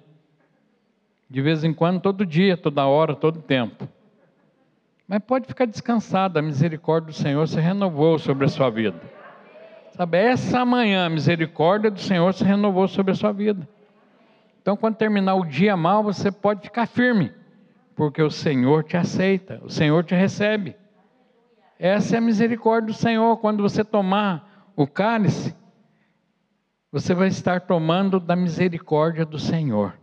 De 1.29 1.41
vez 1.41 1.65
em 1.65 1.73
quando, 1.73 2.01
todo 2.01 2.27
dia, 2.27 2.57
toda 2.57 2.87
hora, 2.87 3.15
todo 3.15 3.41
tempo. 3.41 3.89
Mas 5.07 5.21
pode 5.21 5.47
ficar 5.47 5.67
descansado, 5.67 6.39
a 6.39 6.43
misericórdia 6.43 7.09
do 7.09 7.15
Senhor 7.15 7.47
se 7.47 7.61
renovou 7.61 8.19
sobre 8.19 8.47
a 8.47 8.49
sua 8.49 8.71
vida. 8.71 9.01
Sabe, 9.93 10.19
essa 10.19 10.65
manhã 10.65 11.07
a 11.07 11.11
misericórdia 11.11 11.91
do 11.91 12.01
Senhor 12.01 12.33
se 12.33 12.45
renovou 12.45 12.89
sobre 12.89 13.13
a 13.13 13.15
sua 13.15 13.33
vida. 13.33 13.69
Então, 14.61 14.77
quando 14.77 14.97
terminar 14.97 15.35
o 15.35 15.45
dia 15.45 15.77
mal, 15.77 16.03
você 16.03 16.31
pode 16.31 16.63
ficar 16.63 16.87
firme, 16.87 17.33
porque 17.95 18.23
o 18.23 18.31
Senhor 18.31 18.85
te 18.85 18.97
aceita, 18.97 19.61
o 19.63 19.69
Senhor 19.69 20.05
te 20.05 20.15
recebe. 20.15 20.77
Essa 21.85 22.15
é 22.15 22.19
a 22.19 22.21
misericórdia 22.21 22.93
do 22.93 22.97
Senhor. 22.97 23.39
Quando 23.39 23.61
você 23.61 23.83
tomar 23.83 24.71
o 24.77 24.87
cálice, 24.87 25.53
você 26.93 27.13
vai 27.13 27.27
estar 27.27 27.63
tomando 27.63 28.21
da 28.21 28.37
misericórdia 28.37 29.27
do 29.27 29.37
Senhor. 29.37 29.99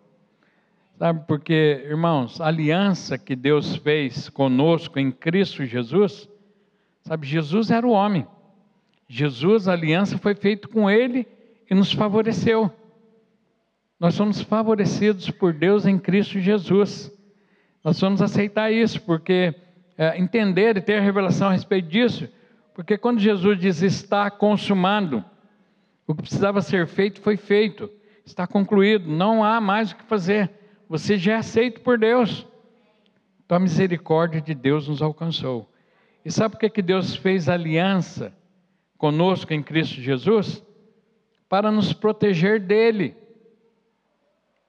Sabe, 0.98 1.24
porque, 1.26 1.86
irmãos, 1.86 2.42
a 2.42 2.48
aliança 2.48 3.18
que 3.18 3.34
Deus 3.34 3.78
fez 3.78 4.28
conosco 4.28 5.00
em 5.00 5.10
Cristo 5.10 5.64
Jesus, 5.64 6.28
sabe, 7.02 7.26
Jesus 7.26 7.72
era 7.72 7.88
o 7.88 7.92
homem. 7.92 8.28
Jesus, 9.08 9.70
a 9.70 9.72
aliança 9.72 10.18
foi 10.18 10.36
feita 10.36 10.68
com 10.68 10.90
ele 10.90 11.26
e 11.72 11.74
nos 11.74 11.94
favoreceu. 11.94 12.70
Nós 13.98 14.16
somos 14.16 14.42
favorecidos 14.42 15.32
por 15.32 15.54
Deus 15.54 15.86
em 15.86 15.98
Cristo 15.98 16.42
Jesus. 16.42 17.10
Nós 17.82 17.98
vamos 18.02 18.22
aceitar 18.22 18.70
isso, 18.70 19.02
porque 19.04 19.56
é, 20.00 20.18
entender 20.18 20.78
e 20.78 20.82
ter 20.82 21.02
revelação 21.02 21.50
a 21.50 21.52
respeito 21.52 21.90
disso, 21.90 22.30
porque 22.74 22.98
quando 22.98 23.20
Jesus 23.20 23.60
diz 23.60 23.82
está 23.82 24.32
consumado, 24.32 25.26
o 26.08 26.16
que 26.16 26.22
precisava 26.22 26.62
ser 26.62 26.88
feito 26.88 27.20
foi 27.20 27.36
feito, 27.36 27.92
está 28.26 28.48
concluído, 28.48 29.10
não 29.10 29.44
há 29.44 29.60
mais 29.60 29.92
o 29.92 29.98
que 29.98 30.04
fazer 30.06 30.50
você 30.88 31.18
já 31.18 31.34
é 31.34 31.36
aceito 31.36 31.82
por 31.82 32.00
Deus. 32.00 32.48
Então 33.46 33.58
a 33.58 33.60
misericórdia 33.60 34.42
de 34.42 34.56
Deus 34.56 34.88
nos 34.88 35.02
alcançou. 35.02 35.70
E 36.24 36.32
sabe 36.32 36.54
por 36.54 36.62
que, 36.62 36.70
que 36.70 36.82
Deus 36.82 37.16
fez 37.16 37.50
aliança 37.50 38.34
conosco 38.98 39.54
em 39.54 39.62
Cristo 39.62 40.02
Jesus? 40.02 40.64
Para 41.50 41.72
nos 41.72 41.92
proteger 41.92 42.60
dele. 42.60 43.16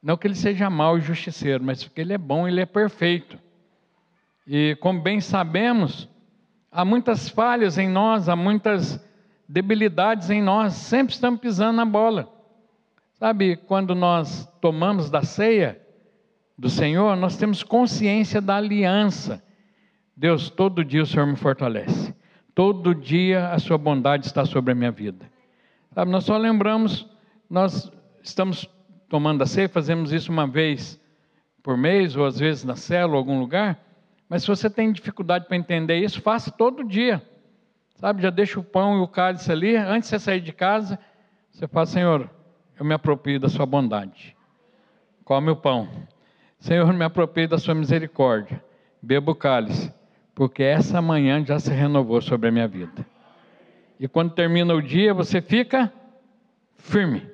Não 0.02 0.16
que 0.16 0.26
ele 0.26 0.34
seja 0.34 0.68
mau 0.68 0.98
e 0.98 1.00
justiceiro, 1.00 1.62
mas 1.62 1.84
porque 1.84 2.00
ele 2.00 2.12
é 2.12 2.18
bom, 2.18 2.48
ele 2.48 2.60
é 2.60 2.66
perfeito. 2.66 3.38
E 4.46 4.76
como 4.80 5.00
bem 5.00 5.20
sabemos, 5.20 6.08
há 6.70 6.84
muitas 6.84 7.28
falhas 7.28 7.78
em 7.78 7.88
nós, 7.88 8.28
há 8.28 8.36
muitas 8.36 9.04
debilidades 9.48 10.30
em 10.30 10.42
nós, 10.42 10.74
sempre 10.74 11.14
estamos 11.14 11.40
pisando 11.40 11.76
na 11.76 11.84
bola. 11.84 12.32
Sabe, 13.14 13.56
quando 13.56 13.94
nós 13.94 14.46
tomamos 14.60 15.10
da 15.10 15.22
ceia, 15.22 15.80
do 16.60 16.68
Senhor, 16.68 17.16
nós 17.16 17.38
temos 17.38 17.62
consciência 17.62 18.38
da 18.38 18.56
aliança. 18.56 19.42
Deus, 20.14 20.50
todo 20.50 20.84
dia 20.84 21.02
o 21.02 21.06
Senhor 21.06 21.26
me 21.26 21.36
fortalece. 21.36 22.14
Todo 22.54 22.94
dia 22.94 23.48
a 23.48 23.58
sua 23.58 23.78
bondade 23.78 24.26
está 24.26 24.44
sobre 24.44 24.72
a 24.72 24.74
minha 24.74 24.90
vida. 24.90 25.30
Sabe, 25.94 26.10
nós 26.10 26.24
só 26.24 26.36
lembramos, 26.36 27.08
nós 27.48 27.90
estamos 28.22 28.68
tomando 29.08 29.42
a 29.42 29.46
ceia, 29.46 29.70
fazemos 29.70 30.12
isso 30.12 30.30
uma 30.30 30.46
vez 30.46 31.00
por 31.62 31.78
mês, 31.78 32.14
ou 32.14 32.26
às 32.26 32.38
vezes 32.38 32.62
na 32.62 32.76
célula, 32.76 33.16
algum 33.16 33.40
lugar. 33.40 33.78
Mas 34.30 34.42
se 34.42 34.48
você 34.48 34.70
tem 34.70 34.92
dificuldade 34.92 35.46
para 35.46 35.56
entender 35.56 35.98
isso, 35.98 36.22
faça 36.22 36.52
todo 36.52 36.84
dia. 36.84 37.20
Sabe, 37.96 38.22
já 38.22 38.30
deixa 38.30 38.60
o 38.60 38.64
pão 38.64 38.96
e 38.96 39.00
o 39.00 39.08
cálice 39.08 39.50
ali, 39.50 39.76
antes 39.76 40.08
de 40.08 40.16
você 40.16 40.18
sair 40.20 40.40
de 40.40 40.52
casa, 40.52 40.98
você 41.50 41.66
fala, 41.66 41.84
Senhor, 41.84 42.30
eu 42.78 42.84
me 42.84 42.94
aproprio 42.94 43.40
da 43.40 43.48
sua 43.48 43.66
bondade. 43.66 44.36
Come 45.24 45.50
o 45.50 45.56
pão 45.56 45.88
Senhor, 46.60 46.92
me 46.92 47.04
aproprie 47.04 47.46
da 47.46 47.58
sua 47.58 47.74
misericórdia. 47.74 48.62
Bebo 49.02 49.32
o 49.32 49.34
cálice, 49.34 49.92
porque 50.34 50.62
essa 50.62 51.00
manhã 51.00 51.44
já 51.44 51.58
se 51.58 51.72
renovou 51.72 52.20
sobre 52.20 52.48
a 52.48 52.52
minha 52.52 52.68
vida. 52.68 53.04
E 53.98 54.06
quando 54.06 54.34
termina 54.34 54.74
o 54.74 54.82
dia, 54.82 55.14
você 55.14 55.40
fica 55.40 55.92
firme, 56.76 57.26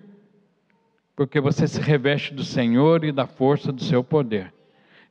porque 1.15 1.41
você 1.41 1.67
se 1.67 1.81
reveste 1.81 2.33
do 2.33 2.45
Senhor 2.45 3.05
e 3.05 3.11
da 3.11 3.27
força 3.27 3.73
do 3.73 3.83
seu 3.83 4.03
poder. 4.03 4.56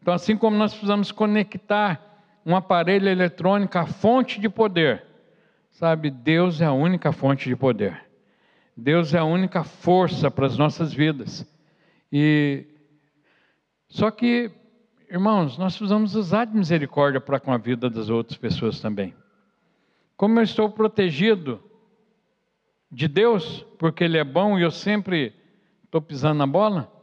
Então, 0.05 0.13
assim 0.13 0.37
como 0.37 0.55
nós 0.55 0.71
precisamos 0.71 1.11
conectar 1.11 1.99
um 2.45 2.55
aparelho 2.55 3.09
eletrônico 3.09 3.75
à 3.75 3.87
fonte 3.87 4.39
de 4.39 4.47
poder, 4.47 5.03
sabe, 5.71 6.11
Deus 6.11 6.61
é 6.61 6.65
a 6.65 6.71
única 6.71 7.11
fonte 7.11 7.49
de 7.49 7.55
poder. 7.55 8.05
Deus 8.77 9.15
é 9.15 9.17
a 9.17 9.23
única 9.23 9.63
força 9.63 10.29
para 10.29 10.45
as 10.45 10.59
nossas 10.59 10.93
vidas. 10.93 11.43
E 12.11 12.67
só 13.89 14.11
que, 14.11 14.51
irmãos, 15.09 15.57
nós 15.57 15.75
precisamos 15.75 16.13
usar 16.13 16.45
de 16.45 16.55
misericórdia 16.55 17.19
para 17.19 17.39
com 17.39 17.51
a 17.51 17.57
vida 17.57 17.89
das 17.89 18.07
outras 18.07 18.37
pessoas 18.37 18.79
também. 18.79 19.11
Como 20.15 20.37
eu 20.37 20.43
estou 20.43 20.69
protegido 20.69 21.59
de 22.91 23.07
Deus, 23.07 23.65
porque 23.79 24.03
Ele 24.03 24.19
é 24.19 24.23
bom 24.23 24.59
e 24.59 24.61
eu 24.61 24.69
sempre 24.69 25.33
estou 25.83 25.99
pisando 25.99 26.37
na 26.37 26.45
bola, 26.45 26.93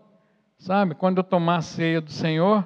sabe? 0.57 0.95
Quando 0.95 1.19
eu 1.19 1.25
tomar 1.25 1.57
a 1.57 1.63
ceia 1.63 2.01
do 2.01 2.13
Senhor, 2.13 2.65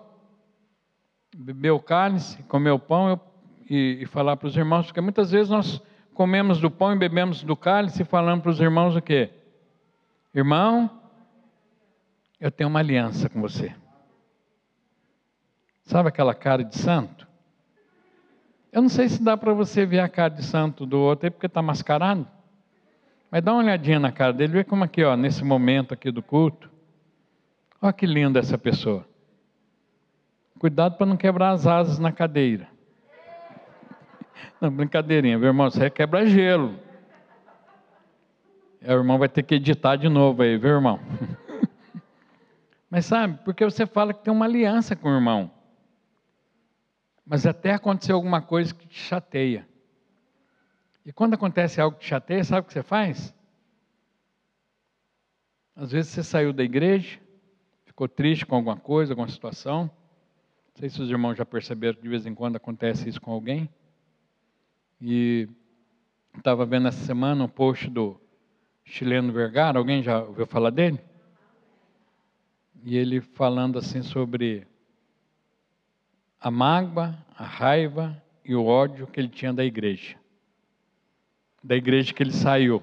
beber 1.37 1.71
o 1.71 1.81
cálice, 1.81 2.43
comer 2.45 2.71
o 2.71 2.79
pão 2.79 3.11
eu, 3.11 3.21
e, 3.69 3.99
e 4.03 4.07
falar 4.07 4.37
para 4.37 4.47
os 4.47 4.57
irmãos, 4.57 4.87
porque 4.87 5.01
muitas 5.01 5.31
vezes 5.31 5.51
nós 5.51 5.83
comemos 6.15 6.61
do 6.61 6.71
pão 6.71 6.95
e 6.95 6.99
bebemos 6.99 7.43
do 7.43 7.55
cálice 7.55 8.03
e 8.03 8.05
falamos 8.07 8.43
para 8.43 8.51
os 8.51 8.61
irmãos 8.61 8.97
o 8.97 9.03
quê? 9.03 9.31
Irmão, 10.35 10.91
eu 12.41 12.51
tenho 12.51 12.71
uma 12.71 12.81
aliança 12.81 13.29
com 13.29 13.41
você. 13.41 13.75
Sabe 15.85 16.09
aquela 16.09 16.35
cara 16.35 16.65
de 16.65 16.77
santo? 16.77 17.27
Eu 18.73 18.83
não 18.83 18.89
sei 18.89 19.09
se 19.09 19.23
dá 19.23 19.37
para 19.37 19.53
você 19.53 19.85
ver 19.85 20.01
a 20.01 20.09
cara 20.09 20.35
de 20.35 20.43
santo 20.43 20.87
do 20.87 20.99
outro 20.99 21.27
aí 21.27 21.31
porque 21.31 21.47
está 21.47 21.63
mascarado. 21.63 22.27
Mas 23.31 23.43
dá 23.43 23.53
uma 23.53 23.63
olhadinha 23.63 23.99
na 23.99 24.13
cara 24.13 24.33
dele, 24.33 24.53
vê 24.53 24.65
como 24.65 24.85
aqui, 24.85 25.05
ó, 25.05 25.17
nesse 25.17 25.45
momento 25.45 25.93
aqui 25.93 26.11
do 26.11 26.23
culto. 26.23 26.71
Olha 27.81 27.93
que 27.93 28.07
linda 28.07 28.39
essa 28.39 28.57
pessoa. 28.57 29.07
Cuidado 30.59 30.97
para 30.97 31.07
não 31.07 31.17
quebrar 31.17 31.51
as 31.51 31.67
asas 31.67 31.99
na 31.99 32.11
cadeira. 32.11 32.69
Não, 34.61 34.71
brincadeirinha, 34.71 35.39
meu 35.39 35.49
irmão, 35.49 35.71
você 35.71 35.91
quebra 35.91 36.27
gelo. 36.27 36.79
É, 38.81 38.95
o 38.95 38.99
irmão 38.99 39.19
vai 39.19 39.29
ter 39.29 39.43
que 39.43 39.57
editar 39.57 39.97
de 39.97 40.09
novo 40.09 40.43
aí, 40.43 40.57
viu, 40.57 40.71
irmão? 40.71 40.99
Mas 42.91 43.05
sabe, 43.05 43.39
porque 43.45 43.65
você 43.65 43.87
fala 43.87 44.15
que 44.15 44.23
tem 44.23 44.33
uma 44.33 44.47
aliança 44.47 44.97
com 44.97 45.09
o 45.09 45.15
irmão. 45.15 45.51
Mas 47.27 47.45
até 47.45 47.73
acontecer 47.73 48.13
alguma 48.13 48.41
coisa 48.41 48.73
que 48.73 48.87
te 48.87 48.99
chateia. 48.99 49.67
E 51.05 51.13
quando 51.13 51.35
acontece 51.35 51.81
algo 51.81 51.97
que 51.99 52.05
te 52.05 52.09
chateia, 52.09 52.45
sabe 52.45 52.61
o 52.61 52.65
que 52.65 52.73
você 52.73 52.83
faz? 52.83 53.35
Às 55.75 55.93
vezes 55.93 56.13
você 56.13 56.23
saiu 56.23 56.53
da 56.53 56.63
igreja, 56.63 57.21
ficou 57.85 58.09
triste 58.09 58.47
com 58.47 58.57
alguma 58.57 58.77
coisa, 58.77 59.13
alguma 59.13 59.29
situação. 59.29 59.91
Não 60.77 60.81
sei 60.81 60.91
se 60.91 61.01
os 61.01 61.09
irmãos 61.09 61.39
já 61.39 61.45
perceberam 61.47 61.95
que 61.95 62.03
de 62.03 62.09
vez 62.11 62.27
em 62.27 62.35
quando 62.35 62.57
acontece 62.57 63.09
isso 63.09 63.19
com 63.19 63.33
alguém. 63.33 63.67
E 65.01 65.49
estava 66.37 66.67
vendo 66.67 66.87
essa 66.87 67.03
semana 67.03 67.43
um 67.43 67.49
post 67.49 67.89
do 67.89 68.21
chileno 68.85 69.33
Vergara, 69.33 69.79
alguém 69.79 70.03
já 70.03 70.23
ouviu 70.23 70.47
falar 70.47 70.69
dele? 70.69 71.01
E 72.85 72.95
ele 72.95 73.23
falando 73.23 73.79
assim 73.79 74.03
sobre 74.03 74.67
a 76.39 76.51
mágoa, 76.51 77.17
a 77.35 77.45
raiva 77.45 78.23
e 78.45 78.55
o 78.55 78.67
ódio 78.67 79.07
que 79.07 79.19
ele 79.19 79.31
tinha 79.31 79.55
da 79.55 79.65
igreja. 79.65 80.19
Da 81.65 81.75
igreja 81.75 82.13
que 82.13 82.23
ele 82.23 82.33
saiu. 82.33 82.83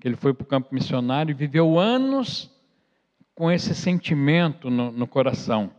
Que 0.00 0.08
ele 0.08 0.16
foi 0.16 0.32
para 0.32 0.42
o 0.42 0.48
campo 0.48 0.74
missionário 0.74 1.32
e 1.32 1.34
viveu 1.34 1.78
anos 1.78 2.50
com 3.34 3.52
esse 3.52 3.74
sentimento 3.74 4.70
no, 4.70 4.90
no 4.90 5.06
coração. 5.06 5.76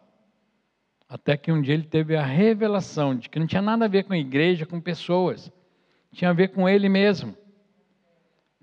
Até 1.09 1.35
que 1.35 1.51
um 1.51 1.61
dia 1.61 1.73
ele 1.73 1.83
teve 1.83 2.15
a 2.15 2.23
revelação 2.23 3.15
de 3.15 3.27
que 3.27 3.39
não 3.39 3.47
tinha 3.47 3.61
nada 3.61 3.85
a 3.85 3.89
ver 3.89 4.03
com 4.03 4.13
igreja, 4.13 4.65
com 4.65 4.79
pessoas. 4.79 5.51
Tinha 6.13 6.29
a 6.29 6.33
ver 6.33 6.49
com 6.49 6.69
ele 6.69 6.87
mesmo 6.87 7.35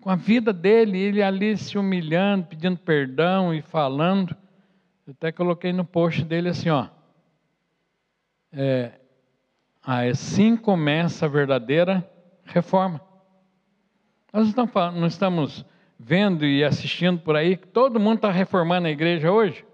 com 0.07 0.11
a 0.11 0.15
vida 0.15 0.53
dele, 0.53 1.01
ele 1.01 1.21
ali 1.21 1.57
se 1.57 1.77
humilhando, 1.77 2.47
pedindo 2.47 2.79
perdão 2.79 3.53
e 3.53 3.61
falando. 3.61 4.37
Eu 5.05 5.13
até 5.13 5.33
coloquei 5.33 5.73
no 5.73 5.85
post 5.85 6.25
dele 6.25 6.49
assim, 6.49 6.71
ó. 6.71 6.87
É, 8.53 8.93
assim 9.83 10.57
começa 10.57 11.27
a 11.27 11.29
verdadeira 11.29 12.09
reforma. 12.45 13.01
Nós 14.33 14.47
estamos 15.13 15.67
vendo 15.99 16.47
e 16.47 16.63
assistindo 16.63 17.19
por 17.19 17.35
aí 17.35 17.57
que 17.57 17.67
todo 17.67 17.99
mundo 17.99 18.19
está 18.19 18.31
reformando 18.31 18.87
a 18.87 18.93
igreja 18.93 19.33
hoje. 19.33 19.65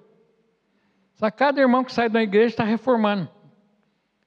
Só 1.23 1.31
cada 1.31 1.61
irmão 1.61 1.85
que 1.85 1.93
sai 1.93 2.09
da 2.09 2.21
igreja 2.21 2.49
está 2.49 2.65
reformando. 2.65 3.29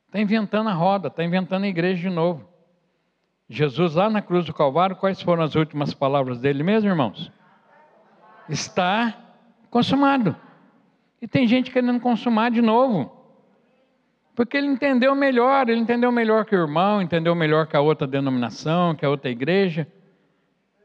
Está 0.05 0.17
inventando 0.17 0.69
a 0.69 0.73
roda, 0.73 1.09
está 1.09 1.25
inventando 1.25 1.65
a 1.65 1.67
igreja 1.67 2.03
de 2.03 2.09
novo. 2.09 2.47
Jesus 3.49 3.95
lá 3.95 4.09
na 4.09 4.21
cruz 4.21 4.45
do 4.45 4.53
Calvário, 4.53 4.95
quais 4.95 5.21
foram 5.21 5.43
as 5.43 5.55
últimas 5.55 5.93
palavras 5.93 6.39
dele 6.39 6.63
mesmo, 6.63 6.89
irmãos? 6.89 7.29
Está 8.47 9.13
consumado. 9.69 10.37
E 11.21 11.27
tem 11.27 11.45
gente 11.45 11.69
querendo 11.69 11.99
consumar 11.99 12.49
de 12.49 12.61
novo. 12.61 13.11
Porque 14.33 14.55
ele 14.55 14.67
entendeu 14.67 15.13
melhor, 15.13 15.67
ele 15.67 15.81
entendeu 15.81 16.13
melhor 16.13 16.45
que 16.45 16.55
o 16.55 16.61
irmão, 16.61 17.01
entendeu 17.01 17.35
melhor 17.35 17.67
que 17.67 17.75
a 17.75 17.81
outra 17.81 18.07
denominação, 18.07 18.95
que 18.95 19.05
a 19.05 19.09
outra 19.09 19.29
igreja. 19.29 19.85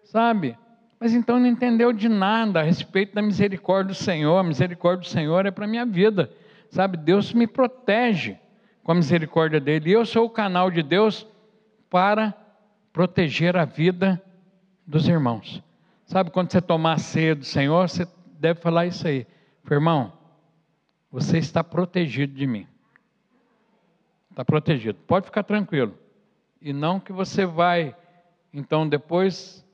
Sabe? 0.02 0.58
Mas 1.00 1.14
então 1.14 1.40
não 1.40 1.46
entendeu 1.46 1.94
de 1.94 2.10
nada 2.10 2.60
a 2.60 2.62
respeito 2.62 3.14
da 3.14 3.22
misericórdia 3.22 3.94
do 3.94 3.94
Senhor. 3.94 4.36
A 4.36 4.42
misericórdia 4.42 5.08
do 5.08 5.10
Senhor 5.10 5.46
é 5.46 5.50
para 5.50 5.64
a 5.64 5.68
minha 5.68 5.86
vida. 5.86 6.30
Sabe? 6.68 6.98
Deus 6.98 7.32
me 7.32 7.46
protege 7.46 8.38
com 8.84 8.92
a 8.92 8.94
misericórdia 8.94 9.58
dele. 9.58 9.88
E 9.88 9.92
eu 9.94 10.04
sou 10.04 10.26
o 10.26 10.30
canal 10.30 10.70
de 10.70 10.82
Deus 10.82 11.26
para 11.88 12.34
proteger 12.92 13.56
a 13.56 13.64
vida 13.64 14.22
dos 14.86 15.08
irmãos. 15.08 15.62
Sabe 16.04 16.30
quando 16.30 16.52
você 16.52 16.60
tomar 16.60 16.94
a 16.94 16.98
ceia 16.98 17.34
do 17.34 17.44
Senhor, 17.44 17.88
você 17.88 18.06
deve 18.38 18.60
falar 18.60 18.84
isso 18.84 19.06
aí. 19.06 19.26
Irmão, 19.70 20.12
você 21.10 21.38
está 21.38 21.64
protegido 21.64 22.34
de 22.34 22.46
mim. 22.46 22.66
Está 24.30 24.44
protegido. 24.44 24.98
Pode 25.06 25.26
ficar 25.26 25.44
tranquilo. 25.44 25.94
E 26.60 26.72
não 26.72 27.00
que 27.00 27.12
você 27.12 27.46
vai, 27.46 27.96
então 28.52 28.88
depois, 28.88 29.64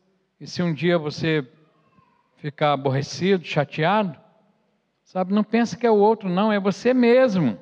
e 0.41 0.47
se 0.47 0.63
um 0.63 0.73
dia 0.73 0.99
você 0.99 1.47
ficar 2.37 2.75
aborrecido, 2.75 3.45
chateado, 3.45 4.19
sabe, 5.03 5.33
não 5.33 5.43
pensa 5.43 5.77
que 5.77 5.87
é 5.87 5.91
o 5.91 5.97
outro, 5.97 6.29
não, 6.29 6.53
é 6.53 6.61
você 6.61 6.93
mesmo. 6.93 7.59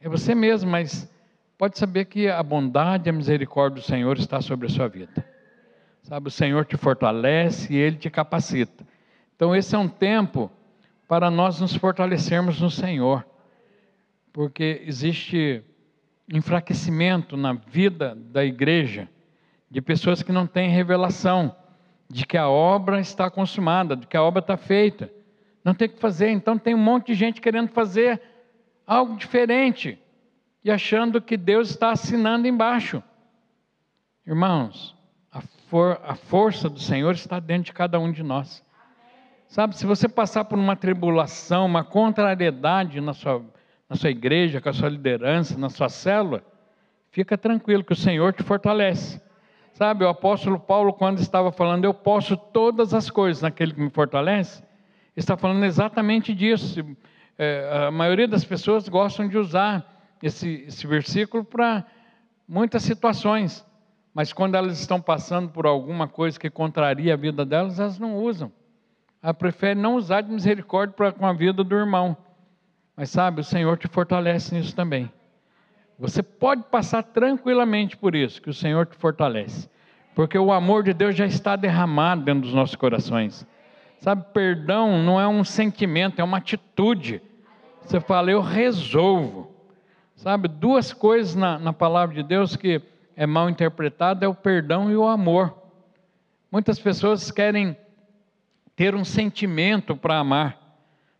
É 0.00 0.08
você 0.08 0.34
mesmo, 0.34 0.70
mas 0.70 1.10
pode 1.58 1.78
saber 1.78 2.04
que 2.04 2.28
a 2.28 2.42
bondade 2.42 3.08
e 3.08 3.10
a 3.10 3.12
misericórdia 3.12 3.82
do 3.82 3.86
Senhor 3.86 4.16
está 4.16 4.40
sobre 4.40 4.66
a 4.66 4.70
sua 4.70 4.88
vida. 4.88 5.24
Sabe, 6.02 6.28
o 6.28 6.30
Senhor 6.30 6.64
te 6.64 6.76
fortalece 6.76 7.72
e 7.72 7.76
Ele 7.76 7.96
te 7.96 8.10
capacita. 8.10 8.86
Então, 9.34 9.54
esse 9.54 9.74
é 9.74 9.78
um 9.78 9.88
tempo 9.88 10.50
para 11.08 11.30
nós 11.30 11.60
nos 11.60 11.74
fortalecermos 11.74 12.60
no 12.60 12.70
Senhor, 12.70 13.26
porque 14.32 14.82
existe 14.86 15.64
enfraquecimento 16.32 17.36
na 17.36 17.52
vida 17.52 18.14
da 18.14 18.44
igreja 18.44 19.08
de 19.70 19.80
pessoas 19.80 20.22
que 20.22 20.32
não 20.32 20.46
têm 20.46 20.70
revelação 20.70 21.54
de 22.12 22.26
que 22.26 22.36
a 22.36 22.46
obra 22.46 23.00
está 23.00 23.30
consumada, 23.30 23.96
de 23.96 24.06
que 24.06 24.18
a 24.18 24.22
obra 24.22 24.40
está 24.40 24.54
feita. 24.54 25.10
Não 25.64 25.72
tem 25.72 25.88
o 25.88 25.92
que 25.92 25.98
fazer, 25.98 26.28
então 26.28 26.58
tem 26.58 26.74
um 26.74 26.78
monte 26.78 27.06
de 27.06 27.14
gente 27.14 27.40
querendo 27.40 27.70
fazer 27.70 28.20
algo 28.86 29.16
diferente 29.16 29.98
e 30.62 30.70
achando 30.70 31.22
que 31.22 31.38
Deus 31.38 31.70
está 31.70 31.90
assinando 31.90 32.46
embaixo. 32.46 33.02
Irmãos, 34.26 34.94
a, 35.32 35.40
for, 35.70 35.98
a 36.04 36.14
força 36.14 36.68
do 36.68 36.78
Senhor 36.78 37.14
está 37.14 37.40
dentro 37.40 37.64
de 37.64 37.72
cada 37.72 37.98
um 37.98 38.12
de 38.12 38.22
nós. 38.22 38.62
Sabe, 39.48 39.74
se 39.74 39.86
você 39.86 40.06
passar 40.06 40.44
por 40.44 40.58
uma 40.58 40.76
tribulação, 40.76 41.64
uma 41.64 41.82
contrariedade 41.82 43.00
na 43.00 43.14
sua, 43.14 43.42
na 43.88 43.96
sua 43.96 44.10
igreja, 44.10 44.60
com 44.60 44.68
a 44.68 44.72
sua 44.74 44.90
liderança, 44.90 45.56
na 45.56 45.70
sua 45.70 45.88
célula, 45.88 46.44
fica 47.10 47.38
tranquilo 47.38 47.82
que 47.82 47.94
o 47.94 47.96
Senhor 47.96 48.34
te 48.34 48.42
fortalece. 48.42 49.18
Sabe, 49.82 50.04
o 50.04 50.08
apóstolo 50.08 50.60
Paulo, 50.60 50.92
quando 50.92 51.18
estava 51.18 51.50
falando, 51.50 51.84
eu 51.84 51.92
posso 51.92 52.36
todas 52.36 52.94
as 52.94 53.10
coisas 53.10 53.42
naquele 53.42 53.74
que 53.74 53.80
me 53.80 53.90
fortalece, 53.90 54.62
está 55.16 55.36
falando 55.36 55.64
exatamente 55.64 56.32
disso. 56.32 56.86
É, 57.36 57.88
a 57.88 57.90
maioria 57.90 58.28
das 58.28 58.44
pessoas 58.44 58.88
gostam 58.88 59.26
de 59.26 59.36
usar 59.36 59.84
esse, 60.22 60.66
esse 60.68 60.86
versículo 60.86 61.44
para 61.44 61.84
muitas 62.46 62.84
situações, 62.84 63.66
mas 64.14 64.32
quando 64.32 64.54
elas 64.54 64.78
estão 64.78 65.00
passando 65.00 65.48
por 65.48 65.66
alguma 65.66 66.06
coisa 66.06 66.38
que 66.38 66.48
contraria 66.48 67.14
a 67.14 67.16
vida 67.16 67.44
delas, 67.44 67.80
elas 67.80 67.98
não 67.98 68.18
usam. 68.18 68.52
Ela 69.20 69.34
prefere 69.34 69.74
não 69.80 69.96
usar 69.96 70.20
de 70.20 70.30
misericórdia 70.30 70.94
para 70.94 71.10
com 71.10 71.26
a 71.26 71.32
vida 71.32 71.64
do 71.64 71.74
irmão. 71.74 72.16
Mas 72.96 73.10
sabe, 73.10 73.40
o 73.40 73.44
Senhor 73.44 73.76
te 73.76 73.88
fortalece 73.88 74.54
nisso 74.54 74.76
também. 74.76 75.10
Você 75.98 76.22
pode 76.22 76.62
passar 76.70 77.02
tranquilamente 77.02 77.96
por 77.96 78.14
isso, 78.14 78.40
que 78.40 78.48
o 78.48 78.54
Senhor 78.54 78.86
te 78.86 78.96
fortalece. 78.96 79.71
Porque 80.14 80.38
o 80.38 80.52
amor 80.52 80.82
de 80.82 80.92
Deus 80.92 81.14
já 81.14 81.26
está 81.26 81.56
derramado 81.56 82.22
dentro 82.22 82.42
dos 82.42 82.54
nossos 82.54 82.76
corações. 82.76 83.46
Sabe, 84.00 84.24
perdão 84.32 85.02
não 85.02 85.20
é 85.20 85.26
um 85.26 85.44
sentimento, 85.44 86.20
é 86.20 86.24
uma 86.24 86.38
atitude. 86.38 87.22
Você 87.82 88.00
fala, 88.00 88.30
eu 88.30 88.40
resolvo. 88.40 89.50
Sabe, 90.16 90.48
duas 90.48 90.92
coisas 90.92 91.34
na, 91.34 91.58
na 91.58 91.72
palavra 91.72 92.14
de 92.14 92.22
Deus 92.22 92.56
que 92.56 92.82
é 93.16 93.26
mal 93.26 93.48
interpretada 93.48 94.24
é 94.24 94.28
o 94.28 94.34
perdão 94.34 94.90
e 94.90 94.96
o 94.96 95.06
amor. 95.06 95.54
Muitas 96.50 96.78
pessoas 96.78 97.30
querem 97.30 97.76
ter 98.76 98.94
um 98.94 99.04
sentimento 99.04 99.96
para 99.96 100.18
amar, 100.18 100.58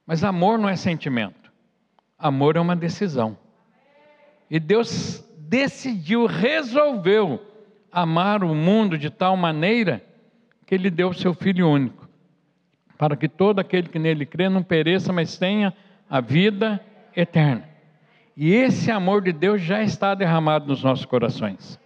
mas 0.07 0.24
amor 0.24 0.59
não 0.59 0.68
é 0.68 0.76
sentimento. 0.76 1.51
Amor 2.18 2.57
é 2.57 2.61
uma 2.61 2.76
decisão. 2.76 3.36
E 4.51 4.61
Deus 4.61 5.24
decidiu, 5.38 6.26
resolveu 6.26 7.51
amar 7.93 8.43
o 8.43 8.55
mundo 8.55 8.97
de 8.97 9.11
tal 9.11 9.36
maneira 9.36 10.03
que 10.66 10.74
ele 10.74 10.88
deu 10.88 11.11
o 11.11 11.14
seu 11.14 11.34
filho 11.34 11.68
único, 11.68 12.09
para 12.97 13.14
que 13.14 13.28
todo 13.28 13.59
aquele 13.59 13.88
que 13.88 13.99
nele 13.99 14.24
crê 14.24 14.49
não 14.49 14.62
pereça, 14.62 15.12
mas 15.12 15.36
tenha 15.36 15.74
a 16.09 16.20
vida 16.20 16.80
eterna. 17.14 17.68
E 18.34 18.55
esse 18.55 18.90
amor 18.90 19.20
de 19.20 19.32
Deus 19.32 19.61
já 19.61 19.82
está 19.82 20.14
derramado 20.14 20.66
nos 20.66 20.82
nossos 20.82 21.05
corações. 21.05 21.78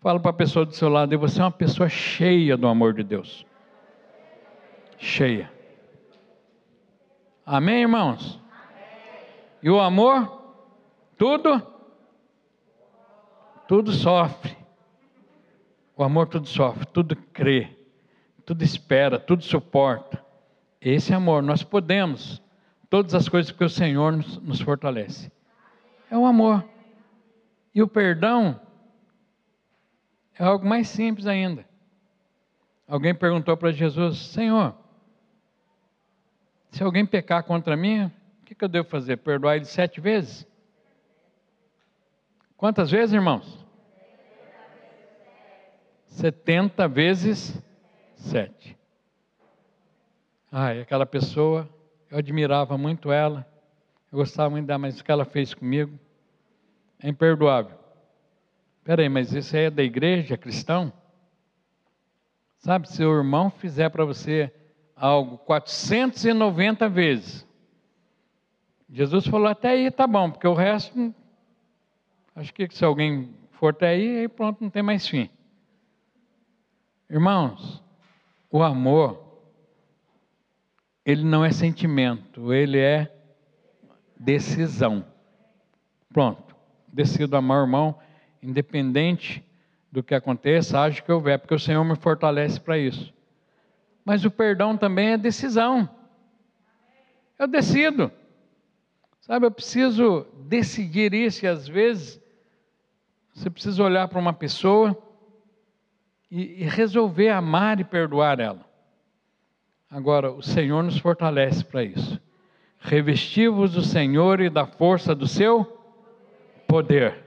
Fala 0.00 0.20
para 0.20 0.30
a 0.30 0.34
pessoa 0.34 0.66
do 0.66 0.74
seu 0.74 0.88
lado, 0.88 1.14
e 1.14 1.16
você 1.16 1.40
é 1.40 1.44
uma 1.44 1.50
pessoa 1.50 1.88
cheia 1.88 2.56
do 2.56 2.66
amor 2.66 2.92
de 2.92 3.02
Deus. 3.02 3.46
Cheia. 4.98 5.50
Amém, 7.46 7.82
irmãos? 7.82 8.38
E 9.62 9.70
o 9.70 9.80
amor? 9.80 10.42
Tudo? 11.16 11.62
Tudo 13.66 13.92
sofre. 13.92 14.61
O 15.96 16.02
amor 16.02 16.26
tudo 16.28 16.48
sofre, 16.48 16.86
tudo 16.86 17.14
crê, 17.14 17.76
tudo 18.44 18.62
espera, 18.62 19.18
tudo 19.18 19.44
suporta. 19.44 20.24
Esse 20.80 21.14
amor, 21.14 21.42
nós 21.42 21.62
podemos 21.62 22.42
todas 22.88 23.14
as 23.14 23.28
coisas 23.28 23.52
porque 23.52 23.64
o 23.64 23.70
Senhor 23.70 24.12
nos, 24.12 24.38
nos 24.38 24.60
fortalece 24.60 25.30
é 26.12 26.18
o 26.18 26.26
amor. 26.26 26.62
E 27.74 27.82
o 27.82 27.88
perdão 27.88 28.60
é 30.38 30.44
algo 30.44 30.66
mais 30.66 30.88
simples 30.88 31.26
ainda. 31.26 31.64
Alguém 32.86 33.14
perguntou 33.14 33.56
para 33.56 33.72
Jesus: 33.72 34.18
Senhor, 34.18 34.74
se 36.70 36.82
alguém 36.82 37.06
pecar 37.06 37.42
contra 37.44 37.74
mim, 37.74 38.04
o 38.04 38.44
que, 38.44 38.54
que 38.54 38.62
eu 38.62 38.68
devo 38.68 38.86
fazer? 38.86 39.16
Perdoar 39.16 39.56
ele 39.56 39.64
sete 39.64 40.02
vezes? 40.02 40.46
Quantas 42.58 42.90
vezes, 42.90 43.14
irmãos? 43.14 43.61
Setenta 46.12 46.86
vezes 46.86 47.58
sete. 48.16 48.76
Ai, 50.50 50.82
aquela 50.82 51.06
pessoa, 51.06 51.66
eu 52.10 52.18
admirava 52.18 52.76
muito 52.76 53.10
ela, 53.10 53.46
eu 54.12 54.18
gostava 54.18 54.50
muito 54.50 54.66
dela, 54.66 54.78
mas 54.78 55.00
o 55.00 55.04
que 55.04 55.10
ela 55.10 55.24
fez 55.24 55.54
comigo 55.54 55.98
é 57.02 57.08
imperdoável. 57.08 57.78
Espera 58.78 59.00
aí, 59.00 59.08
mas 59.08 59.32
isso 59.32 59.56
aí 59.56 59.64
é 59.64 59.70
da 59.70 59.82
igreja, 59.82 60.34
é 60.34 60.36
cristão? 60.36 60.92
Sabe, 62.58 62.90
se 62.90 63.02
o 63.02 63.16
irmão 63.16 63.50
fizer 63.50 63.88
para 63.88 64.04
você 64.04 64.52
algo 64.94 65.38
490 65.38 66.90
vezes, 66.90 67.48
Jesus 68.90 69.26
falou, 69.26 69.46
até 69.46 69.70
aí 69.70 69.90
tá 69.90 70.06
bom, 70.06 70.30
porque 70.30 70.46
o 70.46 70.52
resto, 70.52 71.14
acho 72.36 72.52
que 72.52 72.68
se 72.70 72.84
alguém 72.84 73.34
for 73.52 73.70
até 73.70 73.88
aí, 73.88 74.18
aí 74.18 74.28
pronto, 74.28 74.62
não 74.62 74.68
tem 74.68 74.82
mais 74.82 75.08
fim. 75.08 75.30
Irmãos, 77.12 77.84
o 78.50 78.62
amor, 78.62 79.22
ele 81.04 81.22
não 81.22 81.44
é 81.44 81.52
sentimento, 81.52 82.54
ele 82.54 82.78
é 82.78 83.14
decisão. 84.18 85.04
Pronto, 86.10 86.56
decido 86.90 87.36
amar 87.36 87.58
o 87.58 87.64
irmão, 87.64 87.98
independente 88.42 89.44
do 89.92 90.02
que 90.02 90.14
aconteça, 90.14 90.80
acho 90.80 91.04
que 91.04 91.12
houver, 91.12 91.38
porque 91.38 91.54
o 91.54 91.58
Senhor 91.58 91.84
me 91.84 91.96
fortalece 91.96 92.58
para 92.58 92.78
isso. 92.78 93.12
Mas 94.06 94.24
o 94.24 94.30
perdão 94.30 94.74
também 94.74 95.08
é 95.08 95.18
decisão. 95.18 95.86
Eu 97.38 97.46
decido. 97.46 98.10
Sabe, 99.20 99.44
eu 99.44 99.50
preciso 99.50 100.26
decidir 100.46 101.12
isso 101.12 101.44
e 101.44 101.48
às 101.48 101.68
vezes 101.68 102.18
você 103.34 103.50
precisa 103.50 103.84
olhar 103.84 104.08
para 104.08 104.18
uma 104.18 104.32
pessoa 104.32 104.96
e, 106.32 106.62
e 106.62 106.64
resolver 106.64 107.28
amar 107.28 107.78
e 107.78 107.84
perdoar 107.84 108.40
ela. 108.40 108.64
Agora, 109.90 110.32
o 110.32 110.40
Senhor 110.40 110.82
nos 110.82 110.96
fortalece 110.96 111.62
para 111.62 111.84
isso. 111.84 112.18
Revestivos 112.80 113.72
do 113.72 113.82
Senhor 113.82 114.40
e 114.40 114.48
da 114.48 114.64
força 114.64 115.14
do 115.14 115.28
seu 115.28 115.66
poder. 116.66 117.22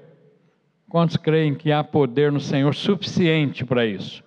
Quantos 0.90 1.18
creem 1.18 1.54
que 1.54 1.72
há 1.72 1.84
poder 1.84 2.32
no 2.32 2.40
Senhor 2.40 2.74
suficiente 2.74 3.64
para 3.64 3.86
isso? 3.86 4.24